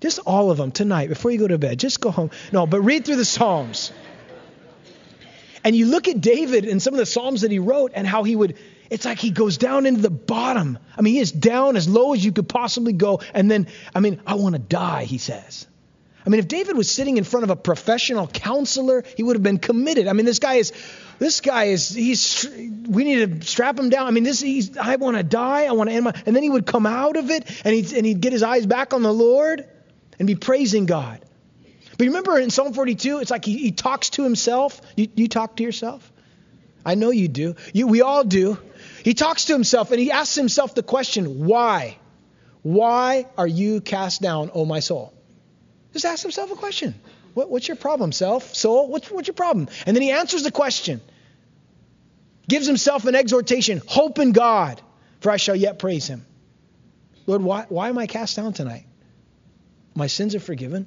Just 0.00 0.18
all 0.26 0.50
of 0.50 0.58
them 0.58 0.72
tonight 0.72 1.08
before 1.08 1.30
you 1.30 1.38
go 1.38 1.48
to 1.48 1.58
bed. 1.58 1.78
Just 1.78 2.00
go 2.00 2.10
home. 2.10 2.30
No, 2.52 2.66
but 2.66 2.80
read 2.82 3.04
through 3.04 3.16
the 3.16 3.24
Psalms. 3.24 3.92
And 5.64 5.74
you 5.74 5.86
look 5.86 6.06
at 6.06 6.20
David 6.20 6.66
and 6.66 6.80
some 6.80 6.94
of 6.94 6.98
the 6.98 7.06
Psalms 7.06 7.40
that 7.40 7.50
he 7.50 7.58
wrote 7.58 7.92
and 7.94 8.06
how 8.06 8.22
he 8.22 8.36
would 8.36 8.56
it's 8.90 9.04
like 9.04 9.18
he 9.18 9.30
goes 9.30 9.58
down 9.58 9.86
into 9.86 10.00
the 10.00 10.10
bottom. 10.10 10.78
I 10.96 11.02
mean, 11.02 11.14
he 11.14 11.20
is 11.20 11.32
down 11.32 11.76
as 11.76 11.88
low 11.88 12.14
as 12.14 12.24
you 12.24 12.32
could 12.32 12.48
possibly 12.48 12.92
go. 12.92 13.20
And 13.34 13.50
then, 13.50 13.66
I 13.94 14.00
mean, 14.00 14.20
I 14.26 14.34
want 14.34 14.54
to 14.54 14.60
die, 14.60 15.04
he 15.04 15.18
says. 15.18 15.66
I 16.26 16.28
mean, 16.28 16.40
if 16.40 16.48
David 16.48 16.76
was 16.76 16.90
sitting 16.90 17.18
in 17.18 17.24
front 17.24 17.44
of 17.44 17.50
a 17.50 17.56
professional 17.56 18.26
counselor, 18.26 19.04
he 19.16 19.22
would 19.22 19.36
have 19.36 19.44
been 19.44 19.58
committed. 19.58 20.08
I 20.08 20.12
mean, 20.12 20.26
this 20.26 20.40
guy 20.40 20.54
is, 20.54 20.72
this 21.20 21.40
guy 21.40 21.64
is, 21.64 21.88
he's, 21.88 22.44
we 22.88 23.04
need 23.04 23.40
to 23.40 23.46
strap 23.46 23.78
him 23.78 23.90
down. 23.90 24.08
I 24.08 24.10
mean, 24.10 24.24
this, 24.24 24.40
he's, 24.40 24.76
I 24.76 24.96
want 24.96 25.16
to 25.16 25.22
die. 25.22 25.66
I 25.66 25.72
want 25.72 25.88
to 25.88 25.94
end 25.94 26.04
my, 26.04 26.12
and 26.26 26.34
then 26.34 26.42
he 26.42 26.50
would 26.50 26.66
come 26.66 26.84
out 26.84 27.16
of 27.16 27.30
it 27.30 27.48
and 27.64 27.72
he'd, 27.72 27.92
and 27.92 28.04
he'd 28.04 28.20
get 28.20 28.32
his 28.32 28.42
eyes 28.42 28.66
back 28.66 28.92
on 28.92 29.02
the 29.02 29.12
Lord 29.12 29.68
and 30.18 30.26
be 30.26 30.34
praising 30.34 30.86
God. 30.86 31.20
But 31.96 32.04
you 32.04 32.10
remember 32.10 32.38
in 32.38 32.50
Psalm 32.50 32.72
42, 32.72 33.20
it's 33.20 33.30
like 33.30 33.44
he, 33.44 33.56
he 33.58 33.70
talks 33.70 34.10
to 34.10 34.24
himself. 34.24 34.80
You, 34.96 35.08
you 35.14 35.28
talk 35.28 35.56
to 35.56 35.62
yourself? 35.62 36.12
I 36.84 36.96
know 36.96 37.10
you 37.10 37.28
do. 37.28 37.54
You, 37.72 37.86
we 37.86 38.02
all 38.02 38.24
do. 38.24 38.58
He 39.04 39.14
talks 39.14 39.44
to 39.44 39.52
himself 39.52 39.92
and 39.92 40.00
he 40.00 40.10
asks 40.10 40.34
himself 40.34 40.74
the 40.74 40.82
question, 40.82 41.46
why? 41.46 41.98
Why 42.62 43.26
are 43.38 43.46
you 43.46 43.80
cast 43.80 44.22
down, 44.22 44.50
O 44.54 44.64
my 44.64 44.80
soul? 44.80 45.15
Just 45.92 46.04
ask 46.04 46.22
himself 46.22 46.50
a 46.50 46.56
question. 46.56 46.94
What, 47.34 47.50
what's 47.50 47.68
your 47.68 47.76
problem, 47.76 48.12
self, 48.12 48.54
soul? 48.54 48.88
What's, 48.88 49.10
what's 49.10 49.28
your 49.28 49.34
problem? 49.34 49.68
And 49.86 49.94
then 49.94 50.02
he 50.02 50.10
answers 50.10 50.42
the 50.42 50.50
question, 50.50 51.00
gives 52.48 52.66
himself 52.66 53.04
an 53.04 53.14
exhortation 53.14 53.82
hope 53.86 54.18
in 54.18 54.32
God, 54.32 54.80
for 55.20 55.30
I 55.30 55.36
shall 55.36 55.56
yet 55.56 55.78
praise 55.78 56.06
him. 56.06 56.24
Lord, 57.26 57.42
why, 57.42 57.66
why 57.68 57.88
am 57.88 57.98
I 57.98 58.06
cast 58.06 58.36
down 58.36 58.52
tonight? 58.52 58.86
My 59.94 60.06
sins 60.06 60.34
are 60.34 60.40
forgiven. 60.40 60.86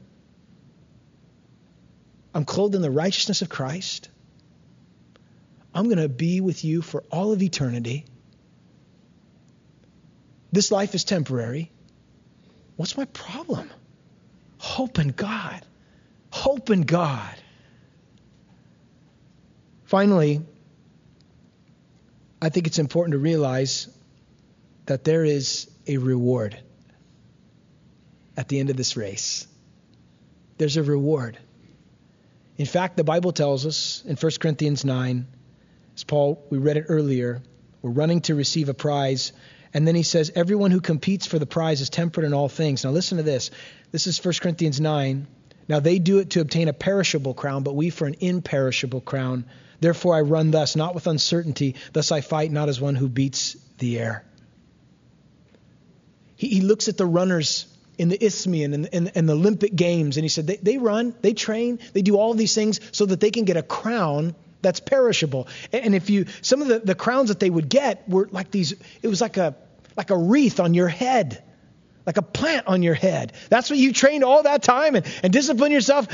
I'm 2.33 2.45
clothed 2.45 2.75
in 2.75 2.81
the 2.81 2.91
righteousness 2.91 3.41
of 3.41 3.49
Christ. 3.49 4.09
I'm 5.73 5.85
going 5.85 5.97
to 5.97 6.09
be 6.09 6.41
with 6.41 6.63
you 6.63 6.81
for 6.81 7.03
all 7.11 7.31
of 7.31 7.41
eternity. 7.41 8.05
This 10.51 10.71
life 10.71 10.95
is 10.95 11.03
temporary. 11.03 11.71
What's 12.75 12.97
my 12.97 13.05
problem? 13.05 13.69
Hope 14.59 14.99
in 14.99 15.09
God. 15.09 15.61
Hope 16.31 16.69
in 16.69 16.81
God. 16.81 17.35
Finally, 19.85 20.41
I 22.41 22.49
think 22.49 22.67
it's 22.67 22.77
important 22.77 23.13
to 23.13 23.17
realize 23.17 23.87
that 24.85 25.03
there 25.03 25.25
is 25.25 25.69
a 25.87 25.97
reward 25.97 26.57
at 28.37 28.47
the 28.47 28.59
end 28.59 28.69
of 28.69 28.77
this 28.77 28.95
race. 28.95 29.47
There's 30.57 30.77
a 30.77 30.83
reward. 30.83 31.37
In 32.57 32.65
fact, 32.65 32.97
the 32.97 33.03
Bible 33.03 33.31
tells 33.31 33.65
us 33.65 34.03
in 34.05 34.15
1 34.15 34.31
Corinthians 34.39 34.83
9, 34.85 35.27
as 35.95 36.03
Paul, 36.03 36.45
we 36.49 36.57
read 36.57 36.77
it 36.77 36.85
earlier, 36.89 37.41
we're 37.81 37.91
running 37.91 38.21
to 38.21 38.35
receive 38.35 38.69
a 38.69 38.73
prize. 38.73 39.31
And 39.73 39.87
then 39.87 39.95
he 39.95 40.03
says, 40.03 40.31
Everyone 40.35 40.71
who 40.71 40.81
competes 40.81 41.25
for 41.25 41.39
the 41.39 41.45
prize 41.45 41.81
is 41.81 41.89
temperate 41.89 42.25
in 42.25 42.33
all 42.33 42.49
things. 42.49 42.83
Now 42.83 42.91
listen 42.91 43.17
to 43.17 43.23
this. 43.23 43.51
This 43.91 44.07
is 44.07 44.23
1 44.23 44.35
Corinthians 44.41 44.79
9. 44.79 45.27
Now 45.67 45.79
they 45.79 45.99
do 45.99 46.17
it 46.19 46.31
to 46.31 46.41
obtain 46.41 46.67
a 46.67 46.73
perishable 46.73 47.33
crown, 47.33 47.63
but 47.63 47.75
we 47.75 47.89
for 47.91 48.07
an 48.07 48.15
imperishable 48.19 49.01
crown. 49.01 49.45
Therefore 49.79 50.15
I 50.15 50.21
run 50.21 50.51
thus, 50.51 50.75
not 50.75 50.95
with 50.95 51.07
uncertainty. 51.07 51.75
Thus 51.93 52.11
I 52.11 52.21
fight 52.21 52.51
not 52.51 52.69
as 52.69 52.81
one 52.81 52.95
who 52.95 53.07
beats 53.07 53.55
the 53.77 53.99
air. 53.99 54.25
He, 56.35 56.47
he 56.47 56.61
looks 56.61 56.87
at 56.87 56.97
the 56.97 57.05
runners 57.05 57.67
in 57.97 58.09
the 58.09 58.23
Isthmian 58.23 58.73
and, 58.73 58.89
and, 58.93 59.11
and, 59.13 59.27
the 59.27 59.33
Olympic 59.33 59.75
Games, 59.75 60.15
and 60.15 60.23
he 60.23 60.29
said, 60.29 60.47
they, 60.47 60.55
they 60.55 60.77
run, 60.77 61.13
they 61.21 61.33
train, 61.33 61.79
they 61.91 62.01
do 62.01 62.15
all 62.15 62.33
these 62.33 62.55
things 62.55 62.79
so 62.93 63.05
that 63.05 63.19
they 63.19 63.29
can 63.29 63.43
get 63.43 63.57
a 63.57 63.61
crown 63.61 64.35
that's 64.61 64.79
perishable. 64.79 65.47
And 65.71 65.95
if 65.95 66.09
you, 66.09 66.25
some 66.41 66.61
of 66.61 66.67
the, 66.67 66.79
the 66.79 66.95
crowns 66.95 67.29
that 67.29 67.39
they 67.39 67.49
would 67.49 67.69
get 67.69 68.07
were 68.09 68.27
like 68.31 68.51
these, 68.51 68.73
it 69.01 69.07
was 69.07 69.21
like 69.21 69.37
a, 69.37 69.55
like 69.95 70.09
a 70.09 70.17
wreath 70.17 70.59
on 70.59 70.73
your 70.73 70.87
head 70.87 71.43
like 72.05 72.17
a 72.17 72.23
plant 72.23 72.65
on 72.65 72.81
your 72.81 72.95
head. 72.95 73.33
That's 73.49 73.69
what 73.69 73.77
you 73.77 73.93
trained 73.93 74.23
all 74.23 74.41
that 74.41 74.63
time 74.63 74.95
and, 74.95 75.05
and 75.21 75.31
discipline 75.31 75.71
yourself. 75.71 76.07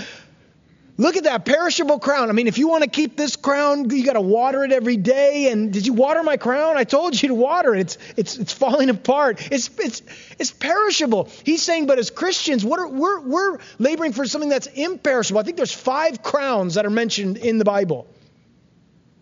Look 0.97 1.17
at 1.17 1.25
that 1.25 1.45
perishable 1.45 1.99
crown. 1.99 2.29
I 2.29 2.33
mean, 2.33 2.47
if 2.47 2.57
you 2.57 2.69
want 2.69 2.83
to 2.83 2.89
keep 2.89 3.15
this 3.15 3.35
crown, 3.35 3.89
you 3.89 4.05
got 4.05 4.13
to 4.13 4.21
water 4.21 4.63
it 4.63 4.71
every 4.71 4.95
day. 4.95 5.49
And 5.51 5.71
did 5.71 5.85
you 5.85 5.93
water 5.93 6.23
my 6.23 6.37
crown? 6.37 6.77
I 6.77 6.85
told 6.85 7.21
you 7.21 7.29
to 7.29 7.33
water 7.33 7.75
it. 7.75 7.79
It's 7.81 7.97
it's 8.15 8.37
it's 8.37 8.53
falling 8.53 8.89
apart. 8.97 9.45
It's 9.51 9.69
it's 9.77 10.01
it's 10.39 10.51
perishable. 10.51 11.29
He's 11.43 11.61
saying, 11.61 11.87
but 11.87 11.99
as 11.99 12.11
Christians, 12.11 12.63
what 12.63 12.79
are, 12.79 12.87
we're 12.87 13.19
we're 13.19 13.59
laboring 13.77 14.13
for 14.13 14.25
something 14.25 14.49
that's 14.49 14.67
imperishable. 14.67 15.39
I 15.39 15.43
think 15.43 15.57
there's 15.57 15.73
five 15.73 16.23
crowns 16.23 16.75
that 16.75 16.85
are 16.85 16.89
mentioned 16.89 17.37
in 17.37 17.57
the 17.57 17.65
Bible. 17.65 18.07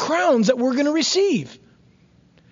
Crowns 0.03 0.47
that 0.47 0.57
we're 0.57 0.73
going 0.73 0.85
to 0.85 0.91
receive. 0.91 1.57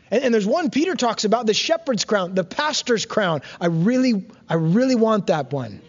And, 0.09 0.23
and 0.23 0.33
there's 0.33 0.45
one 0.45 0.69
Peter 0.69 0.95
talks 0.95 1.25
about 1.25 1.45
the 1.45 1.53
shepherd's 1.53 2.05
crown, 2.05 2.35
the 2.35 2.43
pastor's 2.43 3.05
crown. 3.05 3.41
I 3.59 3.67
really, 3.67 4.25
I 4.47 4.55
really 4.55 4.95
want 4.95 5.27
that 5.27 5.51
one. 5.51 5.81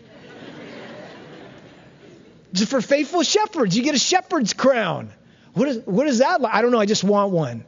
Just 2.52 2.70
for 2.70 2.80
faithful 2.80 3.22
shepherds, 3.22 3.76
you 3.76 3.82
get 3.82 3.94
a 3.94 3.98
shepherd's 3.98 4.52
crown. 4.52 5.12
What 5.54 5.68
is, 5.68 5.78
what 5.84 6.06
is 6.06 6.18
that 6.18 6.40
like? 6.40 6.54
I 6.54 6.62
don't 6.62 6.70
know. 6.70 6.80
I 6.80 6.86
just 6.86 7.04
want 7.04 7.30
one. 7.30 7.64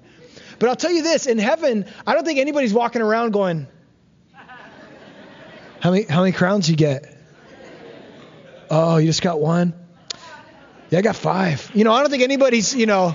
But 0.58 0.70
I'll 0.70 0.76
tell 0.76 0.90
you 0.90 1.02
this 1.02 1.26
in 1.26 1.38
heaven, 1.38 1.84
I 2.06 2.14
don't 2.14 2.24
think 2.24 2.38
anybody's 2.38 2.72
walking 2.72 3.02
around 3.02 3.32
going, 3.32 3.66
How 5.80 5.90
many, 5.90 6.04
how 6.04 6.20
many 6.20 6.32
crowns 6.32 6.68
you 6.70 6.76
get? 6.76 7.14
Oh, 8.70 8.96
you 8.96 9.06
just 9.06 9.20
got 9.20 9.38
one? 9.38 9.74
Yeah, 10.88 11.00
I 11.00 11.02
got 11.02 11.16
five. 11.16 11.70
You 11.74 11.84
know, 11.84 11.92
I 11.92 12.00
don't 12.00 12.10
think 12.10 12.22
anybody's, 12.22 12.74
you 12.74 12.86
know, 12.86 13.14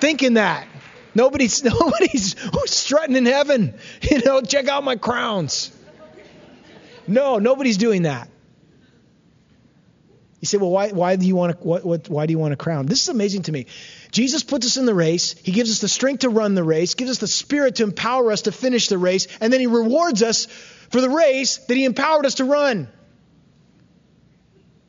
thinking 0.00 0.34
that. 0.34 0.66
Nobody's 1.14 1.64
nobody's 1.80 2.36
strutting 2.66 3.16
in 3.16 3.26
heaven. 3.26 3.74
You 4.10 4.20
know, 4.24 4.40
check 4.42 4.68
out 4.68 4.84
my 4.84 4.96
crowns. 4.96 5.72
No, 7.08 7.38
nobody's 7.38 7.76
doing 7.76 8.02
that. 8.02 8.28
You 10.40 10.46
say, 10.46 10.58
well, 10.58 10.70
why, 10.70 10.90
why 10.90 11.16
do 11.16 11.26
you 11.26 11.34
want 11.34 11.64
what, 11.64 11.84
what, 11.84 12.08
why 12.08 12.26
do 12.26 12.32
you 12.32 12.38
want 12.38 12.52
a 12.52 12.56
crown? 12.56 12.86
This 12.86 13.02
is 13.02 13.08
amazing 13.08 13.42
to 13.42 13.52
me. 13.52 13.66
Jesus 14.12 14.44
puts 14.44 14.66
us 14.66 14.76
in 14.76 14.86
the 14.86 14.94
race. 14.94 15.32
He 15.32 15.52
gives 15.52 15.70
us 15.70 15.80
the 15.80 15.88
strength 15.88 16.20
to 16.20 16.28
run 16.28 16.54
the 16.54 16.62
race, 16.62 16.94
gives 16.94 17.10
us 17.10 17.18
the 17.18 17.26
spirit 17.26 17.76
to 17.76 17.84
empower 17.84 18.30
us 18.30 18.42
to 18.42 18.52
finish 18.52 18.88
the 18.88 18.98
race, 18.98 19.26
and 19.40 19.52
then 19.52 19.60
he 19.60 19.66
rewards 19.66 20.22
us 20.22 20.46
for 20.90 21.00
the 21.00 21.10
race 21.10 21.56
that 21.56 21.76
he 21.76 21.84
empowered 21.84 22.26
us 22.26 22.36
to 22.36 22.44
run. 22.44 22.88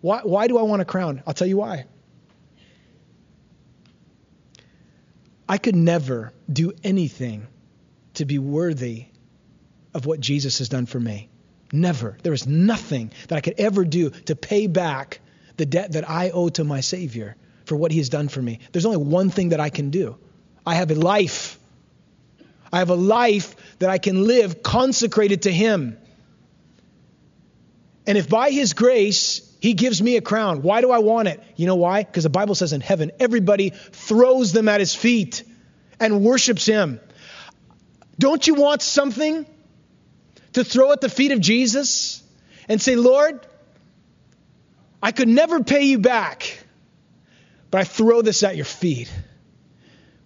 Why, 0.01 0.21
why 0.23 0.47
do 0.47 0.57
I 0.57 0.63
want 0.63 0.81
a 0.81 0.85
crown? 0.85 1.23
I'll 1.25 1.33
tell 1.33 1.47
you 1.47 1.57
why. 1.57 1.85
I 5.49 5.57
could 5.57 5.75
never 5.75 6.33
do 6.51 6.73
anything 6.83 7.47
to 8.15 8.25
be 8.25 8.39
worthy 8.39 9.05
of 9.93 10.05
what 10.05 10.19
Jesus 10.19 10.59
has 10.59 10.69
done 10.69 10.85
for 10.85 10.99
me. 10.99 11.29
Never. 11.71 12.17
There 12.23 12.33
is 12.33 12.47
nothing 12.47 13.11
that 13.27 13.35
I 13.35 13.41
could 13.41 13.55
ever 13.59 13.85
do 13.85 14.09
to 14.09 14.35
pay 14.35 14.67
back 14.67 15.19
the 15.57 15.65
debt 15.65 15.93
that 15.93 16.09
I 16.09 16.29
owe 16.29 16.49
to 16.49 16.63
my 16.63 16.81
Savior 16.81 17.35
for 17.65 17.75
what 17.75 17.91
He 17.91 17.97
has 17.97 18.09
done 18.09 18.27
for 18.27 18.41
me. 18.41 18.59
There's 18.71 18.85
only 18.85 18.97
one 18.97 19.29
thing 19.29 19.49
that 19.49 19.59
I 19.59 19.69
can 19.69 19.89
do 19.89 20.17
I 20.65 20.75
have 20.75 20.91
a 20.91 20.95
life. 20.95 21.59
I 22.71 22.79
have 22.79 22.89
a 22.89 22.95
life 22.95 23.55
that 23.79 23.89
I 23.89 23.97
can 23.97 24.27
live 24.27 24.61
consecrated 24.61 25.43
to 25.43 25.51
Him. 25.51 25.97
And 28.05 28.17
if 28.17 28.29
by 28.29 28.51
His 28.51 28.73
grace 28.73 29.46
He 29.59 29.73
gives 29.73 30.01
me 30.01 30.17
a 30.17 30.21
crown, 30.21 30.61
why 30.61 30.81
do 30.81 30.91
I 30.91 30.99
want 30.99 31.27
it? 31.27 31.43
You 31.55 31.65
know 31.65 31.75
why? 31.75 32.03
Because 32.03 32.23
the 32.23 32.29
Bible 32.29 32.55
says 32.55 32.73
in 32.73 32.81
heaven, 32.81 33.11
everybody 33.19 33.71
throws 33.71 34.51
them 34.51 34.69
at 34.69 34.79
His 34.79 34.93
feet 34.93 35.43
and 35.99 36.23
worships 36.23 36.65
Him. 36.65 36.99
Don't 38.19 38.45
you 38.45 38.55
want 38.55 38.81
something 38.81 39.45
to 40.53 40.63
throw 40.63 40.91
at 40.91 41.01
the 41.01 41.09
feet 41.09 41.31
of 41.31 41.39
Jesus 41.39 42.23
and 42.67 42.81
say, 42.81 42.95
Lord, 42.95 43.45
I 45.01 45.11
could 45.11 45.27
never 45.27 45.63
pay 45.63 45.83
you 45.83 45.99
back, 45.99 46.63
but 47.71 47.81
I 47.81 47.83
throw 47.83 48.21
this 48.21 48.43
at 48.43 48.55
your 48.55 48.65
feet. 48.65 49.11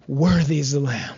Worthy 0.08 0.60
is 0.60 0.72
the 0.72 0.80
Lamb. 0.80 1.16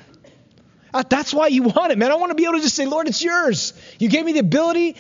Uh, 0.93 1.03
that's 1.07 1.33
why 1.33 1.47
you 1.47 1.63
want 1.63 1.91
it, 1.91 1.97
man. 1.97 2.11
I 2.11 2.15
want 2.15 2.29
to 2.29 2.35
be 2.35 2.43
able 2.43 2.53
to 2.55 2.61
just 2.61 2.75
say, 2.75 2.85
Lord, 2.85 3.07
it's 3.07 3.23
yours. 3.23 3.73
You 3.97 4.09
gave 4.09 4.25
me 4.25 4.33
the 4.33 4.39
ability 4.39 4.95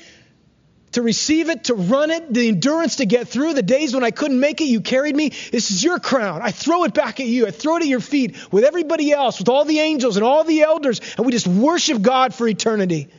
to 0.93 1.01
receive 1.01 1.49
it, 1.49 1.65
to 1.65 1.75
run 1.75 2.11
it, 2.11 2.33
the 2.33 2.47
endurance 2.47 2.97
to 2.97 3.05
get 3.05 3.27
through 3.27 3.53
the 3.53 3.61
days 3.61 3.93
when 3.93 4.03
I 4.03 4.11
couldn't 4.11 4.39
make 4.39 4.61
it. 4.61 4.65
You 4.65 4.81
carried 4.81 5.15
me. 5.15 5.29
This 5.29 5.71
is 5.71 5.83
your 5.83 5.99
crown. 5.99 6.41
I 6.41 6.51
throw 6.51 6.83
it 6.85 6.93
back 6.93 7.19
at 7.19 7.27
you. 7.27 7.45
I 7.47 7.51
throw 7.51 7.77
it 7.77 7.81
at 7.81 7.87
your 7.87 7.99
feet 7.99 8.35
with 8.51 8.63
everybody 8.63 9.11
else, 9.11 9.39
with 9.39 9.49
all 9.49 9.65
the 9.65 9.79
angels 9.79 10.17
and 10.17 10.25
all 10.25 10.43
the 10.43 10.61
elders, 10.61 11.01
and 11.17 11.25
we 11.25 11.31
just 11.31 11.47
worship 11.47 12.01
God 12.01 12.33
for 12.33 12.47
eternity. 12.47 13.09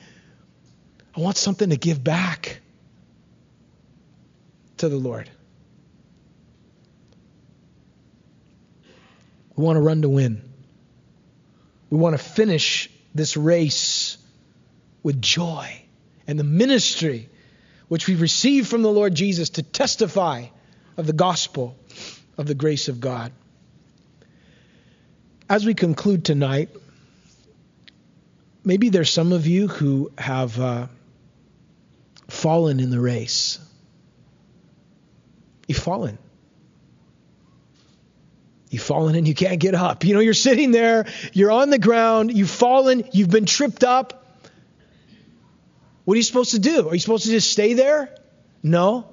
I 1.17 1.21
want 1.21 1.37
something 1.37 1.71
to 1.71 1.77
give 1.77 2.03
back 2.03 2.61
to 4.79 4.89
the 4.89 4.97
Lord. 4.97 5.31
We 9.57 9.65
want 9.65 9.77
to 9.77 9.81
run 9.81 10.03
to 10.03 10.09
win. 10.09 10.43
We 11.91 11.99
want 11.99 12.19
to 12.19 12.23
finish 12.23 12.91
this 13.15 13.37
race 13.37 14.19
with 15.05 15.23
joy 15.23 15.83
and 16.27 16.39
the 16.39 16.45
ministry 16.45 17.29
which 17.95 18.09
we 18.09 18.17
receive 18.17 18.67
from 18.67 18.83
the 18.83 18.91
Lord 18.91 19.15
Jesus 19.15 19.51
to 19.51 19.63
testify 19.63 20.47
of 20.97 21.07
the 21.07 21.13
gospel 21.13 21.77
of 22.37 22.45
the 22.45 22.55
grace 22.57 22.89
of 22.89 22.99
God. 22.99 23.31
As 25.49 25.65
we 25.65 25.75
conclude 25.75 26.25
tonight, 26.25 26.71
maybe 28.65 28.89
there's 28.89 29.11
some 29.11 29.33
of 29.33 29.47
you 29.47 29.69
who 29.69 30.11
have 30.19 30.59
uh, 30.59 30.89
fallen 32.27 32.81
in 32.81 32.91
the 32.91 32.99
race. 32.99 33.61
You've 35.69 35.79
fallen. 35.79 36.19
You've 38.71 38.83
fallen 38.83 39.15
and 39.15 39.29
you 39.29 39.35
can't 39.35 39.61
get 39.61 39.77
up. 39.77 40.03
You 40.03 40.15
know, 40.15 40.21
you're 40.21 40.35
sitting 40.35 40.73
there, 40.73 41.07
you're 41.33 41.53
on 41.53 41.71
the 41.71 41.79
ground, 41.79 42.37
you've 42.37 42.51
fallen, 42.51 43.09
you've 43.13 43.31
been 43.31 43.47
tripped 43.47 43.85
up. 43.85 44.24
What 46.05 46.15
are 46.15 46.17
you 46.17 46.23
supposed 46.23 46.53
to 46.53 46.59
do? 46.59 46.89
Are 46.89 46.95
you 46.95 47.01
supposed 47.01 47.25
to 47.25 47.31
just 47.31 47.51
stay 47.51 47.75
there? 47.75 48.15
No. 48.63 49.07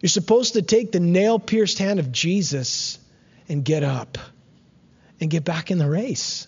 You're 0.00 0.08
supposed 0.08 0.54
to 0.54 0.62
take 0.62 0.92
the 0.92 1.00
nail 1.00 1.38
pierced 1.38 1.78
hand 1.78 1.98
of 1.98 2.12
Jesus 2.12 2.98
and 3.48 3.64
get 3.64 3.82
up 3.82 4.18
and 5.20 5.30
get 5.30 5.44
back 5.44 5.70
in 5.70 5.78
the 5.78 5.88
race. 5.88 6.46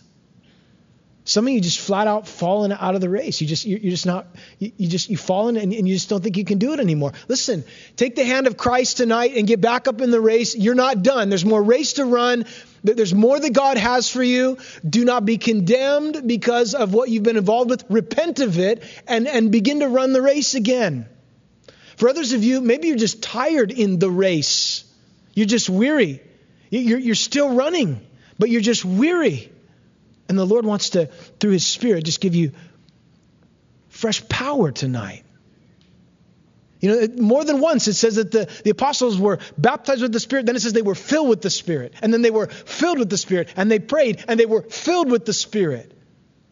Some 1.24 1.48
of 1.48 1.52
you 1.52 1.60
just 1.60 1.80
flat 1.80 2.06
out 2.06 2.28
fallen 2.28 2.70
out 2.70 2.94
of 2.94 3.00
the 3.00 3.08
race. 3.08 3.40
You 3.40 3.48
just 3.48 3.64
you're, 3.64 3.80
just 3.80 4.06
not 4.06 4.28
you, 4.60 4.70
you 4.76 4.88
just 4.88 5.10
you've 5.10 5.20
fallen 5.20 5.56
and, 5.56 5.72
and 5.72 5.88
you 5.88 5.94
just 5.94 6.08
don't 6.08 6.22
think 6.22 6.36
you 6.36 6.44
can 6.44 6.58
do 6.58 6.72
it 6.72 6.78
anymore. 6.78 7.14
Listen, 7.26 7.64
take 7.96 8.14
the 8.14 8.24
hand 8.24 8.46
of 8.46 8.56
Christ 8.56 8.98
tonight 8.98 9.32
and 9.36 9.44
get 9.44 9.60
back 9.60 9.88
up 9.88 10.00
in 10.00 10.12
the 10.12 10.20
race. 10.20 10.54
You're 10.54 10.76
not 10.76 11.02
done. 11.02 11.28
There's 11.28 11.44
more 11.44 11.60
race 11.60 11.94
to 11.94 12.04
run. 12.04 12.44
There's 12.84 13.14
more 13.14 13.38
that 13.38 13.52
God 13.52 13.78
has 13.78 14.10
for 14.10 14.22
you. 14.22 14.58
Do 14.88 15.04
not 15.04 15.24
be 15.24 15.38
condemned 15.38 16.26
because 16.26 16.74
of 16.74 16.94
what 16.94 17.08
you've 17.10 17.22
been 17.22 17.36
involved 17.36 17.70
with. 17.70 17.84
Repent 17.88 18.40
of 18.40 18.58
it 18.58 18.82
and, 19.06 19.26
and 19.26 19.50
begin 19.50 19.80
to 19.80 19.88
run 19.88 20.12
the 20.12 20.22
race 20.22 20.54
again. 20.54 21.08
For 21.96 22.08
others 22.08 22.32
of 22.32 22.44
you, 22.44 22.60
maybe 22.60 22.88
you're 22.88 22.96
just 22.96 23.22
tired 23.22 23.72
in 23.72 23.98
the 23.98 24.10
race. 24.10 24.84
You're 25.34 25.46
just 25.46 25.68
weary. 25.68 26.20
You're, 26.70 26.98
you're 26.98 27.14
still 27.14 27.54
running, 27.54 28.00
but 28.38 28.50
you're 28.50 28.60
just 28.60 28.84
weary. 28.84 29.50
And 30.28 30.38
the 30.38 30.44
Lord 30.44 30.64
wants 30.64 30.90
to, 30.90 31.06
through 31.40 31.52
His 31.52 31.66
Spirit, 31.66 32.04
just 32.04 32.20
give 32.20 32.34
you 32.34 32.52
fresh 33.88 34.26
power 34.28 34.72
tonight. 34.72 35.24
You 36.80 36.90
know, 36.90 37.22
more 37.22 37.44
than 37.44 37.60
once 37.60 37.88
it 37.88 37.94
says 37.94 38.16
that 38.16 38.30
the, 38.30 38.50
the 38.64 38.70
apostles 38.70 39.18
were 39.18 39.38
baptized 39.56 40.02
with 40.02 40.12
the 40.12 40.20
Spirit. 40.20 40.46
Then 40.46 40.56
it 40.56 40.60
says 40.60 40.72
they 40.72 40.82
were 40.82 40.94
filled 40.94 41.28
with 41.28 41.40
the 41.40 41.50
Spirit. 41.50 41.94
And 42.02 42.12
then 42.12 42.22
they 42.22 42.30
were 42.30 42.48
filled 42.48 42.98
with 42.98 43.08
the 43.08 43.16
Spirit. 43.16 43.48
And 43.56 43.70
they 43.70 43.78
prayed 43.78 44.24
and 44.28 44.38
they 44.38 44.46
were 44.46 44.62
filled 44.62 45.10
with 45.10 45.24
the 45.24 45.32
Spirit. 45.32 45.92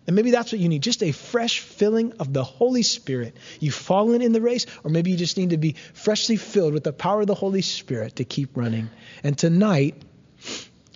And 0.07 0.17
maybe 0.17 0.31
that's 0.31 0.53
what 0.53 0.61
you 0.61 0.69
need 0.69 0.83
just 0.83 1.03
a 1.03 1.13
fresh 1.13 1.61
filling 1.61 2.13
of 2.15 2.33
the 2.33 2.45
Holy 2.45 2.83
Spirit. 2.83 3.37
You've 3.59 3.75
fallen 3.75 4.21
in 4.21 4.33
the 4.33 4.41
race, 4.41 4.67
or 4.83 4.91
maybe 4.91 5.11
you 5.11 5.17
just 5.17 5.39
need 5.39 5.51
to 5.51 5.57
be 5.57 5.77
freshly 5.95 6.37
filled 6.37 6.75
with 6.75 6.85
the 6.85 6.93
power 6.93 7.23
of 7.23 7.27
the 7.27 7.35
Holy 7.35 7.63
Spirit 7.63 8.17
to 8.17 8.25
keep 8.25 8.57
running. 8.57 8.91
And 9.23 9.37
tonight, 9.37 10.03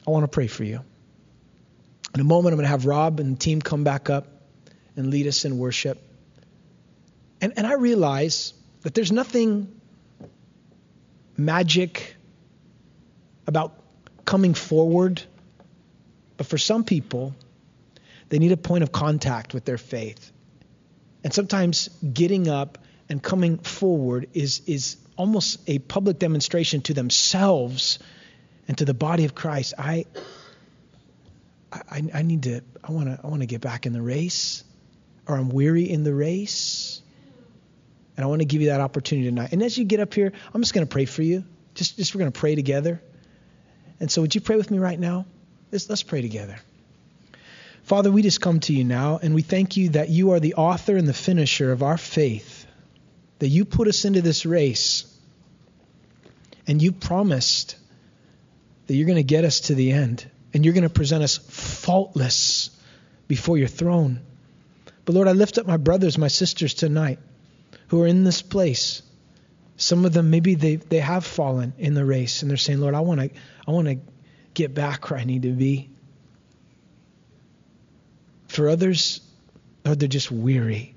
I 0.07 0.11
want 0.11 0.25
to 0.25 0.29
pray 0.29 0.47
for 0.47 0.65
you. 0.65 0.81
In 2.15 2.21
a 2.21 2.25
moment, 2.25 2.53
I'm 2.53 2.59
going 2.59 2.65
to 2.65 2.71
have 2.71 2.85
Rob 2.85 3.21
and 3.21 3.37
the 3.37 3.39
team 3.39 3.63
come 3.63 3.83
back 3.85 4.11
up 4.11 4.27
and 4.97 5.11
lead 5.11 5.27
us 5.27 5.45
in 5.45 5.59
worship. 5.59 6.03
And, 7.41 7.55
and 7.57 7.67
I 7.67 7.75
realize 7.75 8.53
that 8.89 8.95
there's 8.95 9.13
nothing 9.13 9.79
magic 11.37 12.17
about 13.47 13.75
coming 14.25 14.55
forward. 14.55 15.23
But 16.39 16.47
for 16.47 16.57
some 16.57 16.85
people, 16.85 17.37
they 18.31 18.39
need 18.39 18.51
a 18.51 18.57
point 18.57 18.85
of 18.85 18.91
contact 18.91 19.53
with 19.53 19.67
their 19.67 19.77
faith. 19.77 20.33
And 21.23 21.35
sometimes 21.35 21.91
getting 22.15 22.49
up 22.49 22.79
and 23.11 23.23
coming 23.23 23.59
forward 23.59 24.31
is, 24.33 24.63
is 24.67 24.97
almost 25.17 25.69
a 25.69 25.81
public 25.81 26.19
demonstration 26.19 26.81
to 26.81 26.95
themselves 26.95 27.99
and 28.69 28.79
to 28.79 28.87
the 28.87 28.95
body 28.95 29.27
of 29.27 29.35
Christ. 29.35 29.75
I, 29.79 30.07
I, 31.71 32.05
I 32.15 32.23
need 32.23 32.45
to, 32.45 32.63
I 32.83 32.93
want 32.93 33.09
to, 33.09 33.21
I 33.23 33.27
want 33.27 33.43
to 33.43 33.47
get 33.47 33.61
back 33.61 33.85
in 33.85 33.93
the 33.93 34.01
race, 34.01 34.65
or 35.27 35.37
I'm 35.37 35.51
weary 35.51 35.91
in 35.91 36.05
the 36.05 36.15
race. 36.15 37.03
And 38.19 38.25
I 38.25 38.27
want 38.27 38.41
to 38.41 38.47
give 38.47 38.61
you 38.61 38.71
that 38.71 38.81
opportunity 38.81 39.29
tonight. 39.29 39.53
And 39.53 39.63
as 39.63 39.79
you 39.79 39.85
get 39.85 40.01
up 40.01 40.13
here, 40.13 40.33
I'm 40.53 40.61
just 40.61 40.75
going 40.75 40.85
to 40.85 40.91
pray 40.91 41.05
for 41.05 41.23
you. 41.23 41.45
Just, 41.77 41.97
just 41.97 42.13
we're 42.13 42.19
going 42.19 42.33
to 42.33 42.41
pray 42.41 42.57
together. 42.57 43.01
And 44.01 44.11
so, 44.11 44.23
would 44.23 44.35
you 44.35 44.41
pray 44.41 44.57
with 44.57 44.73
me 44.73 44.81
right 44.81 44.99
now? 44.99 45.25
Let's, 45.71 45.89
let's 45.89 46.03
pray 46.03 46.21
together. 46.21 46.57
Father, 47.85 48.11
we 48.11 48.23
just 48.23 48.41
come 48.41 48.59
to 48.59 48.73
you 48.75 48.83
now, 48.83 49.21
and 49.23 49.37
we 49.37 49.43
thank 49.43 49.77
you 49.77 49.91
that 49.91 50.09
you 50.09 50.33
are 50.33 50.41
the 50.41 50.55
author 50.55 50.97
and 50.97 51.07
the 51.07 51.15
finisher 51.15 51.71
of 51.71 51.85
our 51.85 51.97
faith, 51.97 52.67
that 53.39 53.47
you 53.47 53.65
put 53.65 53.87
us 53.87 54.05
into 54.05 54.21
this 54.21 54.45
race, 54.45 55.17
and 56.67 56.83
you 56.83 56.91
promised 56.91 57.77
that 58.89 58.97
you're 58.97 59.07
going 59.07 59.15
to 59.15 59.23
get 59.23 59.45
us 59.45 59.61
to 59.61 59.77
the 59.77 59.93
end, 59.93 60.29
and 60.53 60.65
you're 60.65 60.75
going 60.75 60.83
to 60.83 60.91
present 60.91 61.23
us 61.23 61.37
faultless 61.37 62.71
before 63.29 63.59
your 63.59 63.69
throne. 63.69 64.23
But 65.05 65.15
Lord, 65.15 65.29
I 65.29 65.33
lift 65.33 65.57
up 65.59 65.69
my 65.69 65.77
brothers, 65.77 66.19
my 66.19 66.27
sisters 66.27 66.75
tonight 66.75 67.21
who 67.89 68.03
are 68.03 68.07
in 68.07 68.25
this 68.25 68.43
place. 68.43 69.03
Some 69.77 70.05
of 70.05 70.13
them 70.13 70.31
maybe 70.31 70.55
they, 70.55 70.77
they 70.77 70.99
have 70.99 71.25
fallen 71.25 71.73
in 71.79 71.95
the 71.95 72.05
race 72.05 72.43
and 72.43 72.51
they're 72.51 72.57
saying, 72.57 72.81
Lord, 72.81 72.95
I 72.95 73.01
want 73.01 73.21
to 73.21 73.31
I 73.67 73.71
want 73.71 73.89
to 73.89 73.99
get 74.55 74.75
back 74.75 75.11
where 75.11 75.21
I 75.21 75.25
need 75.25 75.43
to 75.43 75.53
be. 75.53 75.91
For 78.49 78.69
others, 78.69 79.21
Lord, 79.85 80.01
they're 80.01 80.09
just 80.09 80.31
weary. 80.31 80.95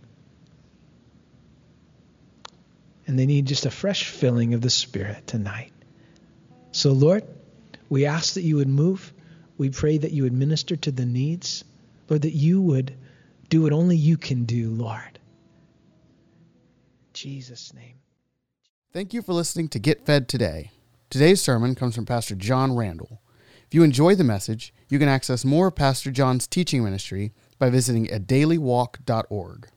And 3.06 3.20
they 3.20 3.26
need 3.26 3.46
just 3.46 3.66
a 3.66 3.72
fresh 3.72 4.06
filling 4.06 4.54
of 4.54 4.62
the 4.62 4.70
Spirit 4.70 5.28
tonight. 5.28 5.74
So, 6.72 6.92
Lord, 6.94 7.24
we 7.90 8.06
ask 8.06 8.36
that 8.36 8.44
you 8.44 8.56
would 8.56 8.70
move. 8.70 9.14
We 9.58 9.70
pray 9.70 9.98
that 9.98 10.12
you 10.12 10.24
would 10.24 10.34
minister 10.34 10.78
to 10.78 10.92
the 10.92 11.06
needs. 11.06 11.66
Lord, 12.10 12.22
that 12.24 12.34
you 12.34 12.62
would 12.62 12.96
do 13.50 13.64
what 13.64 13.74
only 13.74 13.98
you 13.98 14.18
can 14.18 14.46
do, 14.46 14.70
Lord. 14.72 15.11
Jesus' 17.22 17.72
name. 17.72 18.00
Thank 18.92 19.14
you 19.14 19.22
for 19.22 19.34
listening 19.34 19.68
to 19.70 19.80
Get 19.80 20.08
Fed 20.08 20.28
Today. 20.28 20.72
Today's 21.12 21.40
sermon 21.40 21.76
comes 21.76 21.94
from 21.94 22.08
Pastor 22.08 22.34
John 22.34 22.76
Randall. 22.76 23.22
If 23.68 23.76
you 23.76 23.84
enjoy 23.84 24.16
the 24.16 24.24
message, 24.24 24.74
you 24.90 24.98
can 24.98 25.08
access 25.08 25.46
more 25.46 25.68
of 25.68 25.76
Pastor 25.76 26.10
John's 26.10 26.48
teaching 26.48 26.84
ministry 26.84 27.32
by 27.60 27.70
visiting 27.70 28.12
a 28.12 28.20
dailywalk.org. 28.20 29.68